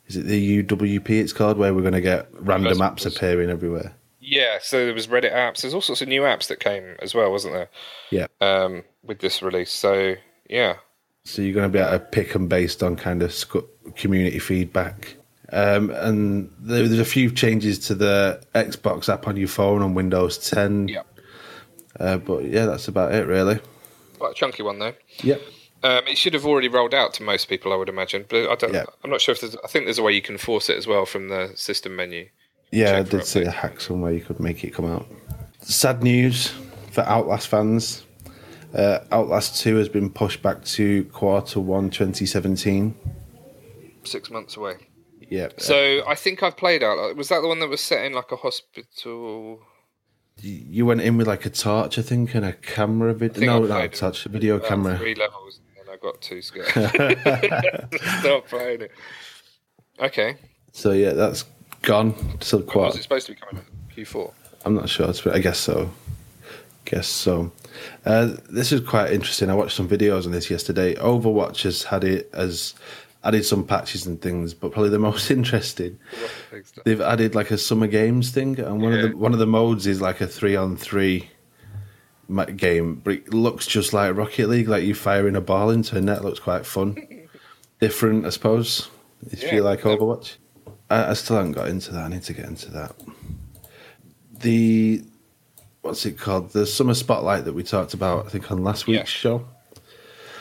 is 0.08 0.18
it 0.18 0.26
the 0.26 0.64
UWP? 0.64 1.10
It's 1.10 1.34
called 1.34 1.58
where 1.58 1.74
we're 1.74 1.82
going 1.82 1.94
to 1.94 2.02
get 2.02 2.28
random 2.34 2.78
apps 2.80 3.06
appearing 3.06 3.50
everywhere. 3.50 3.94
Yeah, 4.20 4.58
so 4.62 4.84
there 4.86 4.94
was 4.94 5.08
Reddit 5.08 5.34
apps. 5.34 5.62
There's 5.62 5.74
all 5.74 5.82
sorts 5.82 6.02
of 6.02 6.08
new 6.10 6.22
apps 6.24 6.48
that 6.48 6.60
came 6.60 6.96
as 7.02 7.16
well, 7.16 7.32
wasn't 7.32 7.54
there? 7.54 7.70
Yeah. 8.12 8.28
Um, 8.42 8.84
with 9.04 9.20
this 9.20 9.42
release. 9.42 9.72
So 9.72 10.16
yeah, 10.50 10.76
So 11.24 11.42
you're 11.42 11.54
going 11.54 11.72
to 11.72 11.74
be 11.74 11.80
able 11.80 11.92
to 11.92 12.00
pick 12.00 12.34
them 12.34 12.48
based 12.48 12.84
on 12.84 12.96
kind 12.98 13.24
of 13.24 13.34
community 13.96 14.40
feedback. 14.40 15.16
Um, 15.54 15.92
and 15.92 16.52
there, 16.60 16.86
there's 16.88 17.00
a 17.00 17.06
few 17.06 17.32
changes 17.32 17.80
to 17.88 17.96
the 17.96 18.42
Xbox 18.54 19.08
app 19.08 19.28
on 19.30 19.38
your 19.38 19.48
phone 19.48 19.82
on 19.82 19.94
Windows 19.94 20.38
10. 20.50 20.90
yeah, 20.90 21.04
Uh, 21.98 22.18
but 22.18 22.44
yeah, 22.44 22.66
that's 22.66 22.90
about 22.90 23.14
it 23.14 23.26
really. 23.28 23.60
quite 24.20 24.32
a 24.32 24.34
chunky 24.36 24.62
one 24.64 24.80
though. 24.80 24.94
Yep. 25.24 25.42
Um, 25.84 26.08
it 26.08 26.18
should 26.18 26.34
have 26.34 26.46
already 26.46 26.68
rolled 26.68 26.94
out 26.94 27.14
to 27.16 27.24
most 27.24 27.50
people, 27.50 27.72
I 27.72 27.76
would 27.76 27.90
imagine. 27.90 28.26
But 28.28 28.50
I 28.50 28.56
don't. 28.56 28.74
Yeah. 28.74 28.86
I'm 29.04 29.10
not 29.10 29.22
sure 29.22 29.34
if 29.34 29.42
there's. 29.42 29.56
I 29.64 29.68
think 29.68 29.86
there's 29.86 30.00
a 30.00 30.04
way 30.04 30.14
you 30.14 30.22
can 30.22 30.38
force 30.38 30.70
it 30.70 30.78
as 30.78 30.88
well 30.88 31.06
from 31.06 31.30
the 31.30 31.52
system 31.56 31.96
menu. 31.96 32.30
Yeah, 32.72 32.98
I 32.98 33.04
did 33.04 33.26
see 33.26 33.44
a 33.44 33.52
hack 33.52 33.80
somewhere 33.80 34.12
you 34.12 34.22
could 34.22 34.40
make 34.40 34.64
it 34.64 34.74
come 34.74 34.86
out. 34.86 35.08
Sad 35.62 36.04
news 36.04 36.54
for 36.92 37.02
Outlast 37.02 37.48
fans. 37.48 38.04
Uh, 38.74 39.00
Outlast 39.12 39.62
2 39.62 39.78
has 39.78 39.88
been 39.88 40.10
pushed 40.10 40.42
back 40.42 40.64
to 40.66 41.06
quarter 41.06 41.62
one 41.62 41.90
2017. 41.90 42.94
Six 44.04 44.30
months 44.30 44.58
away. 44.58 44.76
Yeah. 45.30 45.50
So 45.58 46.04
I 46.06 46.16
think 46.16 46.44
I've 46.44 46.58
played 46.58 46.84
out. 46.84 47.16
Was 47.16 47.30
that 47.30 47.42
the 47.42 47.48
one 47.48 47.60
that 47.60 47.70
was 47.70 47.82
set 47.82 48.06
in 48.06 48.14
like 48.14 48.32
a 48.32 48.36
hospital? 48.36 49.62
you 50.42 50.86
went 50.86 51.02
in 51.02 51.18
with 51.18 51.28
like 51.28 51.46
a 51.46 51.50
torch, 51.50 51.98
I 51.98 52.02
think, 52.02 52.36
and 52.36 52.46
a 52.46 52.54
camera 52.54 53.14
video. 53.14 53.60
No, 53.60 53.68
not 53.68 53.84
a 53.84 53.90
torch, 53.90 54.26
a 54.26 54.30
video 54.30 54.60
camera. 54.60 54.98
Three 54.98 55.16
levels, 55.16 55.60
I 55.98 56.04
got 56.06 56.22
too 56.22 56.42
scared. 56.42 56.68
Stop 58.20 58.48
playing 58.48 58.82
it. 58.82 58.92
Okay. 60.00 60.36
So 60.74 60.92
yeah, 60.92 61.14
that's 61.14 61.46
gone. 61.82 62.14
Still 62.42 62.60
Was 62.60 62.70
quite. 62.70 62.96
it 62.96 63.04
supposed 63.04 63.26
to 63.28 63.34
be 63.34 63.40
coming 63.40 63.64
out 63.64 63.96
Q4? 63.96 64.32
I'm 64.66 64.76
not 64.76 64.90
sure. 64.90 65.12
I 65.34 65.40
guess 65.40 65.58
so. 65.60 65.90
Guess 66.86 67.08
so. 67.08 67.52
Uh, 68.06 68.36
this 68.50 68.72
is 68.72 68.82
quite 68.82 69.12
interesting. 69.12 69.50
I 69.50 69.56
watched 69.56 69.76
some 69.76 69.88
videos 69.90 70.26
on 70.26 70.32
this 70.32 70.50
yesterday. 70.50 70.96
Overwatch 70.96 71.64
has 71.64 71.84
had 71.84 72.04
it 72.04 72.30
as 72.34 72.76
added 73.24 73.44
some 73.46 73.66
patches 73.66 74.06
and 74.06 74.22
things, 74.22 74.54
but 74.54 74.72
probably 74.72 74.90
the 74.90 75.00
most 75.10 75.32
interesting, 75.32 76.00
What's 76.12 76.34
the 76.50 76.56
big 76.56 76.66
stuff? 76.68 76.84
they've 76.86 77.02
added 77.02 77.36
like 77.36 77.52
a 77.52 77.58
summer 77.58 77.88
games 77.88 78.32
thing, 78.32 78.60
and 78.60 78.82
one 78.82 78.94
Yeah. 78.94 79.00
of 79.06 79.12
the 79.12 79.18
one 79.18 79.34
of 79.34 79.40
the 79.40 79.48
modes 79.48 79.86
is 79.88 80.00
like 80.02 80.22
a 80.22 80.28
three 80.28 80.56
on 80.56 80.78
three 80.78 81.30
game, 82.58 82.96
but 83.04 83.14
it 83.16 83.34
looks 83.34 83.66
just 83.68 83.94
like 83.94 84.16
Rocket 84.16 84.48
League, 84.50 84.68
like 84.68 84.84
you 84.84 84.94
firing 84.96 85.36
a 85.36 85.42
ball 85.42 85.70
into 85.70 85.98
a 85.98 86.02
net. 86.02 86.24
Looks 86.24 86.40
quite 86.40 86.66
fun, 86.66 86.98
different, 87.80 88.26
I 88.26 88.30
suppose. 88.30 88.90
If 89.32 89.44
Yeah. 89.44 89.56
you 89.56 89.62
like 89.64 89.82
Overwatch, 89.82 90.36
I, 90.90 91.12
I 91.12 91.14
still 91.14 91.38
haven't 91.38 91.54
got 91.54 91.68
into 91.70 91.92
that. 91.94 92.06
I 92.06 92.08
need 92.10 92.24
to 92.24 92.34
get 92.34 92.46
into 92.46 92.70
that. 92.72 92.96
The 94.40 95.04
what's 95.82 96.06
it 96.06 96.18
called? 96.18 96.52
The 96.52 96.66
summer 96.66 96.94
spotlight 96.94 97.46
that 97.46 97.54
we 97.54 97.64
talked 97.64 97.94
about, 97.94 98.26
I 98.26 98.30
think, 98.30 98.52
on 98.52 98.64
last 98.64 98.88
week's 98.88 99.00
Yeah. 99.00 99.04
show. 99.06 99.46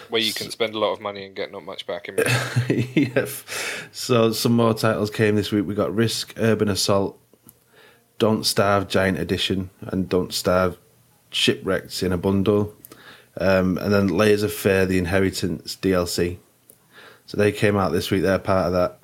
Where 0.09 0.21
you 0.23 0.33
can 0.33 0.51
spend 0.51 0.75
a 0.75 0.79
lot 0.79 0.93
of 0.93 1.01
money 1.01 1.25
and 1.25 1.35
get 1.35 1.51
not 1.51 1.65
much 1.65 1.85
back 1.87 2.09
in 2.09 2.17
yeah. 2.95 3.27
So 3.91 4.31
some 4.33 4.53
more 4.53 4.73
titles 4.75 5.11
came 5.11 5.35
this 5.35 5.51
week. 5.51 5.67
We 5.67 5.75
got 5.75 5.93
Risk, 5.95 6.33
Urban 6.37 6.69
Assault, 6.69 7.19
Don't 8.19 8.45
Starve 8.45 8.87
Giant 8.87 9.19
Edition, 9.19 9.71
and 9.81 10.09
Don't 10.09 10.33
Starve 10.33 10.79
Shipwrecked 11.37 12.03
in 12.03 12.13
a 12.13 12.19
bundle. 12.19 12.75
Um, 13.39 13.77
and 13.79 13.93
then 13.93 14.09
Layers 14.09 14.43
of 14.43 14.53
Fear, 14.53 14.87
the 14.87 14.97
Inheritance 14.99 15.77
DLC. 15.77 16.39
So 17.27 17.37
they 17.37 17.53
came 17.53 17.77
out 17.77 17.93
this 17.93 18.11
week. 18.11 18.23
They're 18.23 18.39
part 18.39 18.67
of 18.69 18.73
that. 18.73 18.99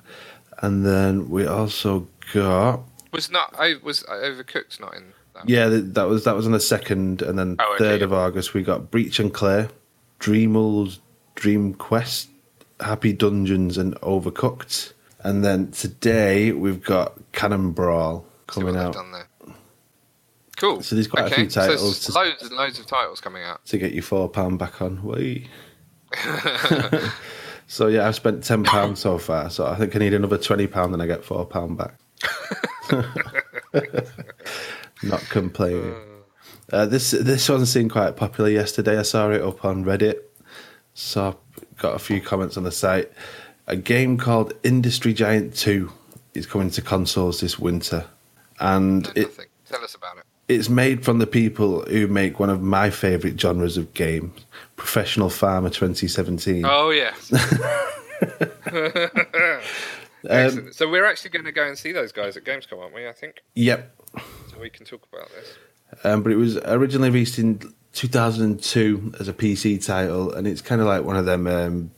And 0.59 0.83
then 0.85 1.29
we 1.29 1.45
also 1.45 2.07
got 2.33 2.81
was 3.11 3.29
not 3.29 3.53
I 3.59 3.75
was 3.83 4.01
overcooked 4.03 4.79
not 4.79 4.95
in 4.95 5.13
that. 5.35 5.47
yeah, 5.47 5.67
that 5.69 6.07
was 6.07 6.23
that 6.23 6.35
was 6.35 6.45
on 6.47 6.51
the 6.53 6.59
second, 6.59 7.21
and 7.21 7.37
then 7.37 7.57
Oh, 7.59 7.73
okay, 7.75 7.83
third 7.83 7.99
yeah. 7.99 8.05
of 8.05 8.13
August 8.13 8.53
we 8.55 8.63
got 8.63 8.89
Breach 8.89 9.21
& 9.25 9.33
Clear, 9.33 9.69
Dreamals, 10.19 10.99
Dream 11.35 11.73
Quest, 11.75 12.29
Happy 12.79 13.13
Dungeons, 13.13 13.77
and 13.77 13.93
Overcooked. 14.01 14.93
And 15.19 15.43
then 15.45 15.71
today 15.71 16.51
we've 16.53 16.83
got 16.83 17.13
Cannon 17.33 17.71
Brawl 17.71 18.25
coming 18.47 18.75
out. 18.75 18.95
Cool. 20.57 20.81
So 20.81 20.95
there's 20.95 21.07
quite 21.07 21.31
a 21.31 21.35
few 21.35 21.47
titles 21.49 21.99
So 21.99 22.13
loads 22.13 22.41
and 22.43 22.51
loads 22.51 22.79
of 22.79 22.85
titles 22.85 23.19
coming 23.19 23.43
out. 23.43 23.65
to 23.65 23.77
get 23.77 23.93
you 23.93 24.01
four 24.01 24.29
pound 24.29 24.59
back 24.59 24.81
on. 24.81 25.01
So 27.67 27.87
yeah, 27.87 28.07
I've 28.07 28.15
spent 28.15 28.43
ten 28.43 28.63
pounds 28.63 28.99
so 28.99 29.17
far. 29.17 29.49
So 29.49 29.65
I 29.65 29.75
think 29.75 29.95
I 29.95 29.99
need 29.99 30.13
another 30.13 30.37
twenty 30.37 30.67
pound, 30.67 30.93
and 30.93 31.01
I 31.01 31.07
get 31.07 31.23
four 31.23 31.45
pound 31.45 31.77
back. 31.77 31.95
Not 35.03 35.21
complaining. 35.29 35.95
Uh, 36.71 36.85
this 36.85 37.11
this 37.11 37.49
one 37.49 37.65
seemed 37.65 37.91
quite 37.91 38.15
popular 38.15 38.49
yesterday. 38.49 38.99
I 38.99 39.01
saw 39.03 39.31
it 39.31 39.41
up 39.41 39.65
on 39.65 39.85
Reddit. 39.85 40.19
So 40.93 41.29
I 41.29 41.81
got 41.81 41.95
a 41.95 41.99
few 41.99 42.21
comments 42.21 42.57
on 42.57 42.63
the 42.63 42.71
site. 42.71 43.11
A 43.65 43.75
game 43.75 44.17
called 44.17 44.53
Industry 44.63 45.13
Giant 45.13 45.55
Two 45.55 45.91
is 46.33 46.45
coming 46.45 46.69
to 46.71 46.81
consoles 46.81 47.39
this 47.39 47.57
winter, 47.57 48.05
and 48.59 49.11
it, 49.15 49.29
Tell 49.67 49.83
us 49.83 49.95
about 49.95 50.17
it. 50.17 50.22
It's 50.47 50.69
made 50.69 51.05
from 51.05 51.19
the 51.19 51.27
people 51.27 51.81
who 51.85 52.07
make 52.07 52.39
one 52.39 52.49
of 52.49 52.61
my 52.61 52.89
favourite 52.89 53.39
genres 53.39 53.77
of 53.77 53.93
games, 53.93 54.45
Professional 54.75 55.29
Farmer 55.29 55.69
2017. 55.69 56.65
Oh 56.65 56.89
yeah. 56.89 57.13
Um, 60.29 60.71
so 60.71 60.89
we're 60.89 61.03
actually 61.05 61.31
going 61.31 61.43
to 61.43 61.51
go 61.51 61.67
and 61.67 61.77
see 61.77 61.91
those 61.91 62.13
guys 62.13 62.37
at 62.37 62.45
Gamescom, 62.45 62.79
aren't 62.81 62.95
we? 62.95 63.05
I 63.05 63.11
think 63.11 63.41
Yep. 63.55 63.93
so. 64.51 64.57
We 64.57 64.69
can 64.69 64.85
talk 64.85 65.05
about 65.11 65.29
this. 65.31 65.57
Um, 66.05 66.23
but 66.23 66.31
it 66.31 66.37
was 66.37 66.55
originally 66.59 67.09
released 67.09 67.37
in 67.39 67.59
2002 67.91 69.15
as 69.19 69.27
a 69.27 69.33
PC 69.33 69.85
title, 69.85 70.31
and 70.31 70.47
it's 70.47 70.61
kind 70.61 70.79
of 70.79 70.87
like 70.87 71.03
one 71.03 71.17
of 71.17 71.25
them 71.25 71.45
um, 71.45 71.91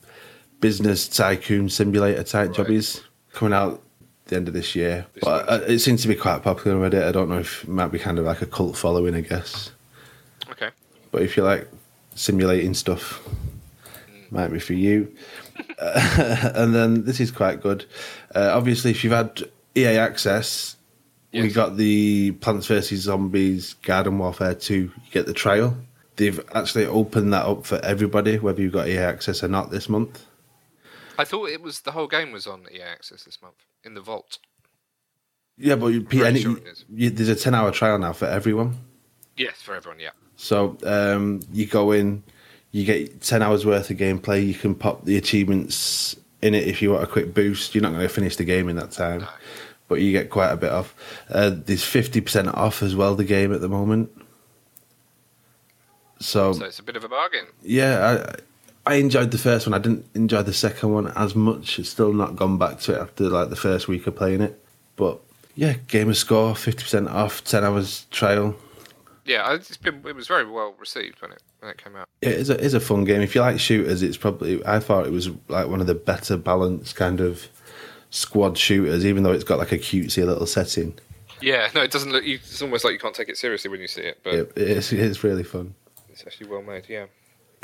business 0.59 1.07
tycoon 1.07 1.69
simulator 1.69 2.23
type 2.23 2.47
Right. 2.47 2.55
jobbies 2.57 3.03
coming 3.31 3.53
out 3.53 3.83
the 4.25 4.35
end 4.35 4.47
of 4.47 4.53
this 4.53 4.75
year. 4.75 5.05
This 5.13 5.23
but 5.23 5.49
uh, 5.49 5.61
it 5.67 5.79
seems 5.79 6.01
to 6.01 6.07
be 6.07 6.15
quite 6.15 6.43
popular 6.43 6.83
on 6.83 6.89
Reddit. 6.89 7.03
I 7.07 7.11
don't 7.11 7.29
know 7.29 7.39
if 7.39 7.63
it 7.63 7.69
might 7.69 7.87
be 7.87 7.99
kind 7.99 8.19
of 8.19 8.25
like 8.25 8.41
a 8.41 8.45
cult 8.45 8.77
following, 8.77 9.15
I 9.15 9.21
guess. 9.21 9.71
Okay. 10.49 10.69
But 11.11 11.21
if 11.21 11.37
you 11.37 11.43
like 11.43 11.67
simulating 12.15 12.73
stuff, 12.73 13.27
might 14.31 14.47
be 14.49 14.59
for 14.59 14.73
you. 14.73 15.13
Uh, 15.79 16.51
and 16.55 16.73
then 16.73 17.05
this 17.05 17.19
is 17.19 17.31
quite 17.31 17.61
good. 17.61 17.85
Uh, 18.33 18.51
obviously, 18.53 18.91
if 18.91 19.03
you've 19.03 19.13
had 19.13 19.43
EA 19.75 19.97
access, 19.97 20.75
we 21.31 21.41
Yes. 21.43 21.53
got 21.53 21.77
the 21.77 22.31
Plants 22.31 22.67
vs 22.67 23.01
Zombies 23.01 23.73
Garden 23.83 24.17
Warfare 24.17 24.55
2. 24.55 24.75
You 24.75 24.91
get 25.11 25.25
the 25.25 25.33
trial. 25.33 25.77
They've 26.15 26.39
actually 26.53 26.85
opened 26.85 27.33
that 27.33 27.45
up 27.45 27.65
for 27.65 27.77
everybody, 27.83 28.39
whether 28.39 28.61
you've 28.61 28.71
got 28.71 28.87
EA 28.87 28.99
access 28.99 29.43
or 29.43 29.49
not, 29.49 29.69
this 29.69 29.89
month. 29.89 30.25
I 31.17 31.25
thought 31.25 31.49
it 31.49 31.61
was 31.61 31.81
the 31.81 31.91
whole 31.91 32.07
game 32.07 32.31
was 32.31 32.47
on 32.47 32.65
EA 32.73 32.81
Access 32.81 33.23
this 33.23 33.41
month 33.41 33.55
in 33.85 33.93
the 33.93 34.01
vault. 34.01 34.39
Yeah, 35.57 35.75
but 35.75 35.87
you, 35.87 36.05
any, 36.25 36.41
sure 36.41 36.57
you, 36.93 37.09
there's 37.09 37.29
a 37.29 37.35
10 37.35 37.53
hour 37.53 37.71
trial 37.71 37.97
now 37.97 38.11
for 38.11 38.25
everyone. 38.25 38.75
Yes, 39.37 39.61
for 39.61 39.73
everyone. 39.75 39.99
Yeah. 39.99 40.09
So 40.35 40.77
um, 40.83 41.39
you 41.53 41.65
go 41.65 41.91
in, 41.91 42.23
you 42.71 42.83
get 42.83 43.21
10 43.21 43.41
hours 43.41 43.65
worth 43.65 43.89
of 43.89 43.97
gameplay. 43.97 44.45
You 44.45 44.53
can 44.53 44.75
pop 44.75 45.05
the 45.05 45.15
achievements 45.15 46.17
in 46.41 46.53
it 46.53 46.67
if 46.67 46.81
you 46.81 46.91
want 46.91 47.03
a 47.03 47.07
quick 47.07 47.33
boost. 47.33 47.73
You're 47.73 47.83
not 47.83 47.89
going 47.93 48.01
to 48.01 48.09
finish 48.09 48.35
the 48.35 48.43
game 48.43 48.67
in 48.67 48.75
that 48.75 48.91
time, 48.91 49.21
No. 49.21 49.27
but 49.87 50.01
you 50.01 50.11
get 50.11 50.29
quite 50.29 50.51
a 50.51 50.57
bit 50.57 50.71
off. 50.73 50.93
Uh, 51.29 51.51
there's 51.53 51.83
50% 51.83 52.53
off 52.53 52.83
as 52.83 52.95
well, 52.95 53.15
the 53.15 53.23
game 53.23 53.53
at 53.53 53.61
the 53.61 53.69
moment. 53.69 54.09
So, 56.19 56.51
So 56.53 56.65
it's 56.65 56.79
a 56.79 56.83
bit 56.83 56.95
of 56.97 57.03
a 57.05 57.09
bargain. 57.09 57.45
yeah, 57.61 58.33
I, 58.85 58.95
enjoyed 58.95 59.31
the 59.31 59.37
first 59.37 59.67
one. 59.67 59.73
I 59.73 59.79
didn't 59.79 60.05
enjoy 60.13 60.43
the 60.43 60.53
second 60.53 60.91
one 60.93 61.07
as 61.15 61.35
much. 61.35 61.79
It's 61.79 61.89
still 61.89 62.13
not 62.13 62.35
gone 62.35 62.57
back 62.57 62.79
to 62.81 62.93
it 62.95 63.01
after 63.01 63.23
like 63.29 63.49
the 63.49 63.55
first 63.55 63.87
week 63.87 64.05
of 64.07 64.15
playing 64.15 64.41
it. 64.41 64.59
But 64.95 65.19
yeah, 65.55 65.73
gamer 65.87 66.13
score, 66.13 66.53
50% 66.53 67.09
off, 67.11 67.43
10 67.43 67.63
hours 67.63 68.05
trial. 68.11 68.55
Yeah, 69.25 69.53
it's 69.55 69.75
been, 69.77 70.03
it 70.05 70.15
was 70.15 70.27
very 70.27 70.45
well 70.49 70.75
received 70.79 71.21
when 71.21 71.31
it 71.31 71.41
when 71.59 71.71
it 71.71 71.83
came 71.83 71.95
out. 71.95 72.07
It 72.21 72.33
is 72.33 72.49
a, 72.51 72.59
is 72.59 72.75
a 72.75 72.79
fun 72.79 73.05
game. 73.05 73.21
If 73.21 73.33
you 73.33 73.41
like 73.41 73.59
shooters, 73.59 74.03
it's 74.03 74.17
probably. 74.17 74.63
I 74.65 74.79
thought 74.79 75.07
it 75.07 75.11
was 75.11 75.29
like 75.47 75.67
one 75.67 75.81
of 75.81 75.87
the 75.87 75.95
better 75.95 76.37
balanced 76.37 76.95
kind 76.95 77.19
of 77.21 77.47
squad 78.11 78.55
shooters, 78.55 79.03
even 79.03 79.23
though 79.23 79.31
it's 79.31 79.43
got 79.43 79.57
like 79.57 79.71
a 79.71 79.79
cutesy 79.79 80.23
little 80.23 80.45
setting. 80.45 80.93
Yeah, 81.41 81.69
no, 81.73 81.81
it 81.81 81.89
doesn't 81.89 82.11
look. 82.11 82.23
It's 82.23 82.61
almost 82.61 82.85
like 82.85 82.93
you 82.93 82.99
can't 82.99 83.15
take 83.15 83.29
it 83.29 83.37
seriously 83.37 83.71
when 83.71 83.81
you 83.81 83.87
see 83.87 84.01
it, 84.01 84.19
but 84.23 84.33
It, 84.35 84.53
it's, 84.55 84.93
it's 84.93 85.23
really 85.23 85.43
fun. 85.43 85.73
it's 86.09 86.21
actually 86.25 86.47
well 86.47 86.61
made. 86.61 86.83
Yeah. 86.87 87.05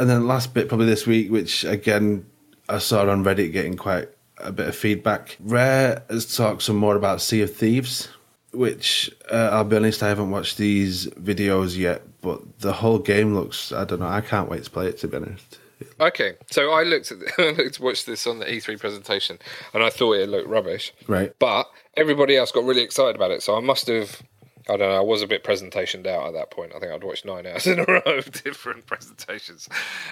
And 0.01 0.09
then 0.09 0.25
last 0.25 0.55
bit, 0.55 0.67
probably 0.67 0.87
this 0.87 1.05
week, 1.05 1.29
which 1.29 1.63
again 1.63 2.25
I 2.67 2.79
saw 2.79 3.07
on 3.07 3.23
Reddit 3.23 3.53
getting 3.53 3.77
quite 3.77 4.09
a 4.39 4.51
bit 4.51 4.67
of 4.67 4.75
feedback. 4.75 5.37
Rare 5.39 6.01
has 6.09 6.35
talked 6.35 6.63
some 6.63 6.75
more 6.75 6.95
about 6.95 7.21
Sea 7.21 7.43
of 7.43 7.55
Thieves, 7.55 8.09
which 8.51 9.11
uh, 9.31 9.49
I'll 9.51 9.63
be 9.63 9.75
honest, 9.75 10.01
I 10.01 10.07
haven't 10.09 10.31
watched 10.31 10.57
these 10.57 11.05
videos 11.05 11.77
yet, 11.77 12.01
but 12.21 12.61
the 12.61 12.73
whole 12.73 12.97
game 12.97 13.35
looks. 13.35 13.71
I 13.71 13.85
don't 13.85 13.99
know. 13.99 14.07
I 14.07 14.21
can't 14.21 14.49
wait 14.49 14.63
to 14.63 14.71
play 14.71 14.87
it. 14.87 14.97
To 14.97 15.07
be 15.07 15.17
honest. 15.17 15.59
Okay, 15.99 16.33
so 16.49 16.71
I 16.71 16.81
looked 16.81 17.11
at 17.11 17.19
the, 17.19 17.33
I 17.37 17.51
looked 17.51 17.79
watched 17.79 18.07
this 18.07 18.25
on 18.25 18.39
the 18.39 18.45
E3 18.45 18.79
presentation, 18.79 19.37
and 19.71 19.83
I 19.83 19.91
thought 19.91 20.13
it 20.13 20.29
looked 20.29 20.49
rubbish. 20.49 20.93
Right. 21.07 21.31
But 21.37 21.69
everybody 21.95 22.37
else 22.37 22.51
got 22.51 22.63
really 22.63 22.81
excited 22.81 23.15
about 23.15 23.29
it, 23.29 23.43
so 23.43 23.55
I 23.55 23.59
must 23.59 23.85
have. 23.85 24.23
I 24.69 24.77
don't 24.77 24.89
know. 24.89 24.97
I 24.97 25.01
was 25.01 25.21
a 25.21 25.27
bit 25.27 25.43
presentationed 25.43 26.07
out 26.07 26.27
at 26.27 26.33
that 26.33 26.51
point. 26.51 26.73
I 26.75 26.79
think 26.79 26.91
I'd 26.91 27.03
watched 27.03 27.25
nine 27.25 27.45
hours 27.47 27.67
in 27.67 27.79
a 27.79 27.85
row 27.85 28.01
of 28.05 28.31
different 28.43 28.85
presentations. 28.85 29.67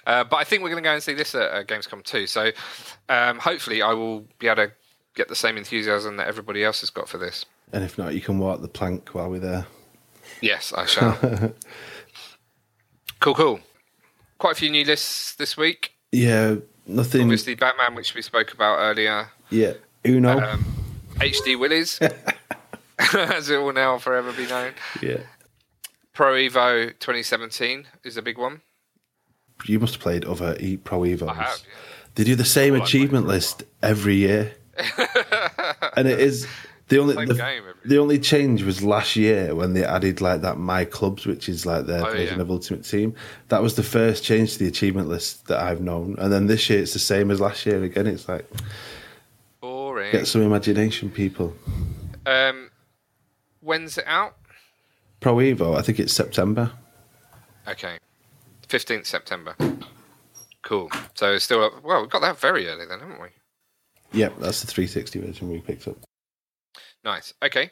Uh, 0.08 0.24
but 0.24 0.38
I 0.38 0.44
think 0.44 0.64
we're 0.64 0.70
going 0.70 0.84
to 0.84 0.88
go 0.88 0.94
and 0.94 1.04
see 1.04 1.14
this 1.14 1.36
at 1.36 1.52
uh, 1.52 1.64
Gamescom 1.64 2.04
too. 2.04 2.28
So 2.28 2.52
um, 3.10 3.40
hopefully, 3.40 3.82
I 3.82 3.94
will 3.94 4.26
be 4.40 4.48
able 4.48 4.68
to 4.68 4.72
get 5.16 5.28
the 5.28 5.36
same 5.36 5.58
enthusiasm 5.58 6.18
that 6.18 6.28
everybody 6.28 6.64
else 6.64 6.82
has 6.82 6.90
got 6.90 7.08
for 7.10 7.18
this. 7.18 7.46
And 7.72 7.84
if 7.84 7.98
not, 7.98 8.16
you 8.16 8.22
can 8.22 8.40
walk 8.40 8.62
the 8.62 8.68
plank 8.68 9.10
while 9.10 9.30
we're 9.30 9.40
there. 9.40 9.68
Yes, 10.42 10.74
I 10.74 10.86
shall. 10.86 11.14
cool, 13.20 13.36
cool. 13.36 13.60
Quite 14.38 14.54
a 14.54 14.56
few 14.56 14.70
new 14.70 14.86
lists 14.86 15.36
this 15.36 15.58
week. 15.58 15.94
Yeah, 16.12 16.56
nothing. 16.88 17.24
Obviously, 17.24 17.56
Batman, 17.56 17.96
which 17.96 18.16
we 18.16 18.22
spoke 18.22 18.54
about 18.54 18.80
earlier. 18.80 19.30
Yeah, 19.50 19.74
Uno. 20.06 20.40
Um, 20.40 20.66
HD 21.16 21.60
Willies, 21.60 22.00
as 23.14 23.50
it 23.50 23.58
will 23.62 23.74
now 23.74 23.98
forever 23.98 24.32
be 24.34 24.46
known. 24.48 24.74
yeah, 25.02 25.18
Pro 26.14 26.34
Evo 26.34 26.88
2017 27.00 27.88
is 28.04 28.18
a 28.18 28.22
big 28.22 28.38
one. 28.38 28.62
you 29.66 29.80
must 29.80 29.94
have 29.96 30.02
played 30.02 30.26
other 30.26 30.56
E 30.60 30.78
Pro 30.78 31.02
Evos. 31.02 31.30
I 31.30 31.34
have. 31.36 31.62
They 32.16 32.24
do 32.24 32.36
the 32.36 32.46
same 32.46 32.76
All 32.76 32.82
achievement 32.84 33.28
list 33.28 33.64
every 33.82 34.16
year, 34.16 34.54
and 35.96 36.08
it 36.08 36.20
is 36.20 36.48
The 36.90 36.98
only 37.00 37.24
the, 37.26 37.36
game 37.36 37.64
the 37.86 37.98
only 38.00 38.20
change 38.20 38.64
was 38.64 38.84
last 38.84 39.16
year 39.16 39.54
when 39.56 39.74
they 39.74 39.86
added 39.86 40.20
like 40.22 40.42
that 40.42 40.58
My 40.58 40.84
Clubs, 40.86 41.26
which 41.26 41.48
is 41.48 41.66
like 41.66 41.86
their 41.86 42.06
Oh, 42.06 42.12
version 42.12 42.38
yeah. 42.38 42.42
of 42.42 42.50
Ultimate 42.52 42.84
Team. 42.84 43.14
That 43.50 43.62
was 43.62 43.76
the 43.76 43.84
first 43.84 44.24
change 44.24 44.54
to 44.54 44.60
the 44.60 44.68
achievement 44.68 45.08
list 45.08 45.48
that 45.48 45.60
I've 45.62 45.80
known. 45.82 46.16
And 46.18 46.34
then 46.34 46.48
this 46.48 46.70
year 46.70 46.80
it's 46.82 46.94
the 46.94 47.00
same 47.00 47.30
as 47.32 47.40
last 47.40 47.66
year 47.66 47.82
again. 47.84 48.08
It's 48.08 48.28
like 48.28 48.50
Boring. 49.62 50.12
get 50.12 50.28
some 50.28 50.42
imagination, 50.42 51.10
people. 51.12 51.54
Um, 52.26 52.69
when's 53.62 53.98
it 53.98 54.06
out? 54.08 54.36
Pro 55.20 55.36
Evo, 55.36 55.78
I 55.78 55.82
think 55.82 56.00
it's 56.00 56.14
September. 56.14 56.72
Okay, 57.68 57.98
fifteenth 58.68 59.06
September. 59.06 59.56
Cool. 60.62 60.90
So 61.16 61.34
it's 61.34 61.46
still 61.46 61.64
up. 61.64 61.84
Well, 61.84 62.02
we 62.02 62.08
got 62.08 62.22
that 62.22 62.40
very 62.40 62.68
early 62.68 62.86
then, 62.86 63.00
haven't 63.00 63.22
we? 63.22 63.30
Yep, 64.12 64.40
that's 64.40 64.62
the 64.62 64.68
360 64.68 65.20
version 65.20 65.50
we 65.50 65.60
picked 65.60 65.88
up. 65.88 65.98
Nice. 67.04 67.34
Okay. 67.44 67.72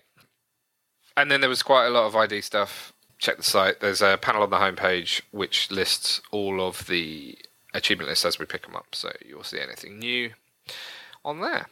And 1.16 1.32
then 1.32 1.42
there 1.42 1.50
was 1.50 1.64
quite 1.64 1.88
a 1.88 1.90
lot 1.90 2.06
of 2.06 2.16
ID 2.16 2.42
stuff. 2.42 2.94
Check 3.18 3.38
the 3.38 3.44
site. 3.44 3.80
There's 3.80 4.02
a 4.02 4.18
panel 4.18 4.44
on 4.44 4.52
the 4.52 4.58
homepage 4.58 5.22
which 5.32 5.72
lists 5.72 6.22
all 6.32 6.62
of 6.62 6.86
the 6.88 7.38
achievement 7.74 8.10
lists 8.10 8.26
as 8.26 8.38
we 8.38 8.46
pick 8.46 8.64
them 8.64 8.76
up. 8.76 8.94
So 8.94 9.12
you'll 9.26 9.44
see 9.44 9.60
anything 9.60 10.00
new 10.00 10.32
on 11.26 11.42
there. 11.42 11.68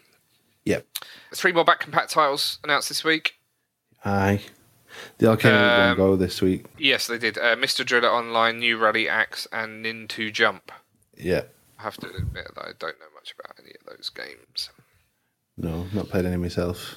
Yep. 0.65 0.85
Three 1.33 1.51
more 1.51 1.63
back 1.63 1.83
compat 1.85 2.09
titles 2.09 2.57
announced 2.63 2.89
this 2.89 3.03
week. 3.03 3.34
Aye. 4.05 4.41
The 5.17 5.29
all 5.29 5.37
came 5.37 5.53
in 5.53 5.59
one 5.61 5.89
Um, 5.89 5.97
go 5.97 6.15
this 6.15 6.41
week. 6.41 6.65
Yes, 6.77 7.07
they 7.07 7.17
did. 7.17 7.37
Uh, 7.37 7.55
Mr. 7.55 7.85
Driller 7.85 8.09
Online, 8.09 8.59
New 8.59 8.77
Rally-X, 8.77 9.47
and 9.51 9.83
Nin2 9.83 10.31
Jump. 10.31 10.71
Yeah. 11.17 11.43
I 11.79 11.83
have 11.83 11.97
to 11.97 12.07
admit 12.07 12.47
that 12.55 12.61
I 12.61 12.71
don't 12.79 12.97
know 12.99 13.05
much 13.13 13.33
about 13.37 13.57
any 13.59 13.71
of 13.79 13.85
those 13.97 14.09
games. 14.09 14.69
No, 15.57 15.87
not 15.93 16.09
played 16.09 16.25
any 16.25 16.37
myself. 16.37 16.95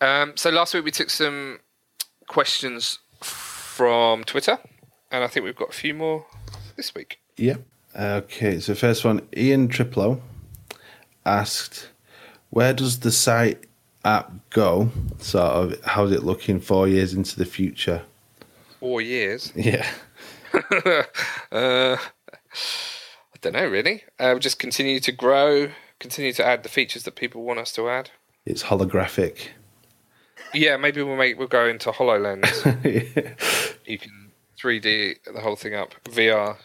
Um, 0.00 0.36
so 0.36 0.50
last 0.50 0.74
week 0.74 0.84
we 0.84 0.90
took 0.90 1.10
some 1.10 1.60
questions 2.28 2.98
from 3.20 4.22
Twitter, 4.24 4.58
and 5.10 5.24
I 5.24 5.26
think 5.26 5.44
we've 5.44 5.56
got 5.56 5.70
a 5.70 5.76
few 5.76 5.94
more 5.94 6.26
this 6.76 6.94
week. 6.94 7.18
Yep. 7.36 7.62
Okay, 7.98 8.60
so 8.60 8.74
first 8.74 9.04
one, 9.04 9.26
Ian 9.36 9.68
Triplo 9.68 10.20
asked, 11.24 11.88
"Where 12.50 12.72
does 12.74 13.00
the 13.00 13.10
site 13.10 13.64
app 14.06 14.32
go? 14.50 14.90
Sort 15.18 15.44
of, 15.44 15.84
how's 15.84 16.12
it 16.12 16.22
looking 16.22 16.60
four 16.60 16.88
years 16.88 17.14
into 17.14 17.36
the 17.36 17.44
future?" 17.44 18.02
Four 18.80 19.00
years. 19.00 19.52
Yeah. 19.56 19.86
uh, 21.52 21.96
I 21.96 23.38
don't 23.40 23.52
know 23.52 23.66
really. 23.66 24.04
Uh, 24.18 24.30
we'll 24.30 24.38
just 24.38 24.58
continue 24.58 25.00
to 25.00 25.12
grow, 25.12 25.70
continue 25.98 26.32
to 26.32 26.44
add 26.44 26.62
the 26.62 26.68
features 26.68 27.02
that 27.02 27.14
people 27.16 27.42
want 27.42 27.58
us 27.58 27.72
to 27.72 27.88
add. 27.88 28.10
It's 28.46 28.64
holographic. 28.64 29.48
Yeah, 30.54 30.76
maybe 30.76 31.02
we'll 31.02 31.16
make 31.16 31.38
we'll 31.38 31.48
go 31.48 31.66
into 31.66 31.90
Hololens. 31.90 32.46
you 33.86 33.98
can 33.98 34.32
3D 34.58 35.16
the 35.34 35.40
whole 35.40 35.56
thing 35.56 35.74
up 35.74 35.94
VR. 36.04 36.56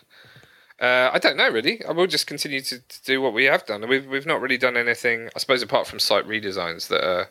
Uh, 0.82 1.12
I 1.14 1.20
don't 1.20 1.38
know 1.38 1.50
really. 1.50 1.86
I 1.86 1.92
will 1.92 2.08
just 2.08 2.26
continue 2.26 2.60
to, 2.62 2.80
to 2.80 3.04
do 3.04 3.22
what 3.22 3.34
we 3.34 3.46
have 3.46 3.68
done. 3.68 3.88
We've 3.88 4.08
we've 4.08 4.26
not 4.26 4.42
really 4.42 4.58
done 4.58 4.76
anything, 4.76 5.30
I 5.36 5.40
suppose, 5.40 5.62
apart 5.62 5.86
from 5.86 6.00
site 6.00 6.28
redesigns 6.28 6.88
that 6.88 7.08
are 7.08 7.30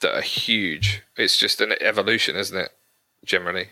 that 0.00 0.14
are 0.16 0.22
huge. 0.22 1.02
It's 1.16 1.36
just 1.36 1.60
an 1.60 1.74
evolution, 1.80 2.36
isn't 2.36 2.56
it? 2.56 2.70
Generally, 3.24 3.68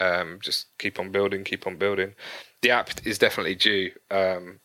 um, 0.00 0.38
just 0.40 0.66
keep 0.78 0.98
on 0.98 1.12
building, 1.12 1.44
keep 1.44 1.66
on 1.66 1.76
building. 1.76 2.14
The 2.62 2.70
app 2.70 3.06
is 3.06 3.18
definitely 3.18 3.54
due 3.54 3.90
um, 4.10 4.60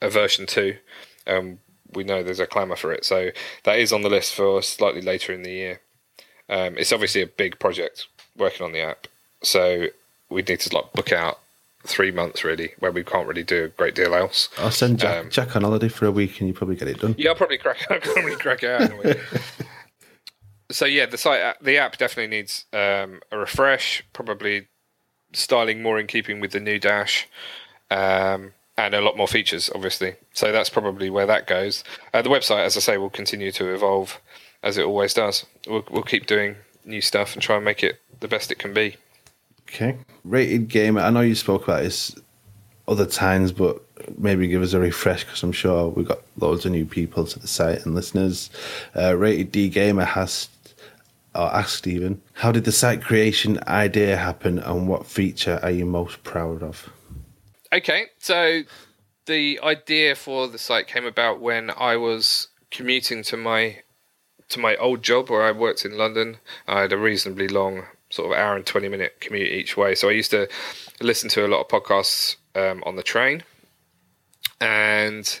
a 0.00 0.08
version 0.08 0.46
two. 0.46 0.78
Um, 1.26 1.58
we 1.92 2.04
know 2.04 2.22
there's 2.22 2.40
a 2.40 2.46
clamour 2.46 2.76
for 2.76 2.90
it, 2.90 3.04
so 3.04 3.30
that 3.64 3.78
is 3.78 3.92
on 3.92 4.00
the 4.00 4.08
list 4.08 4.34
for 4.34 4.62
slightly 4.62 5.02
later 5.02 5.34
in 5.34 5.42
the 5.42 5.52
year. 5.52 5.80
Um, 6.48 6.78
it's 6.78 6.92
obviously 6.92 7.20
a 7.20 7.26
big 7.26 7.58
project 7.58 8.06
working 8.34 8.64
on 8.64 8.72
the 8.72 8.80
app, 8.80 9.08
so 9.42 9.88
we 10.30 10.40
need 10.40 10.60
to 10.60 10.74
like 10.74 10.92
book 10.94 11.12
out 11.12 11.38
three 11.86 12.10
months 12.10 12.44
really, 12.44 12.72
where 12.78 12.92
we 12.92 13.02
can't 13.04 13.26
really 13.26 13.42
do 13.42 13.64
a 13.64 13.68
great 13.68 13.94
deal 13.94 14.14
else. 14.14 14.48
I'll 14.58 14.70
send 14.70 14.98
Jack, 14.98 15.24
Um, 15.24 15.30
Jack 15.30 15.56
on 15.56 15.62
holiday 15.62 15.88
for 15.88 16.06
a 16.06 16.10
week 16.12 16.40
and 16.40 16.48
you 16.48 16.54
probably 16.54 16.76
get 16.76 16.88
it 16.88 17.00
done. 17.00 17.14
Yeah, 17.18 17.30
I'll 17.30 17.36
probably 17.36 17.58
crack. 17.58 17.86
I'll 17.90 18.00
probably 18.00 18.36
crack 18.36 18.62
it 18.62 18.70
out. 18.82 19.16
So 20.70 20.84
yeah, 20.84 21.06
the 21.06 21.18
site, 21.18 21.62
the 21.62 21.78
app 21.78 21.96
definitely 21.96 22.36
needs 22.36 22.64
um, 22.72 23.20
a 23.30 23.38
refresh. 23.38 24.02
Probably 24.12 24.66
styling 25.32 25.82
more 25.82 25.98
in 25.98 26.06
keeping 26.06 26.40
with 26.40 26.50
the 26.52 26.60
new 26.60 26.78
dash, 26.78 27.28
um, 27.90 28.52
and 28.76 28.94
a 28.94 29.00
lot 29.00 29.16
more 29.16 29.28
features, 29.28 29.70
obviously. 29.74 30.14
So 30.32 30.50
that's 30.50 30.68
probably 30.70 31.08
where 31.08 31.26
that 31.26 31.46
goes. 31.46 31.84
Uh, 32.12 32.22
the 32.22 32.30
website, 32.30 32.64
as 32.64 32.76
I 32.76 32.80
say, 32.80 32.98
will 32.98 33.10
continue 33.10 33.52
to 33.52 33.72
evolve 33.72 34.20
as 34.62 34.76
it 34.76 34.84
always 34.84 35.14
does. 35.14 35.46
We'll, 35.68 35.84
we'll 35.90 36.02
keep 36.02 36.26
doing 36.26 36.56
new 36.84 37.00
stuff 37.00 37.34
and 37.34 37.42
try 37.42 37.56
and 37.56 37.64
make 37.64 37.84
it 37.84 38.00
the 38.18 38.28
best 38.28 38.50
it 38.50 38.58
can 38.58 38.74
be. 38.74 38.96
Okay. 39.68 39.96
Rated 40.24 40.68
Gamer, 40.68 41.00
I 41.00 41.10
know 41.10 41.20
you 41.20 41.34
spoke 41.34 41.64
about 41.64 41.82
this 41.82 42.14
other 42.88 43.06
times, 43.06 43.52
but 43.52 43.82
maybe 44.18 44.46
give 44.46 44.62
us 44.62 44.72
a 44.72 44.80
refresh 44.80 45.24
because 45.24 45.42
I'm 45.42 45.52
sure 45.52 45.88
we've 45.88 46.06
got 46.06 46.20
loads 46.38 46.64
of 46.64 46.72
new 46.72 46.86
people 46.86 47.24
to 47.26 47.38
the 47.38 47.48
site 47.48 47.84
and 47.84 47.94
listeners. 47.94 48.50
Uh, 48.94 49.16
Rated 49.16 49.52
D 49.52 49.68
Gamer 49.68 50.04
has 50.04 50.48
or 51.36 51.54
asked 51.54 51.86
even, 51.86 52.20
how 52.32 52.50
did 52.50 52.64
the 52.64 52.72
site 52.72 53.02
creation 53.02 53.60
idea 53.66 54.16
happen 54.16 54.58
and 54.58 54.88
what 54.88 55.06
feature 55.06 55.60
are 55.62 55.70
you 55.70 55.84
most 55.84 56.22
proud 56.24 56.62
of? 56.62 56.90
Okay, 57.72 58.06
so 58.18 58.62
the 59.26 59.60
idea 59.62 60.14
for 60.14 60.48
the 60.48 60.58
site 60.58 60.86
came 60.86 61.04
about 61.04 61.40
when 61.40 61.70
I 61.76 61.96
was 61.96 62.48
commuting 62.70 63.22
to 63.24 63.36
my 63.36 63.80
to 64.48 64.60
my 64.60 64.76
old 64.76 65.02
job 65.02 65.28
where 65.28 65.42
I 65.42 65.50
worked 65.50 65.84
in 65.84 65.98
London. 65.98 66.38
I 66.68 66.82
had 66.82 66.92
a 66.92 66.98
reasonably 66.98 67.48
long, 67.48 67.84
sort 68.10 68.30
of 68.30 68.38
hour 68.38 68.56
and 68.56 68.66
twenty 68.66 68.88
minute 68.88 69.20
commute 69.20 69.48
each 69.48 69.76
way, 69.76 69.94
so 69.94 70.08
I 70.08 70.12
used 70.12 70.30
to 70.30 70.48
listen 71.00 71.28
to 71.30 71.46
a 71.46 71.48
lot 71.48 71.60
of 71.60 71.68
podcasts 71.68 72.36
um, 72.54 72.82
on 72.86 72.96
the 72.96 73.02
train, 73.02 73.42
and 74.60 75.40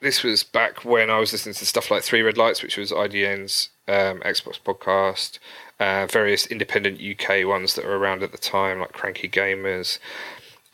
this 0.00 0.22
was 0.22 0.44
back 0.44 0.84
when 0.84 1.10
I 1.10 1.18
was 1.18 1.32
listening 1.32 1.54
to 1.56 1.66
stuff 1.66 1.90
like 1.90 2.02
Three 2.02 2.22
Red 2.22 2.36
Lights, 2.36 2.62
which 2.62 2.76
was 2.76 2.92
IGN's 2.92 3.70
um, 3.88 4.20
Xbox 4.20 4.60
podcast, 4.60 5.38
uh, 5.80 6.06
various 6.06 6.46
independent 6.46 7.00
UK 7.00 7.46
ones 7.46 7.74
that 7.74 7.84
were 7.84 7.98
around 7.98 8.22
at 8.22 8.32
the 8.32 8.38
time, 8.38 8.80
like 8.80 8.92
Cranky 8.92 9.28
Gamers, 9.28 9.98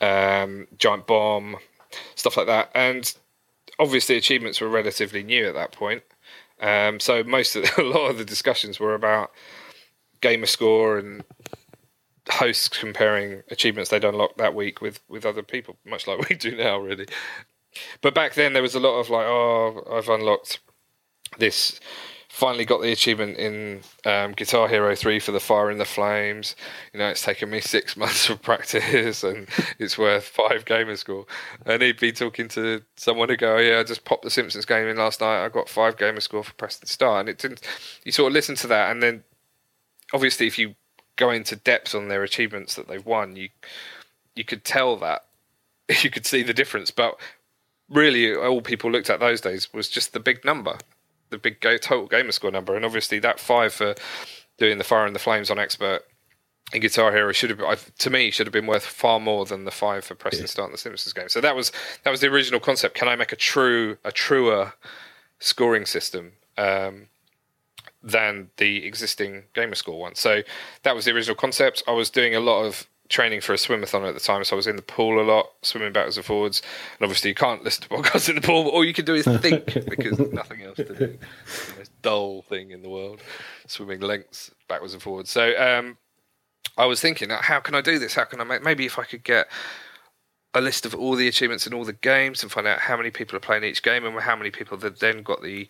um, 0.01 0.67
Giant 0.77 1.07
Bomb, 1.07 1.57
stuff 2.15 2.37
like 2.37 2.47
that. 2.47 2.69
And 2.75 3.13
obviously, 3.79 4.15
achievements 4.15 4.61
were 4.61 4.69
relatively 4.69 5.23
new 5.23 5.47
at 5.47 5.55
that 5.55 5.71
point. 5.71 6.03
Um, 6.61 6.99
so 6.99 7.23
most 7.23 7.55
of 7.55 7.63
the, 7.63 7.81
a 7.81 7.83
lot 7.83 8.09
of 8.09 8.17
the 8.17 8.25
discussions 8.25 8.79
were 8.79 8.93
about 8.93 9.31
gamer 10.25 10.47
score 10.47 10.97
and 10.97 11.23
hosts 12.31 12.67
comparing 12.67 13.43
achievements 13.51 13.91
they'd 13.91 14.03
unlocked 14.03 14.39
that 14.39 14.55
week 14.55 14.81
with 14.81 14.99
with 15.07 15.23
other 15.23 15.43
people, 15.43 15.77
much 15.85 16.07
like 16.07 16.17
we 16.29 16.35
do 16.35 16.55
now, 16.55 16.79
really. 16.79 17.05
But 18.01 18.15
back 18.15 18.33
then, 18.33 18.53
there 18.53 18.63
was 18.63 18.73
a 18.73 18.79
lot 18.79 18.99
of 18.99 19.09
like, 19.11 19.27
oh, 19.27 19.85
I've 19.91 20.09
unlocked 20.09 20.59
this. 21.37 21.79
Finally 22.29 22.65
got 22.65 22.81
the 22.81 22.91
achievement 22.91 23.37
in 23.37 23.81
um, 24.03 24.31
Guitar 24.33 24.67
Hero 24.67 24.93
3 24.95 25.19
for 25.19 25.31
the 25.31 25.39
Fire 25.39 25.71
in 25.71 25.77
the 25.77 25.85
Flames. 25.85 26.55
You 26.91 26.99
know, 26.99 27.07
it's 27.07 27.21
taken 27.21 27.49
me 27.49 27.61
six 27.61 27.95
months 28.01 28.29
of 28.29 28.41
practice 28.41 29.23
and 29.23 29.47
it's 29.77 29.97
worth 29.97 30.25
five 30.25 30.65
gamer 30.65 30.95
score. 30.95 31.25
And 31.65 31.81
he'd 31.81 31.99
be 31.99 32.11
talking 32.11 32.47
to 32.49 32.81
someone 32.97 33.29
who 33.29 33.37
go, 33.37 33.55
oh, 33.55 33.59
Yeah, 33.59 33.79
I 33.79 33.83
just 33.83 34.03
popped 34.03 34.23
the 34.23 34.29
Simpsons 34.29 34.65
game 34.65 34.87
in 34.87 34.97
last 34.97 35.21
night. 35.21 35.45
I 35.45 35.49
got 35.49 35.69
five 35.69 35.97
gamer 35.97 36.19
score 36.19 36.43
for 36.43 36.53
Preston 36.55 36.87
Star. 36.87 37.19
And 37.21 37.29
it 37.29 37.37
didn't, 37.37 37.61
you 38.03 38.11
sort 38.11 38.31
of 38.31 38.33
listen 38.33 38.55
to 38.55 38.67
that. 38.67 38.91
And 38.91 39.01
then 39.03 39.23
obviously, 40.13 40.47
if 40.47 40.57
you 40.57 40.75
go 41.15 41.29
into 41.29 41.55
depth 41.55 41.95
on 41.95 42.07
their 42.07 42.23
achievements 42.23 42.75
that 42.75 42.87
they've 42.87 43.05
won, 43.05 43.35
you, 43.35 43.49
you 44.35 44.43
could 44.43 44.63
tell 44.63 44.97
that. 44.97 45.25
You 46.01 46.09
could 46.09 46.25
see 46.25 46.41
the 46.41 46.51
difference. 46.51 46.89
But 46.89 47.15
really, 47.89 48.35
all 48.35 48.61
people 48.61 48.91
looked 48.91 49.11
at 49.11 49.19
those 49.19 49.39
days 49.39 49.71
was 49.71 49.87
just 49.87 50.13
the 50.13 50.19
big 50.19 50.43
number 50.43 50.79
the 51.29 51.37
big 51.37 51.59
go- 51.59 51.77
total 51.77 52.07
gamer 52.07 52.31
score 52.31 52.51
number, 52.51 52.75
and 52.75 52.85
obviously 52.85 53.19
that 53.19 53.39
five 53.39 53.73
for 53.73 53.95
doing 54.57 54.77
the 54.77 54.83
fire 54.83 55.05
and 55.05 55.15
the 55.15 55.19
flames 55.19 55.49
on 55.51 55.59
expert 55.59 56.01
in 56.73 56.81
Guitar 56.81 57.11
Hero 57.11 57.31
should 57.31 57.49
have 57.49 57.59
been, 57.59 57.77
to 57.99 58.09
me 58.09 58.31
should 58.31 58.47
have 58.47 58.53
been 58.53 58.67
worth 58.67 58.85
far 58.85 59.19
more 59.19 59.45
than 59.45 59.65
the 59.65 59.71
five 59.71 60.03
for 60.05 60.15
Preston 60.15 60.47
Start 60.47 60.69
in 60.69 60.71
the 60.71 60.77
Simpsons 60.77 61.13
game. 61.13 61.29
So 61.29 61.41
that 61.41 61.55
was 61.55 61.71
that 62.03 62.11
was 62.11 62.21
the 62.21 62.27
original 62.27 62.59
concept. 62.59 62.95
Can 62.95 63.07
I 63.07 63.15
make 63.15 63.31
a 63.31 63.35
true 63.35 63.97
a 64.03 64.11
truer 64.11 64.73
scoring 65.39 65.85
system 65.85 66.33
um, 66.57 67.07
than 68.05 68.49
the 68.57 68.85
existing 68.85 69.43
gamer 69.53 69.75
score 69.75 69.99
one? 69.99 70.15
So 70.15 70.43
that 70.83 70.95
was 70.95 71.05
the 71.05 71.11
original 71.11 71.35
concept. 71.35 71.83
I 71.87 71.91
was 71.91 72.09
doing 72.09 72.35
a 72.35 72.39
lot 72.39 72.63
of 72.63 72.87
training 73.09 73.41
for 73.41 73.53
a 73.53 73.55
swimathon 73.55 74.07
at 74.07 74.13
the 74.13 74.19
time, 74.19 74.43
so 74.43 74.55
I 74.55 74.57
was 74.57 74.67
in 74.67 74.75
the 74.75 74.81
pool 74.81 75.21
a 75.21 75.23
lot, 75.23 75.47
swimming 75.61 75.93
backwards 75.93 76.17
and 76.17 76.25
forwards. 76.25 76.61
And 76.97 77.05
obviously, 77.05 77.29
you 77.29 77.35
can't 77.35 77.63
listen 77.63 77.83
to 77.83 77.89
podcasts 77.95 78.29
in 78.29 78.35
the 78.35 78.41
pool, 78.41 78.63
but 78.63 78.71
all 78.71 78.85
you 78.85 78.93
can 78.93 79.05
do 79.05 79.15
is 79.15 79.25
think 79.25 79.65
because 79.89 80.19
nothing 80.31 80.63
else 80.63 80.77
to 80.77 80.95
do. 80.95 81.17
It's 81.43 81.71
the 81.71 81.77
most 81.77 82.01
dull 82.01 82.41
thing 82.43 82.71
in 82.71 82.81
the 82.81 82.89
world, 82.89 83.21
swimming 83.67 84.01
lengths 84.01 84.51
backwards 84.67 84.93
and 84.93 85.01
forwards. 85.01 85.29
So 85.29 85.53
um, 85.61 85.97
I 86.77 86.85
was 86.85 87.01
thinking, 87.01 87.29
how 87.29 87.59
can 87.59 87.75
I 87.75 87.81
do 87.81 87.99
this? 87.99 88.15
How 88.15 88.25
can 88.25 88.41
I 88.41 88.43
make? 88.43 88.63
Maybe 88.63 88.85
if 88.85 88.99
I 88.99 89.03
could 89.03 89.23
get 89.23 89.47
a 90.53 90.61
list 90.61 90.85
of 90.85 90.95
all 90.95 91.15
the 91.15 91.27
achievements 91.27 91.67
in 91.67 91.73
all 91.73 91.83
the 91.83 91.93
games 91.93 92.41
and 92.41 92.51
find 92.51 92.65
out 92.65 92.79
how 92.79 92.95
many 92.95 93.11
people 93.11 93.35
are 93.35 93.41
playing 93.41 93.65
each 93.65 93.83
game 93.83 94.05
and 94.05 94.17
how 94.21 94.35
many 94.37 94.49
people 94.49 94.79
have 94.79 94.99
then 94.99 95.21
got 95.21 95.41
the 95.43 95.67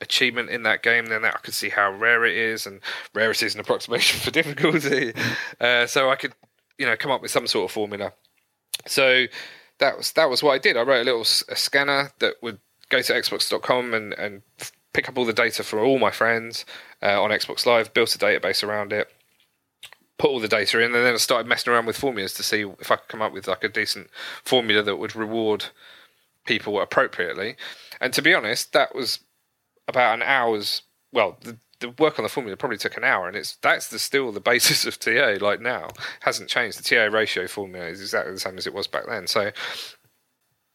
achievement 0.00 0.50
in 0.50 0.62
that 0.64 0.82
game, 0.82 1.06
then 1.06 1.24
I 1.24 1.30
could 1.30 1.54
see 1.54 1.68
how 1.68 1.92
rare 1.92 2.24
it 2.24 2.36
is, 2.36 2.66
and 2.66 2.80
rarity 3.14 3.46
is 3.46 3.54
an 3.54 3.60
approximation 3.60 4.20
for 4.24 4.30
difficulty. 4.30 5.12
Uh, 5.60 5.86
so 5.86 6.10
I 6.10 6.16
could, 6.16 6.34
you 6.78 6.86
know, 6.86 6.96
come 6.96 7.10
up 7.10 7.22
with 7.22 7.30
some 7.30 7.46
sort 7.46 7.70
of 7.70 7.72
formula. 7.72 8.12
So 8.86 9.26
that 9.78 9.96
was 9.96 10.12
that 10.12 10.30
was 10.30 10.42
what 10.42 10.52
I 10.52 10.58
did. 10.58 10.76
I 10.76 10.82
wrote 10.82 11.02
a 11.02 11.04
little 11.04 11.22
a 11.22 11.56
scanner 11.56 12.10
that 12.18 12.34
would 12.42 12.58
go 12.88 13.02
to 13.02 13.12
Xbox.com 13.12 13.94
and 13.94 14.12
and 14.14 14.42
pick 14.92 15.08
up 15.08 15.18
all 15.18 15.26
the 15.26 15.32
data 15.32 15.62
for 15.62 15.80
all 15.80 15.98
my 15.98 16.10
friends 16.10 16.64
uh, 17.02 17.22
on 17.22 17.30
Xbox 17.30 17.66
Live, 17.66 17.92
built 17.92 18.14
a 18.14 18.18
database 18.18 18.66
around 18.66 18.94
it, 18.94 19.12
put 20.18 20.30
all 20.30 20.40
the 20.40 20.48
data 20.48 20.78
in, 20.78 20.94
and 20.94 20.94
then 20.94 21.12
I 21.12 21.18
started 21.18 21.46
messing 21.46 21.72
around 21.72 21.84
with 21.84 21.98
formulas 21.98 22.32
to 22.34 22.42
see 22.42 22.62
if 22.80 22.90
I 22.90 22.96
could 22.96 23.08
come 23.08 23.20
up 23.20 23.32
with 23.32 23.46
like 23.46 23.62
a 23.62 23.68
decent 23.68 24.08
formula 24.42 24.82
that 24.82 24.96
would 24.96 25.14
reward 25.14 25.66
people 26.46 26.80
appropriately. 26.80 27.56
And 28.00 28.14
to 28.14 28.22
be 28.22 28.32
honest, 28.32 28.72
that 28.72 28.94
was 28.94 29.18
about 29.88 30.14
an 30.14 30.22
hour's 30.22 30.82
well, 31.12 31.38
the, 31.40 31.58
the 31.80 31.90
work 31.98 32.18
on 32.18 32.22
the 32.22 32.28
formula 32.28 32.56
probably 32.56 32.78
took 32.78 32.96
an 32.96 33.04
hour, 33.04 33.26
and 33.26 33.36
it's 33.36 33.56
that's 33.56 33.88
the, 33.88 33.98
still 33.98 34.32
the 34.32 34.40
basis 34.40 34.86
of 34.86 34.98
TA. 34.98 35.36
Like 35.40 35.60
now, 35.60 35.88
hasn't 36.20 36.48
changed. 36.48 36.78
The 36.78 36.82
TA 36.82 37.04
ratio 37.14 37.46
formula 37.46 37.86
is 37.86 38.00
exactly 38.00 38.32
the 38.32 38.40
same 38.40 38.58
as 38.58 38.66
it 38.66 38.74
was 38.74 38.86
back 38.86 39.04
then. 39.08 39.26
So 39.26 39.50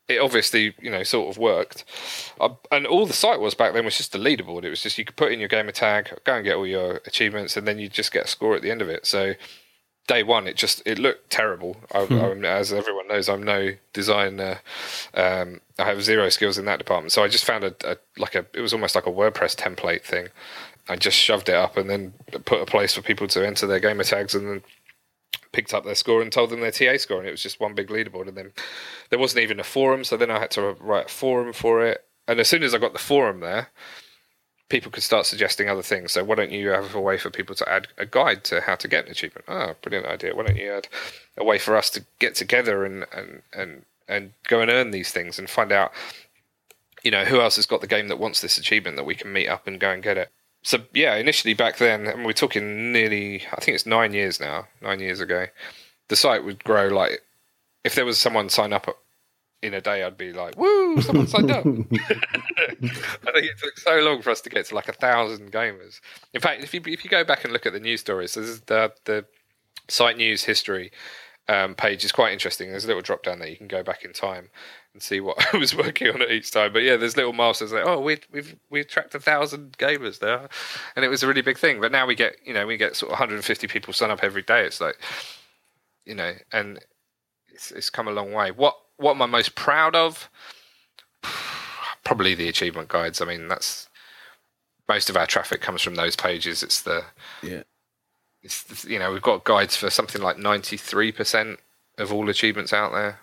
it 0.07 0.20
obviously 0.20 0.76
you 0.82 0.91
know 0.91 1.03
sort 1.03 1.30
of 1.30 1.38
worked. 1.38 1.86
Uh, 2.39 2.49
and 2.72 2.86
all 2.86 3.05
the 3.05 3.14
site 3.14 3.39
was 3.39 3.53
back 3.53 3.74
then 3.74 3.86
was 3.86 3.97
just 3.97 4.16
a 4.16 4.20
leaderboard. 4.20 4.64
It 4.64 4.70
was 4.70 4.82
just 4.82 4.97
you 4.97 5.05
could 5.05 5.16
put 5.16 5.32
in 5.32 5.39
your 5.39 5.49
gamer 5.49 5.72
tag, 5.72 6.12
go 6.26 6.36
and 6.36 6.43
get 6.43 6.55
all 6.55 6.68
your 6.68 7.01
achievements, 7.05 7.55
and 7.57 7.68
then 7.68 7.80
you 7.80 7.89
just 7.89 8.12
get 8.12 8.26
a 8.26 8.28
score 8.28 8.55
at 8.55 8.62
the 8.62 8.72
end 8.72 8.82
of 8.82 8.89
it. 8.89 9.05
So 9.05 9.34
day 10.12 10.24
one, 10.24 10.45
it 10.45 10.57
just 10.57 10.82
it 10.86 10.99
looked 10.99 11.30
terrible. 11.30 11.78
I, 11.93 12.05
hmm. 12.05 12.43
as 12.43 12.74
everyone 12.74 13.07
knows, 13.07 13.30
I'm 13.30 13.43
no 13.43 13.72
designer. 13.93 14.59
Um, 15.14 15.62
I 15.80 15.86
have 15.86 16.03
zero 16.03 16.28
skills 16.30 16.57
in 16.57 16.66
that 16.66 16.80
department. 16.80 17.14
So 17.14 17.24
I 17.24 17.30
just 17.30 17.45
found 17.45 17.64
a, 17.64 17.74
a, 17.86 17.97
like 18.18 18.36
a 18.36 18.45
it 18.53 18.59
was 18.59 18.74
almost 18.74 18.93
like 18.93 19.07
a 19.07 19.12
WordPress 19.12 19.55
template 19.55 20.03
thing. 20.03 20.28
I 20.89 20.97
just 20.97 21.18
shoved 21.18 21.47
it 21.47 21.55
up 21.55 21.78
and 21.78 21.89
then 21.89 22.14
put 22.45 22.62
a 22.62 22.66
place 22.66 22.93
for 22.93 23.01
people 23.01 23.28
to 23.30 23.47
enter 23.47 23.68
their 23.68 23.80
gamer 23.80 24.03
tags 24.03 24.36
and 24.36 24.47
then 24.47 24.64
picked 25.53 25.74
up 25.74 25.86
their 25.86 25.95
score 25.95 26.22
and 26.22 26.32
told 26.32 26.49
them 26.49 26.59
their 26.59 26.72
TA 26.72 26.97
score, 26.97 27.20
and 27.20 27.28
it 27.28 27.32
was 27.32 27.43
just 27.43 27.62
one 27.62 27.74
big 27.74 27.88
leaderboard. 27.88 28.28
And 28.28 28.36
then 28.36 28.51
there 29.09 29.20
wasn't 29.20 29.43
even 29.43 29.59
a 29.59 29.64
forum, 29.64 30.03
so 30.03 30.18
then 30.18 30.32
I 30.32 30.39
had 30.39 30.51
to 30.51 30.76
write 30.80 31.05
a 31.05 31.09
forum 31.09 31.53
for 31.53 31.86
it. 31.86 32.03
And 32.28 32.39
as 32.39 32.49
soon 32.49 32.64
as 32.64 32.74
I 32.74 32.80
got 32.80 32.93
the 32.93 32.99
forum 32.99 33.39
there, 33.39 33.70
people 34.72 34.91
could 34.91 35.03
start 35.03 35.26
suggesting 35.26 35.69
other 35.69 35.84
things. 35.84 36.13
So 36.13 36.24
why 36.24 36.36
don't 36.36 36.51
you 36.51 36.69
have 36.69 36.95
a 36.95 37.01
way 37.01 37.17
for 37.17 37.30
people 37.30 37.55
to 37.55 37.69
add 37.69 37.88
a 37.97 38.05
guide 38.05 38.43
to 38.45 38.61
how 38.61 38.76
to 38.76 38.88
get 38.88 39.05
an 39.05 39.11
achievement? 39.11 39.45
Ah, 39.47 39.69
oh, 39.69 39.76
brilliant 39.82 40.07
idea. 40.07 40.36
Why 40.36 40.45
don't 40.45 40.57
you 40.57 40.72
add 40.72 40.88
a 41.38 41.43
way 41.43 41.59
for 41.59 41.76
us 41.78 41.89
to 41.91 42.05
get 42.19 42.34
together 42.34 42.86
and 42.86 43.05
and 43.13 43.41
and 43.53 43.86
and 44.07 44.34
go 44.47 44.61
and 44.61 44.72
earn 44.72 44.91
these 44.91 45.11
things 45.11 45.38
and 45.38 45.49
find 45.49 45.72
out, 45.72 45.91
you 47.03 47.11
know, 47.11 47.26
who 47.26 47.39
else 47.39 47.57
has 47.57 47.67
got 47.67 47.82
the 47.82 47.88
game 47.88 48.07
that 48.07 48.19
wants 48.19 48.41
this 48.41 48.57
achievement 48.57 48.97
that 48.97 49.05
we 49.05 49.15
can 49.15 49.32
meet 49.32 49.47
up 49.47 49.67
and 49.67 49.80
go 49.80 49.91
and 49.91 50.01
get 50.01 50.17
it 50.17 50.32
so 50.63 50.80
yeah, 50.93 51.15
initially 51.15 51.53
back 51.53 51.78
then, 51.78 52.05
and 52.05 52.26
we're 52.26 52.34
talking 52.34 52.91
nearly, 52.91 53.43
I 53.51 53.61
think 53.61 53.76
it's 53.76 53.86
nine 53.86 54.13
years 54.13 54.39
now, 54.39 54.67
nine 54.82 54.99
years 54.99 55.19
ago, 55.19 55.47
the 56.07 56.15
site 56.15 56.43
would 56.43 56.63
grow 56.63 56.88
like 56.88 57.22
if 57.84 57.95
there 57.95 58.05
was 58.05 58.19
someone 58.19 58.49
sign 58.49 58.74
up 58.74 58.88
in 59.62 59.74
a 59.74 59.82
day, 59.82 60.03
I'd 60.03 60.18
be 60.18 60.34
like, 60.34 60.57
"Woo! 60.57 61.01
Someone 61.01 61.28
signed 61.28 61.51
up." 61.51 61.66
I 61.66 61.72
think 61.72 63.45
it 63.45 63.59
took 63.62 63.78
so 63.78 63.99
long 63.99 64.22
for 64.22 64.32
us 64.32 64.41
to 64.41 64.49
get 64.49 64.66
to 64.68 64.76
like 64.76 64.88
a 64.88 64.93
thousand 64.93 65.51
gamers. 65.51 65.99
In 66.34 66.41
fact, 66.41 66.64
if 66.64 66.74
you 66.74 66.82
if 66.86 67.03
you 67.03 67.09
go 67.09 67.24
back 67.24 67.43
and 67.43 67.53
look 67.53 67.66
at 67.66 67.74
the 67.74 67.80
news 67.80 68.01
stories, 68.01 68.32
so 68.32 68.41
the 68.41 68.93
the 69.05 69.26
site 69.88 70.18
news 70.18 70.43
history 70.43 70.91
um, 71.47 71.76
page 71.76 72.03
is 72.05 72.12
quite 72.12 72.34
interesting. 72.34 72.70
There's 72.70 72.86
a 72.86 72.88
little 72.88 73.01
drop 73.01 73.24
down 73.24 73.39
there 73.39 73.47
you 73.47 73.57
can 73.57 73.68
go 73.68 73.84
back 73.84 74.05
in 74.05 74.14
time 74.14 74.49
and 74.93 75.01
see 75.01 75.20
what 75.20 75.38
I 75.53 75.57
was 75.57 75.76
working 75.76 76.09
on 76.09 76.22
at 76.22 76.32
each 76.32 76.51
time. 76.51 76.74
But 76.74 76.84
yeah, 76.84 76.97
there's 76.97 77.18
little 77.18 77.34
milestones 77.34 77.74
like, 77.74 77.86
oh, 77.86 77.99
we, 77.99 78.18
we've 78.32 78.55
we 78.70 78.84
tracked 78.84 79.16
a 79.16 79.20
thousand 79.20 79.78
gamers 79.78 80.20
there, 80.20 80.49
and 80.95 81.05
it 81.05 81.09
was 81.09 81.24
a 81.24 81.28
really 81.28 81.41
big 81.41 81.57
thing. 81.57 81.82
But 81.82 81.91
now 81.91 82.05
we 82.05 82.16
get 82.16 82.38
you 82.45 82.53
know 82.53 82.66
we 82.66 82.78
get 82.78 82.95
sort 82.95 83.12
of 83.12 83.20
150 83.20 83.68
people 83.68 83.93
sign 83.93 84.12
up 84.12 84.24
every 84.24 84.43
day. 84.43 84.66
It's 84.66 84.82
like 84.82 84.97
you 86.05 86.16
know, 86.16 86.34
and 86.51 86.80
it's 87.49 87.72
it's 87.72 87.89
come 87.89 88.07
a 88.07 88.12
long 88.12 88.32
way. 88.32 88.51
What 88.51 88.76
what 89.02 89.12
am 89.12 89.22
I 89.22 89.26
most 89.26 89.56
proud 89.56 89.95
of? 89.95 90.30
Probably 92.04 92.36
the 92.36 92.49
achievement 92.49 92.88
guides. 92.89 93.22
I 93.22 93.26
mean, 93.26 93.47
that's 93.47 93.88
most 94.88 95.10
of 95.10 95.18
our 95.18 95.28
traffic 95.28 95.62
comes 95.62 95.82
from 95.82 95.95
those 95.95 96.16
pages. 96.16 96.64
It's 96.64 96.82
the 96.82 97.04
yeah. 97.43 97.64
It's, 98.43 98.86
you 98.86 98.97
know 98.97 99.12
we've 99.12 99.22
got 99.22 99.43
guides 99.43 99.76
for 99.76 99.91
something 99.91 100.22
like 100.22 100.39
93 100.39 101.12
percent 101.12 101.60
of 101.99 102.12
all 102.12 102.28
achievements 102.28 102.74
out 102.74 102.91
there 102.91 103.20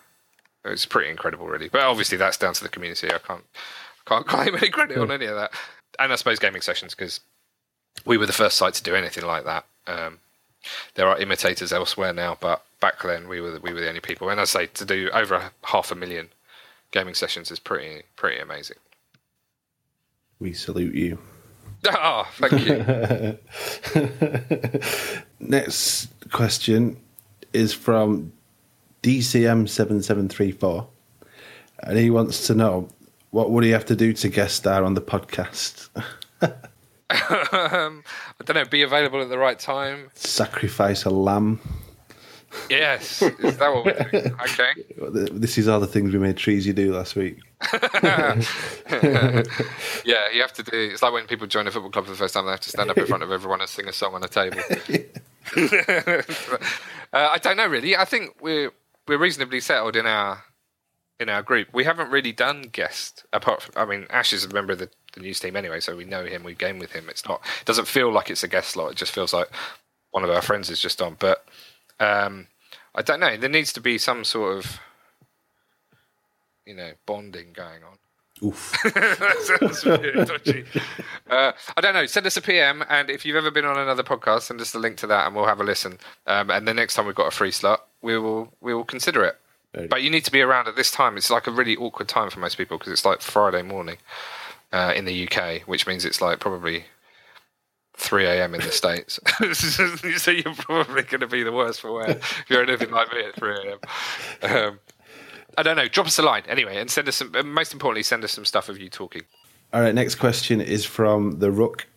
it's 0.65 0.85
pretty 0.85 1.09
incredible, 1.09 1.47
really. 1.47 1.69
But 1.69 1.81
obviously, 1.81 2.17
that's 2.17 2.37
down 2.37 2.53
to 2.53 2.63
the 2.63 2.69
community. 2.69 3.07
I 3.11 3.19
can't 3.19 3.43
can't 4.05 4.27
claim 4.27 4.55
any 4.55 4.69
credit 4.69 4.97
on 4.97 5.11
any 5.11 5.25
of 5.25 5.35
that. 5.35 5.51
And 5.97 6.11
I 6.11 6.15
suppose 6.15 6.39
gaming 6.39 6.61
sessions 6.61 6.95
because 6.95 7.19
we 8.05 8.17
were 8.17 8.25
the 8.25 8.33
first 8.33 8.57
site 8.57 8.73
to 8.75 8.83
do 8.83 8.95
anything 8.95 9.25
like 9.25 9.45
that. 9.45 9.65
Um, 9.87 10.19
there 10.95 11.07
are 11.07 11.17
imitators 11.17 11.73
elsewhere 11.73 12.13
now, 12.13 12.37
but 12.39 12.63
back 12.79 13.01
then 13.03 13.27
we 13.27 13.41
were 13.41 13.51
the, 13.51 13.59
we 13.59 13.73
were 13.73 13.79
the 13.79 13.89
only 13.89 14.01
people. 14.01 14.29
And 14.29 14.39
I 14.39 14.45
say 14.45 14.67
to 14.67 14.85
do 14.85 15.09
over 15.13 15.51
half 15.63 15.91
a 15.91 15.95
million 15.95 16.29
gaming 16.91 17.13
sessions 17.13 17.51
is 17.51 17.59
pretty 17.59 18.03
pretty 18.15 18.39
amazing. 18.39 18.77
We 20.39 20.53
salute 20.53 20.95
you. 20.95 21.19
Oh, 21.87 22.27
thank 22.33 22.65
you. 22.65 23.37
Next 25.39 26.07
question 26.31 26.97
is 27.53 27.73
from 27.73 28.31
DCM7734, 29.03 30.87
and 31.83 31.97
he 31.97 32.09
wants 32.09 32.47
to 32.47 32.53
know 32.53 32.89
what 33.31 33.51
would 33.51 33.63
he 33.63 33.69
have 33.71 33.85
to 33.85 33.95
do 33.95 34.13
to 34.13 34.29
guest 34.29 34.57
star 34.57 34.83
on 34.83 34.93
the 34.95 35.01
podcast? 35.01 35.89
um, 36.41 38.03
I 38.41 38.43
don't 38.43 38.55
know. 38.55 38.65
Be 38.65 38.81
available 38.81 39.21
at 39.21 39.29
the 39.29 39.37
right 39.37 39.59
time. 39.59 40.09
Sacrifice 40.15 41.05
a 41.05 41.09
lamb. 41.09 41.59
Yes, 42.69 43.21
is 43.21 43.57
that 43.57 43.73
what 43.73 43.85
we're 43.85 44.09
doing? 44.11 44.35
Okay. 44.41 44.71
This 45.31 45.57
is 45.57 45.67
all 45.67 45.79
the 45.79 45.87
things 45.87 46.13
we 46.13 46.19
made 46.19 46.37
trees 46.37 46.65
you 46.65 46.73
do 46.73 46.93
last 46.93 47.15
week. 47.15 47.37
yeah, 48.03 48.35
you 50.33 50.41
have 50.41 50.53
to 50.53 50.63
do. 50.63 50.71
It's 50.73 51.01
like 51.01 51.13
when 51.13 51.27
people 51.27 51.47
join 51.47 51.67
a 51.67 51.71
football 51.71 51.91
club 51.91 52.05
for 52.05 52.11
the 52.11 52.17
first 52.17 52.33
time; 52.33 52.45
they 52.45 52.51
have 52.51 52.59
to 52.61 52.69
stand 52.69 52.89
up 52.89 52.97
in 52.97 53.05
front 53.05 53.23
of 53.23 53.31
everyone 53.31 53.61
and 53.61 53.69
sing 53.69 53.87
a 53.87 53.93
song 53.93 54.15
on 54.15 54.23
a 54.23 54.27
table. 54.27 54.59
uh, 55.57 56.21
I 57.13 57.37
don't 57.39 57.57
know, 57.57 57.67
really. 57.67 57.95
I 57.95 58.05
think 58.05 58.35
we're 58.41 58.71
we're 59.07 59.17
reasonably 59.17 59.59
settled 59.59 59.95
in 59.95 60.05
our 60.05 60.43
in 61.19 61.29
our 61.29 61.43
group. 61.43 61.67
We 61.73 61.83
haven't 61.83 62.09
really 62.09 62.31
done 62.31 62.63
guest 62.71 63.25
apart 63.33 63.61
from 63.61 63.73
I 63.75 63.85
mean 63.85 64.07
Ash 64.09 64.31
is 64.31 64.45
a 64.45 64.49
member 64.49 64.73
of 64.73 64.79
the, 64.79 64.89
the 65.13 65.21
news 65.21 65.39
team 65.39 65.55
anyway, 65.55 65.79
so 65.81 65.95
we 65.95 66.05
know 66.05 66.25
him, 66.25 66.43
we 66.43 66.55
game 66.55 66.79
with 66.79 66.93
him. 66.93 67.09
It's 67.09 67.27
not 67.27 67.41
it 67.59 67.65
doesn't 67.65 67.87
feel 67.87 68.11
like 68.11 68.29
it's 68.29 68.43
a 68.43 68.47
guest 68.47 68.69
slot, 68.69 68.91
it 68.91 68.97
just 68.97 69.11
feels 69.11 69.33
like 69.33 69.49
one 70.11 70.23
of 70.23 70.29
our 70.29 70.41
friends 70.41 70.69
is 70.69 70.79
just 70.79 71.01
on. 71.01 71.17
But 71.19 71.45
um, 71.99 72.47
I 72.95 73.01
don't 73.01 73.19
know, 73.19 73.37
there 73.37 73.49
needs 73.49 73.73
to 73.73 73.81
be 73.81 73.97
some 73.97 74.23
sort 74.23 74.57
of 74.57 74.79
you 76.69 76.75
know, 76.75 76.91
bonding 77.07 77.47
going 77.51 77.81
on. 77.83 77.97
Oof. 78.43 78.77
dodgy. 78.93 80.63
Uh, 81.27 81.51
I 81.75 81.81
don't 81.81 81.95
know. 81.95 82.05
Send 82.05 82.27
us 82.27 82.37
a 82.37 82.41
PM, 82.41 82.85
and 82.87 83.09
if 83.09 83.25
you've 83.25 83.35
ever 83.35 83.49
been 83.49 83.65
on 83.65 83.77
another 83.77 84.03
podcast, 84.03 84.43
send 84.43 84.61
us 84.61 84.71
the 84.71 84.77
link 84.77 84.97
to 84.97 85.07
that, 85.07 85.25
and 85.25 85.35
we'll 85.35 85.47
have 85.47 85.59
a 85.59 85.63
listen. 85.63 85.97
Um, 86.27 86.51
and 86.51 86.67
the 86.67 86.73
next 86.73 86.93
time 86.93 87.07
we've 87.07 87.15
got 87.15 87.27
a 87.27 87.35
free 87.35 87.51
slot, 87.51 87.87
we 88.03 88.17
will 88.19 88.53
we 88.61 88.73
will 88.73 88.85
consider 88.85 89.25
it. 89.25 89.37
But 89.89 90.03
you 90.03 90.11
need 90.11 90.25
to 90.25 90.31
be 90.31 90.41
around 90.41 90.67
at 90.67 90.75
this 90.75 90.91
time. 90.91 91.17
It's 91.17 91.29
like 91.29 91.47
a 91.47 91.51
really 91.51 91.75
awkward 91.75 92.07
time 92.07 92.29
for 92.29 92.39
most 92.39 92.57
people 92.57 92.77
because 92.77 92.93
it's 92.93 93.05
like 93.05 93.21
Friday 93.21 93.63
morning 93.63 93.97
uh, 94.71 94.93
in 94.95 95.05
the 95.05 95.27
UK, 95.27 95.61
which 95.67 95.85
means 95.87 96.05
it's 96.05 96.21
like 96.21 96.39
probably 96.39 96.85
3 97.99 98.25
a.m. 98.25 98.55
in 98.55 98.61
the 98.61 98.71
States. 98.71 99.19
so 99.53 100.31
you're 100.31 100.55
probably 100.55 101.03
going 101.03 101.21
to 101.21 101.27
be 101.27 101.43
the 101.43 101.51
worst 101.51 101.81
for 101.81 101.91
wear 101.91 102.09
if 102.11 102.45
you're 102.49 102.63
anything 102.63 102.91
like 102.91 103.11
me 103.13 103.23
at 103.23 103.35
3 103.35 103.55
a.m. 103.55 103.79
Um, 104.41 104.79
I 105.57 105.63
don't 105.63 105.75
know. 105.75 105.87
Drop 105.87 106.07
us 106.07 106.17
a 106.17 106.21
line 106.21 106.43
anyway, 106.47 106.77
and 106.77 106.89
send 106.89 107.07
us 107.07 107.17
some. 107.17 107.33
Most 107.45 107.73
importantly, 107.73 108.03
send 108.03 108.23
us 108.23 108.31
some 108.31 108.45
stuff 108.45 108.69
of 108.69 108.79
you 108.79 108.89
talking. 108.89 109.23
All 109.73 109.81
right. 109.81 109.93
Next 109.93 110.15
question 110.15 110.61
is 110.61 110.85
from 110.85 111.39
the 111.39 111.51
Rook. 111.51 111.87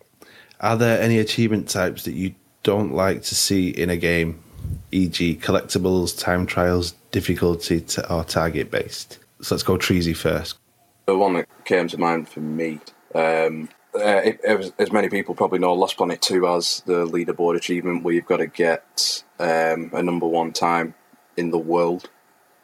Are 0.59 0.77
there 0.77 1.01
any 1.01 1.19
achievement 1.19 1.69
types 1.69 2.03
that 2.03 2.13
you 2.13 2.35
don't 2.63 2.93
like 2.93 3.23
to 3.23 3.35
see 3.35 3.69
in 3.69 3.89
a 3.89 3.97
game? 3.97 4.43
e.g., 4.91 5.35
collectibles, 5.37 6.17
time 6.17 6.45
trials, 6.45 6.93
difficulty, 7.11 7.81
to, 7.81 8.13
or 8.13 8.23
target 8.23 8.71
based. 8.71 9.19
So 9.41 9.55
let's 9.55 9.63
go 9.63 9.77
Treasy 9.77 10.15
first. 10.15 10.57
The 11.05 11.17
one 11.17 11.33
that 11.33 11.47
came 11.65 11.87
to 11.89 11.97
mind 11.97 12.29
for 12.29 12.39
me, 12.39 12.79
um, 13.13 13.69
uh, 13.95 14.21
it, 14.23 14.39
it 14.43 14.73
as 14.79 14.91
many 14.91 15.09
people 15.09 15.35
probably 15.35 15.59
know, 15.59 15.73
Lost 15.73 15.97
Planet 15.97 16.21
2 16.21 16.45
has 16.45 16.81
the 16.85 17.05
leaderboard 17.05 17.55
achievement 17.55 18.03
where 18.03 18.13
you've 18.13 18.25
got 18.25 18.37
to 18.37 18.47
get 18.47 19.23
um, 19.39 19.91
a 19.93 20.01
number 20.01 20.27
one 20.27 20.51
time 20.51 20.95
in 21.37 21.51
the 21.51 21.57
world 21.57 22.09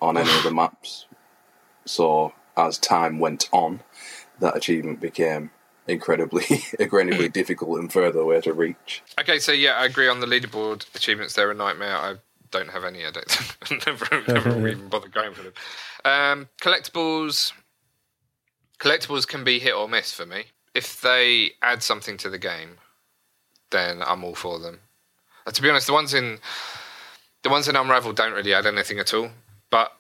on 0.01 0.17
any 0.17 0.29
of 0.29 0.43
the 0.43 0.51
maps. 0.53 1.05
So 1.85 2.33
as 2.57 2.77
time 2.77 3.19
went 3.19 3.49
on, 3.51 3.81
that 4.39 4.55
achievement 4.55 4.99
became 4.99 5.51
incredibly, 5.87 6.45
incredibly 6.79 7.29
difficult 7.39 7.79
and 7.79 7.91
further 7.91 8.19
away 8.19 8.41
to 8.41 8.53
reach. 8.53 9.03
Okay, 9.19 9.39
so 9.39 9.51
yeah, 9.51 9.73
I 9.73 9.85
agree 9.85 10.07
on 10.07 10.19
the 10.19 10.27
leaderboard 10.27 10.85
achievements. 10.95 11.33
They're 11.33 11.51
a 11.51 11.55
nightmare. 11.55 11.95
I 11.95 12.15
don't 12.51 12.69
have 12.69 12.83
any. 12.83 13.05
I 13.05 13.11
don't 13.11 13.85
never, 13.87 14.23
never 14.27 14.67
even 14.67 14.89
bother 14.89 15.07
going 15.07 15.33
for 15.33 15.43
them. 15.43 15.53
Um, 16.05 16.49
collectibles, 16.61 17.53
collectibles 18.79 19.27
can 19.27 19.43
be 19.43 19.59
hit 19.59 19.73
or 19.73 19.87
miss 19.87 20.13
for 20.13 20.25
me. 20.25 20.45
If 20.73 21.01
they 21.01 21.51
add 21.61 21.83
something 21.83 22.17
to 22.17 22.29
the 22.29 22.37
game, 22.37 22.77
then 23.71 24.01
I'm 24.05 24.23
all 24.23 24.35
for 24.35 24.59
them. 24.59 24.79
Uh, 25.45 25.51
to 25.51 25.61
be 25.61 25.69
honest, 25.69 25.87
the 25.87 25.93
ones 25.93 26.13
in 26.13 26.39
the 27.43 27.49
ones 27.49 27.67
in 27.67 27.75
Unravel 27.75 28.13
don't 28.13 28.33
really 28.33 28.53
add 28.53 28.65
anything 28.65 28.99
at 28.99 29.13
all, 29.13 29.29
but 29.69 29.93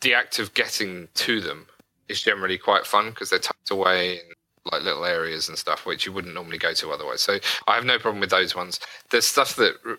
the 0.00 0.14
act 0.14 0.38
of 0.38 0.54
getting 0.54 1.08
to 1.14 1.40
them 1.40 1.66
is 2.08 2.22
generally 2.22 2.58
quite 2.58 2.86
fun 2.86 3.10
because 3.10 3.30
they're 3.30 3.38
tucked 3.38 3.70
away 3.70 4.14
in 4.14 4.20
like 4.70 4.82
little 4.82 5.04
areas 5.04 5.48
and 5.48 5.58
stuff 5.58 5.86
which 5.86 6.06
you 6.06 6.12
wouldn't 6.12 6.34
normally 6.34 6.58
go 6.58 6.72
to 6.72 6.90
otherwise. 6.90 7.20
So 7.20 7.38
I 7.66 7.74
have 7.74 7.84
no 7.84 7.98
problem 7.98 8.20
with 8.20 8.30
those 8.30 8.54
ones. 8.54 8.78
There's 9.10 9.26
stuff 9.26 9.56
that 9.56 9.74
r- 9.86 9.98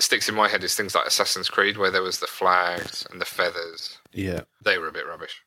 sticks 0.00 0.28
in 0.28 0.34
my 0.34 0.48
head 0.48 0.64
is 0.64 0.74
things 0.74 0.94
like 0.94 1.06
Assassin's 1.06 1.48
Creed 1.48 1.76
where 1.76 1.90
there 1.90 2.02
was 2.02 2.18
the 2.18 2.26
flags 2.26 3.06
and 3.10 3.20
the 3.20 3.24
feathers. 3.24 3.98
Yeah. 4.12 4.40
They 4.64 4.78
were 4.78 4.88
a 4.88 4.92
bit 4.92 5.06
rubbish. 5.06 5.42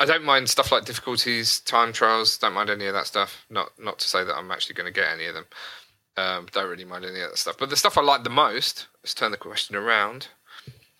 I 0.00 0.04
don't 0.04 0.24
mind 0.24 0.48
stuff 0.48 0.72
like 0.72 0.84
difficulties, 0.84 1.60
time 1.60 1.92
trials. 1.92 2.36
Don't 2.38 2.54
mind 2.54 2.70
any 2.70 2.86
of 2.86 2.94
that 2.94 3.06
stuff. 3.06 3.44
Not 3.50 3.70
not 3.78 3.98
to 4.00 4.08
say 4.08 4.24
that 4.24 4.36
I'm 4.36 4.50
actually 4.50 4.74
going 4.74 4.92
to 4.92 5.00
get 5.00 5.12
any 5.12 5.26
of 5.26 5.34
them. 5.34 5.46
Um, 6.16 6.46
don't 6.52 6.70
really 6.70 6.84
mind 6.84 7.04
any 7.04 7.20
of 7.20 7.30
that 7.30 7.38
stuff. 7.38 7.56
But 7.58 7.70
the 7.70 7.76
stuff 7.76 7.98
I 7.98 8.02
like 8.02 8.24
the 8.24 8.30
most, 8.30 8.86
let's 9.02 9.14
turn 9.14 9.32
the 9.32 9.36
question 9.36 9.74
around, 9.74 10.28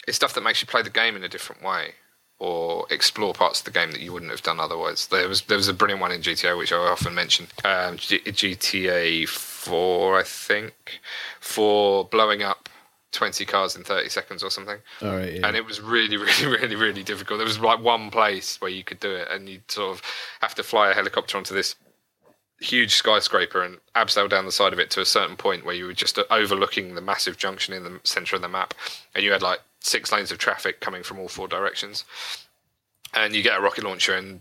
is 0.09 0.17
stuff 0.17 0.35
that 0.35 0.43
makes 0.43 0.61
you 0.61 0.67
play 0.67 0.83
the 0.83 0.91
game 0.91 1.17
in 1.17 1.25
a 1.25 1.29
different 1.29 1.63
way 1.63 1.95
or 2.41 2.85
explore 2.91 3.33
parts 3.33 3.61
of 3.61 3.65
the 3.65 3.71
game 3.71 3.93
that 3.93 4.01
you 4.01 4.13
wouldn't 4.13 4.33
have 4.33 4.43
done 4.43 4.59
otherwise. 4.59 5.07
There 5.07 5.29
was 5.29 5.43
there 5.43 5.57
was 5.57 5.69
a 5.69 5.75
brilliant 5.75 6.01
one 6.01 6.13
in 6.13 6.21
GTA 6.21 6.59
which 6.59 6.73
I 6.73 6.77
often 6.77 7.15
mention, 7.15 7.47
um, 7.65 7.97
G- 7.97 8.21
GTA 8.21 9.29
Four, 9.29 10.19
I 10.19 10.25
think, 10.25 11.01
for 11.41 12.05
blowing 12.05 12.43
up 12.43 12.69
twenty 13.15 13.45
cars 13.47 13.77
in 13.77 13.85
thirty 13.85 14.09
seconds 14.09 14.43
or 14.43 14.51
something 14.51 14.79
All 15.03 15.17
right. 15.17 15.35
Yeah. 15.35 15.47
and 15.47 15.57
it 15.57 15.65
was 15.65 15.81
really, 15.81 16.17
really, 16.29 16.47
really, 16.47 16.77
really 16.77 17.03
difficult. 17.03 17.39
There 17.39 17.47
was 17.47 17.59
like 17.59 17.81
one 17.81 18.11
place 18.11 18.61
where 18.61 18.71
you 18.71 18.85
could 18.85 19.01
do 19.01 19.15
it, 19.15 19.29
and 19.31 19.49
you'd 19.49 19.71
sort 19.71 19.97
of 19.97 20.03
have 20.41 20.55
to 20.57 20.63
fly 20.63 20.91
a 20.91 20.95
helicopter 20.95 21.39
onto 21.39 21.55
this 21.55 21.77
huge 22.61 22.95
skyscraper 22.95 23.63
and 23.63 23.79
abseil 23.97 24.29
down 24.29 24.47
the 24.47 24.53
side 24.53 24.73
of 24.73 24.79
it 24.79 24.91
to 24.91 25.01
a 25.01 25.05
certain 25.05 25.37
point 25.37 25.65
where 25.65 25.75
you 25.75 25.87
were 25.87 25.93
just 25.93 26.19
overlooking 26.31 26.95
the 26.95 27.01
massive 27.01 27.37
junction 27.37 27.75
in 27.75 27.83
the 27.85 28.01
center 28.05 28.37
of 28.37 28.43
the 28.43 28.49
map, 28.49 28.75
and 29.15 29.25
you 29.25 29.33
had 29.33 29.43
like 29.43 29.61
six 29.81 30.13
lanes 30.13 30.33
of 30.33 30.39
traffic 30.39 30.81
coming 30.81 31.03
from 31.03 31.19
all 31.19 31.29
four 31.29 31.49
directions, 31.49 32.05
and 33.15 33.35
you 33.35 33.43
get 33.43 33.59
a 33.59 33.61
rocket 33.63 33.85
launcher, 33.85 34.15
and 34.15 34.41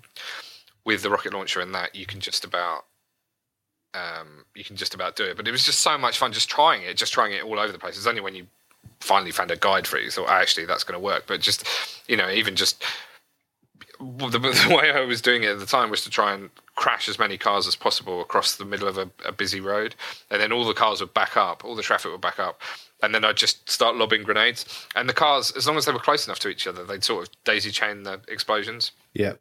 with 0.85 1.01
the 1.01 1.09
rocket 1.09 1.33
launcher 1.33 1.61
and 1.61 1.73
that, 1.73 1.95
you 1.95 2.05
can 2.05 2.19
just 2.19 2.43
about 2.43 2.85
um, 3.93 4.45
you 4.55 4.63
can 4.63 4.75
just 4.75 4.93
about 4.95 5.15
do 5.15 5.23
it. 5.23 5.37
But 5.37 5.47
it 5.47 5.51
was 5.51 5.65
just 5.65 5.81
so 5.81 5.97
much 5.97 6.17
fun 6.17 6.31
just 6.33 6.49
trying 6.49 6.81
it, 6.83 6.97
just 6.97 7.13
trying 7.13 7.31
it 7.33 7.43
all 7.43 7.59
over 7.59 7.71
the 7.71 7.79
place. 7.79 7.95
It's 7.97 8.07
only 8.07 8.21
when 8.21 8.35
you 8.35 8.47
finally 8.99 9.31
found 9.31 9.51
a 9.51 9.55
guide 9.55 9.85
for 9.87 9.97
it, 9.97 10.03
you 10.03 10.11
thought, 10.11 10.29
"Ah, 10.29 10.39
actually, 10.39 10.65
that's 10.65 10.83
going 10.83 10.99
to 10.99 11.03
work. 11.03 11.25
But 11.27 11.41
just, 11.41 11.65
you 12.07 12.17
know, 12.17 12.29
even 12.29 12.55
just 12.55 12.83
the, 13.99 14.39
the 14.67 14.75
way 14.75 14.91
I 14.91 15.01
was 15.01 15.21
doing 15.21 15.43
it 15.43 15.49
at 15.49 15.59
the 15.59 15.65
time 15.65 15.89
was 15.89 16.03
to 16.03 16.09
try 16.09 16.33
and 16.33 16.49
crash 16.75 17.07
as 17.07 17.19
many 17.19 17.37
cars 17.37 17.67
as 17.67 17.75
possible 17.75 18.21
across 18.21 18.55
the 18.55 18.65
middle 18.65 18.87
of 18.87 18.97
a, 18.97 19.09
a 19.25 19.31
busy 19.31 19.59
road, 19.59 19.95
and 20.29 20.41
then 20.41 20.51
all 20.51 20.65
the 20.65 20.73
cars 20.73 21.01
would 21.01 21.13
back 21.13 21.37
up, 21.37 21.63
all 21.63 21.75
the 21.75 21.83
traffic 21.83 22.11
would 22.11 22.21
back 22.21 22.39
up, 22.39 22.61
and 23.01 23.13
then 23.13 23.23
I'd 23.23 23.37
just 23.37 23.69
start 23.69 23.95
lobbing 23.95 24.23
grenades, 24.23 24.87
and 24.95 25.07
the 25.07 25.13
cars, 25.13 25.51
as 25.51 25.67
long 25.67 25.77
as 25.77 25.85
they 25.85 25.91
were 25.91 25.99
close 25.99 26.25
enough 26.25 26.39
to 26.39 26.49
each 26.49 26.67
other, 26.67 26.83
they'd 26.83 27.03
sort 27.03 27.27
of 27.27 27.33
daisy 27.43 27.71
chain 27.71 28.03
the 28.03 28.19
explosions. 28.27 28.91
yeah. 29.13 29.33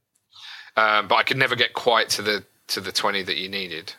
Um, 0.75 1.07
but 1.07 1.17
I 1.17 1.23
could 1.23 1.37
never 1.37 1.55
get 1.55 1.75
quite 1.75 2.09
to 2.11 2.23
the 2.23 2.45
to 2.69 2.81
the 2.81 2.93
twenty 2.93 3.23
that 3.23 3.37
you 3.37 3.49
needed, 3.49 3.93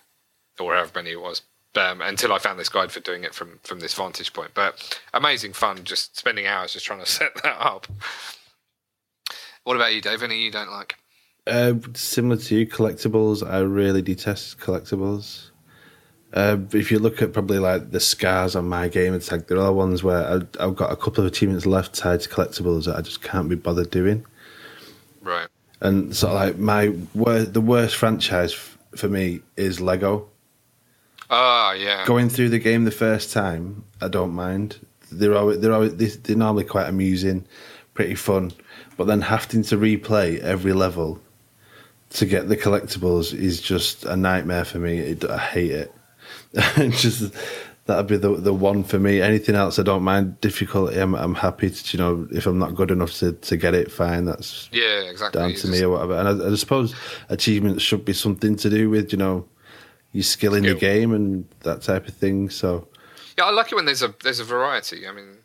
or 0.59 0.73
however 0.73 0.91
many 0.95 1.11
it 1.11 1.21
was, 1.21 1.43
um, 1.77 2.01
until 2.01 2.33
I 2.33 2.39
found 2.39 2.59
this 2.59 2.69
guide 2.69 2.91
for 2.91 2.99
doing 2.99 3.23
it 3.23 3.33
from 3.33 3.59
from 3.63 3.79
this 3.79 3.93
vantage 3.93 4.33
point. 4.33 4.51
But 4.53 4.99
amazing 5.13 5.53
fun, 5.53 5.83
just 5.83 6.17
spending 6.17 6.47
hours 6.47 6.73
just 6.73 6.85
trying 6.85 6.99
to 6.99 7.05
set 7.09 7.35
that 7.43 7.57
up. 7.59 7.87
What 9.63 9.75
about 9.75 9.93
you, 9.93 10.01
Dave? 10.01 10.23
Any 10.23 10.41
you 10.41 10.51
don't 10.51 10.71
like? 10.71 10.95
Uh, 11.45 11.73
similar 11.93 12.37
to 12.37 12.55
you, 12.55 12.67
collectibles. 12.67 13.47
I 13.47 13.59
really 13.59 14.01
detest 14.01 14.59
collectibles. 14.59 15.49
Uh, 16.33 16.57
if 16.71 16.91
you 16.91 16.97
look 16.97 17.21
at 17.21 17.31
probably 17.31 17.59
like 17.59 17.91
the 17.91 17.99
scars 17.99 18.55
on 18.55 18.67
my 18.67 18.87
game 18.87 19.17
tag, 19.19 19.47
there 19.47 19.59
are 19.59 19.71
ones 19.71 20.03
where 20.03 20.25
I, 20.25 20.35
I've 20.63 20.75
got 20.75 20.91
a 20.91 20.95
couple 20.95 21.23
of 21.23 21.27
achievements 21.27 21.65
left 21.65 21.93
tied 21.93 22.21
to 22.21 22.29
collectibles 22.29 22.85
that 22.85 22.95
I 22.95 23.01
just 23.01 23.21
can't 23.21 23.49
be 23.49 23.55
bothered 23.55 23.91
doing. 23.91 24.25
Right. 25.21 25.47
And 25.79 26.15
so, 26.15 26.33
like 26.33 26.57
my 26.57 26.95
wor- 27.13 27.43
the 27.43 27.61
worst 27.61 27.97
franchise 27.97 28.53
f- 28.53 28.77
for 28.95 29.09
me 29.09 29.41
is 29.57 29.79
Lego. 29.79 30.29
Ah, 31.35 31.73
yeah. 31.73 32.05
Going 32.05 32.29
through 32.29 32.49
the 32.49 32.59
game 32.59 32.83
the 32.85 32.91
first 32.91 33.33
time, 33.33 33.83
I 34.01 34.07
don't 34.07 34.33
mind. 34.33 34.77
They're 35.11 35.35
always 35.35 35.59
they're 35.59 35.73
always 35.73 35.95
they- 35.95 36.07
they're 36.23 36.35
normally 36.37 36.63
quite 36.65 36.87
amusing, 36.87 37.45
pretty 37.93 38.15
fun. 38.15 38.51
But 38.97 39.05
then 39.07 39.21
having 39.21 39.63
to 39.63 39.77
replay 39.77 40.39
every 40.39 40.73
level 40.73 41.19
to 42.11 42.25
get 42.27 42.47
the 42.49 42.57
collectibles 42.57 43.33
is 43.33 43.59
just 43.61 44.05
a 44.05 44.15
nightmare 44.15 44.65
for 44.65 44.77
me. 44.79 44.99
It, 44.99 45.25
I 45.25 45.37
hate 45.39 45.71
it. 45.71 45.91
just 46.91 47.33
that'd 47.85 48.07
be 48.07 48.17
the 48.17 48.35
the 48.35 48.53
one 48.53 48.83
for 48.83 48.99
me. 48.99 49.21
Anything 49.21 49.55
else, 49.55 49.79
I 49.79 49.83
don't 49.83 50.03
mind. 50.03 50.39
Difficulty, 50.41 50.97
I'm 50.99 51.15
I'm 51.15 51.33
happy 51.35 51.69
to 51.71 51.97
you 51.97 52.03
know 52.03 52.27
if 52.31 52.45
I'm 52.45 52.59
not 52.59 52.75
good 52.75 52.91
enough 52.91 53.13
to, 53.19 53.33
to 53.33 53.57
get 53.57 53.73
it, 53.73 53.91
fine. 53.91 54.25
That's 54.25 54.69
Yeah, 54.71 55.01
exactly. 55.09 55.39
down 55.41 55.49
to 55.49 55.55
just- 55.55 55.67
me 55.71 55.81
or 55.83 55.89
whatever. 55.89 56.15
And 56.19 56.41
I, 56.43 56.51
I 56.51 56.55
suppose 56.55 56.93
achievements 57.29 57.81
should 57.83 58.05
be 58.05 58.13
something 58.13 58.55
to 58.57 58.69
do 58.69 58.89
with 58.91 59.11
you 59.11 59.17
know 59.17 59.45
your 60.13 60.23
skill 60.23 60.53
in 60.53 60.63
the 60.63 60.75
game 60.75 61.13
and 61.13 61.45
that 61.61 61.81
type 61.81 62.07
of 62.07 62.13
thing. 62.13 62.49
So 62.49 62.87
Yeah, 63.37 63.45
I 63.45 63.51
like 63.51 63.71
it 63.71 63.75
when 63.75 63.85
there's 63.85 64.03
a 64.03 64.13
there's 64.23 64.39
a 64.39 64.43
variety. 64.45 65.07
I 65.07 65.11
mean, 65.11 65.39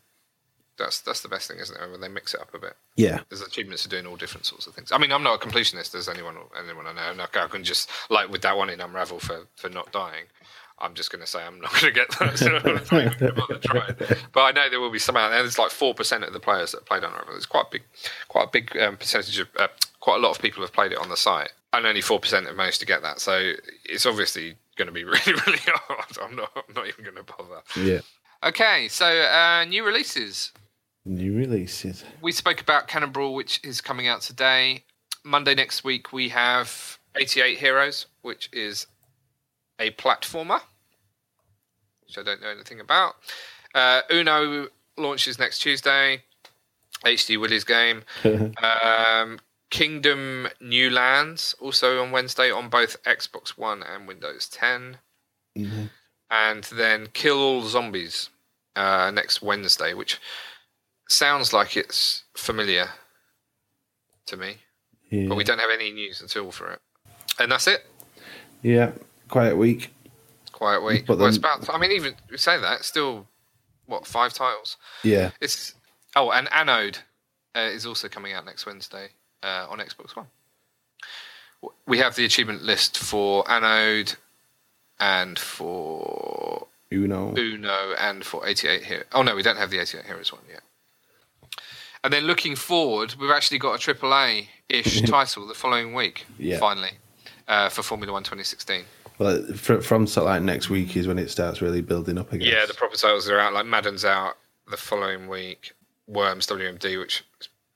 that's 0.78 1.00
that's 1.00 1.22
the 1.22 1.28
best 1.28 1.48
thing, 1.48 1.58
isn't 1.58 1.76
it? 1.76 1.90
When 1.90 2.00
they 2.00 2.08
mix 2.08 2.34
it 2.34 2.40
up 2.40 2.54
a 2.54 2.58
bit. 2.58 2.74
yeah, 2.96 3.20
There's 3.28 3.42
achievements 3.42 3.82
for 3.82 3.88
doing 3.88 4.06
all 4.06 4.16
different 4.16 4.46
sorts 4.46 4.66
of 4.66 4.74
things. 4.74 4.92
I 4.92 4.98
mean, 4.98 5.10
I'm 5.10 5.22
not 5.24 5.42
a 5.42 5.46
completionist, 5.46 5.94
as 5.94 6.08
anyone 6.08 6.36
anyone 6.56 6.86
I 6.86 6.92
know. 6.92 7.18
Like, 7.18 7.36
I 7.36 7.48
can 7.48 7.64
just 7.64 7.90
like 8.10 8.28
with 8.30 8.42
that 8.42 8.56
one 8.56 8.70
in 8.70 8.80
Unravel 8.80 9.18
for 9.18 9.46
for 9.56 9.68
not 9.68 9.90
dying. 9.92 10.26
I'm 10.80 10.94
just 10.94 11.10
going 11.10 11.20
to 11.22 11.26
say 11.26 11.42
I'm 11.44 11.60
not 11.60 11.72
going 11.72 11.92
to 11.92 12.00
get 12.00 12.08
that. 12.20 12.38
So 12.38 12.56
I'm 12.56 12.74
not 12.74 12.92
even 12.92 13.18
going 13.18 13.34
to 13.34 13.40
bother 13.40 13.58
trying. 13.58 13.96
But 14.32 14.40
I 14.42 14.52
know 14.52 14.70
there 14.70 14.78
will 14.78 14.92
be 14.92 15.00
some 15.00 15.16
out 15.16 15.30
there. 15.30 15.42
There's 15.42 15.58
like 15.58 15.72
four 15.72 15.92
percent 15.92 16.22
of 16.22 16.32
the 16.32 16.38
players 16.38 16.70
that 16.70 16.86
played 16.86 17.02
Unravel. 17.02 17.34
It's 17.34 17.46
quite 17.46 17.66
a 17.66 17.70
big, 17.72 17.82
quite 18.28 18.44
a 18.44 18.50
big 18.50 18.76
um, 18.76 18.96
percentage 18.96 19.40
of. 19.40 19.48
Uh, 19.58 19.68
quite 19.98 20.18
a 20.18 20.20
lot 20.20 20.30
of 20.30 20.40
people 20.40 20.62
have 20.62 20.72
played 20.72 20.92
it 20.92 20.98
on 20.98 21.08
the 21.08 21.16
site, 21.16 21.50
and 21.72 21.86
only 21.86 22.00
four 22.00 22.18
percent 22.18 22.46
have 22.46 22.56
managed 22.56 22.80
to 22.80 22.86
get 22.86 23.02
that. 23.02 23.20
So 23.20 23.52
it's 23.84 24.06
obviously 24.06 24.56
going 24.76 24.86
to 24.86 24.92
be 24.92 25.04
really, 25.04 25.32
really 25.46 25.58
hard. 25.64 26.18
I'm 26.22 26.36
not. 26.36 26.50
I'm 26.56 26.74
not 26.74 26.86
even 26.86 27.04
going 27.04 27.16
to 27.16 27.22
bother. 27.24 27.62
yeah. 27.76 28.00
Okay, 28.44 28.86
so 28.88 29.06
uh, 29.06 29.64
new 29.64 29.84
releases. 29.84 30.52
New 31.04 31.34
releases. 31.34 32.04
We 32.22 32.32
spoke 32.32 32.60
about 32.60 32.86
Cannon 32.86 33.10
Brawl, 33.10 33.34
which 33.34 33.60
is 33.64 33.80
coming 33.80 34.06
out 34.06 34.20
today. 34.20 34.84
Monday 35.24 35.54
next 35.54 35.82
week, 35.82 36.12
we 36.12 36.28
have 36.28 36.98
88 37.16 37.58
Heroes, 37.58 38.06
which 38.22 38.48
is 38.52 38.86
a 39.80 39.90
platformer, 39.92 40.60
which 42.06 42.16
I 42.16 42.22
don't 42.22 42.40
know 42.40 42.48
anything 42.48 42.78
about. 42.78 43.16
Uh, 43.74 44.02
Uno 44.12 44.68
launches 44.96 45.38
next 45.38 45.58
Tuesday. 45.60 46.22
HD 47.04 47.40
Willie's 47.40 47.64
game. 47.64 48.02
um, 48.24 49.38
Kingdom 49.70 50.48
New 50.60 50.90
Lands 50.90 51.54
also 51.60 52.02
on 52.02 52.10
Wednesday 52.10 52.50
on 52.50 52.68
both 52.68 53.02
Xbox 53.04 53.50
One 53.50 53.82
and 53.82 54.08
Windows 54.08 54.48
10. 54.48 54.98
Mhm. 55.56 55.90
And 56.30 56.64
then 56.64 57.08
Kill 57.12 57.38
All 57.38 57.62
Zombies 57.62 58.30
uh, 58.76 59.10
next 59.10 59.42
Wednesday, 59.42 59.92
which 59.94 60.18
sounds 61.08 61.52
like 61.52 61.76
it's 61.76 62.24
familiar 62.34 62.90
to 64.26 64.36
me, 64.36 64.58
Yeah. 65.10 65.26
but 65.28 65.34
we 65.36 65.44
don't 65.44 65.58
have 65.58 65.70
any 65.70 65.90
news 65.90 66.22
at 66.22 66.36
all 66.36 66.52
for 66.52 66.72
it. 66.72 66.80
And 67.38 67.50
that's 67.52 67.66
it. 67.66 67.86
yeah, 68.62 68.92
quiet 69.28 69.56
week. 69.56 69.92
Quiet 70.52 70.82
week. 70.82 71.06
But 71.06 71.18
well, 71.18 71.28
it's 71.28 71.36
about. 71.36 71.68
I 71.72 71.78
mean, 71.78 71.92
even 71.92 72.14
we 72.30 72.36
say 72.36 72.58
that, 72.58 72.84
still 72.84 73.26
what 73.86 74.06
five 74.06 74.32
titles. 74.34 74.76
Yeah, 75.02 75.30
It's 75.40 75.74
oh, 76.16 76.30
and 76.30 76.48
Anode 76.52 76.98
uh, 77.56 77.60
is 77.60 77.86
also 77.86 78.08
coming 78.08 78.32
out 78.32 78.44
next 78.44 78.66
Wednesday 78.66 79.10
uh, 79.42 79.66
on 79.68 79.78
Xbox 79.78 80.16
One. 80.16 80.26
We 81.86 81.98
have 81.98 82.14
the 82.14 82.24
achievement 82.24 82.62
list 82.62 82.98
for 82.98 83.48
Anode 83.50 84.14
and 85.00 85.38
for 85.38 86.66
Uno. 86.92 87.34
Uno 87.36 87.94
and 87.98 88.24
for 88.24 88.46
88 88.46 88.84
Heroes. 88.84 89.04
Oh 89.12 89.22
no, 89.22 89.34
we 89.34 89.42
don't 89.42 89.56
have 89.58 89.70
the 89.70 89.78
88 89.80 90.04
Heroes 90.06 90.32
one 90.32 90.42
yet. 90.48 90.62
And 92.04 92.12
then 92.12 92.24
looking 92.24 92.54
forward, 92.54 93.16
we've 93.20 93.30
actually 93.30 93.58
got 93.58 93.74
a 93.86 93.94
AAA 93.94 94.48
ish 94.68 95.02
title 95.06 95.46
the 95.46 95.54
following 95.54 95.94
week. 95.94 96.26
Yeah. 96.38 96.58
Finally, 96.58 96.92
uh, 97.48 97.68
for 97.68 97.82
Formula 97.82 98.12
One 98.12 98.22
2016. 98.22 98.84
Well, 99.18 99.42
fr- 99.54 99.80
from 99.80 100.06
sort 100.06 100.26
of 100.26 100.30
like 100.30 100.42
next 100.42 100.70
week 100.70 100.96
is 100.96 101.08
when 101.08 101.18
it 101.18 101.30
starts 101.30 101.60
really 101.60 101.80
building 101.80 102.18
up 102.18 102.32
again. 102.32 102.48
Yeah, 102.48 102.66
the 102.66 102.74
proper 102.74 102.96
titles 102.96 103.28
are 103.28 103.40
out. 103.40 103.52
Like 103.52 103.66
Madden's 103.66 104.04
out 104.04 104.36
the 104.70 104.76
following 104.76 105.26
week. 105.28 105.72
Worms 106.06 106.46
WMD, 106.46 106.98
which 106.98 107.24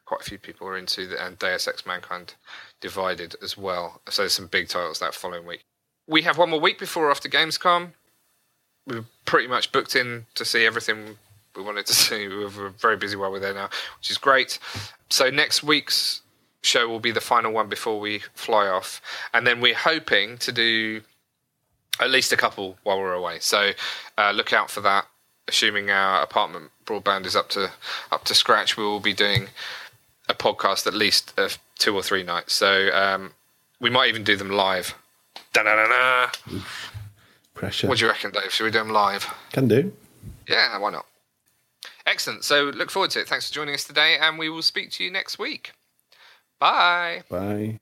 quite 0.05 0.20
a 0.20 0.24
few 0.24 0.38
people 0.38 0.66
are 0.66 0.76
into, 0.76 1.07
the, 1.07 1.24
and 1.24 1.38
Deus 1.38 1.68
Ex 1.68 1.86
Mankind 1.86 2.34
Divided 2.80 3.36
as 3.42 3.57
well. 3.57 4.00
So 4.11 4.22
there's 4.22 4.32
some 4.32 4.48
big 4.48 4.68
titles 4.68 4.98
that 4.98 5.14
following 5.14 5.46
week. 5.46 5.64
We 6.07 6.22
have 6.22 6.38
one 6.38 6.50
more 6.50 6.61
week 6.61 6.78
before 6.78 7.11
after 7.11 7.28
Gamescom. 7.28 7.92
We're 8.86 9.05
pretty 9.24 9.46
much 9.46 9.70
booked 9.70 9.94
in 9.94 10.26
to 10.34 10.44
see 10.44 10.66
everything 10.66 11.16
we 11.55 11.62
wanted 11.62 11.86
to 11.86 11.94
see. 11.94 12.28
We 12.28 12.44
were 12.44 12.70
very 12.70 12.96
busy 12.96 13.16
while 13.16 13.30
we're 13.30 13.40
there 13.40 13.55
now, 13.55 13.70
which 13.98 14.11
is 14.11 14.18
great. 14.18 14.59
So 15.11 15.30
next 15.30 15.62
week's 15.62 16.22
show 16.62 16.88
will 16.88 17.00
be 17.00 17.11
the 17.11 17.20
final 17.20 17.53
one 17.53 17.68
before 17.68 18.00
we 18.00 18.20
fly 18.34 18.66
off, 18.66 19.00
and 19.34 19.46
then 19.46 19.61
we're 19.61 19.74
hoping 19.74 20.38
to 20.38 20.53
do 20.53 21.03
at 22.00 22.11
least 22.11 22.32
a 22.32 22.36
couple 22.36 22.78
while 22.82 22.98
we're 22.98 23.12
away. 23.12 23.38
So 23.40 23.72
uh, 24.18 24.32
look 24.32 24.53
out 24.53 24.70
for 24.70 24.80
that. 24.80 25.07
Assuming 25.48 25.90
our 25.90 26.22
apartment 26.22 26.70
broadband 26.86 27.26
is 27.26 27.34
up 27.34 27.48
to 27.50 27.72
up 28.12 28.24
to 28.24 28.34
scratch, 28.34 28.76
we 28.76 28.84
will 28.84 29.00
be 29.00 29.12
doing 29.12 29.48
a 30.33 30.35
podcast 30.35 30.87
at 30.87 30.95
least 30.95 31.33
uh, 31.39 31.49
two 31.78 31.95
or 31.95 32.03
three 32.03 32.22
nights. 32.22 32.53
So 32.55 32.89
um, 32.93 33.33
we 33.80 33.91
might 33.91 34.09
even 34.09 34.24
do 34.24 34.37
them 34.37 34.51
live. 34.51 34.95
Da-da-da-da. 35.53 36.61
Pressure. 37.55 37.89
What 37.89 37.99
do 37.99 38.05
you 38.05 38.11
reckon, 38.11 38.30
Dave? 38.30 38.51
Should 38.53 38.64
we 38.64 38.70
do 38.70 38.78
them 38.78 38.91
live? 38.91 39.33
Can 39.53 39.68
do. 39.68 39.93
Yeah, 40.49 40.78
why 40.78 40.91
not? 40.91 41.07
Excellent. 42.07 42.45
So 42.45 42.64
look 42.64 42.91
forward 42.91 43.11
to 43.11 43.20
it. 43.20 43.28
Thanks 43.28 43.49
for 43.49 43.55
joining 43.55 43.74
us 43.74 43.85
today, 43.85 44.16
and 44.20 44.39
we 44.39 44.49
will 44.49 44.62
speak 44.62 44.91
to 44.93 45.05
you 45.05 45.11
next 45.11 45.39
week. 45.39 45.72
Bye. 46.59 47.22
Bye. 47.28 47.78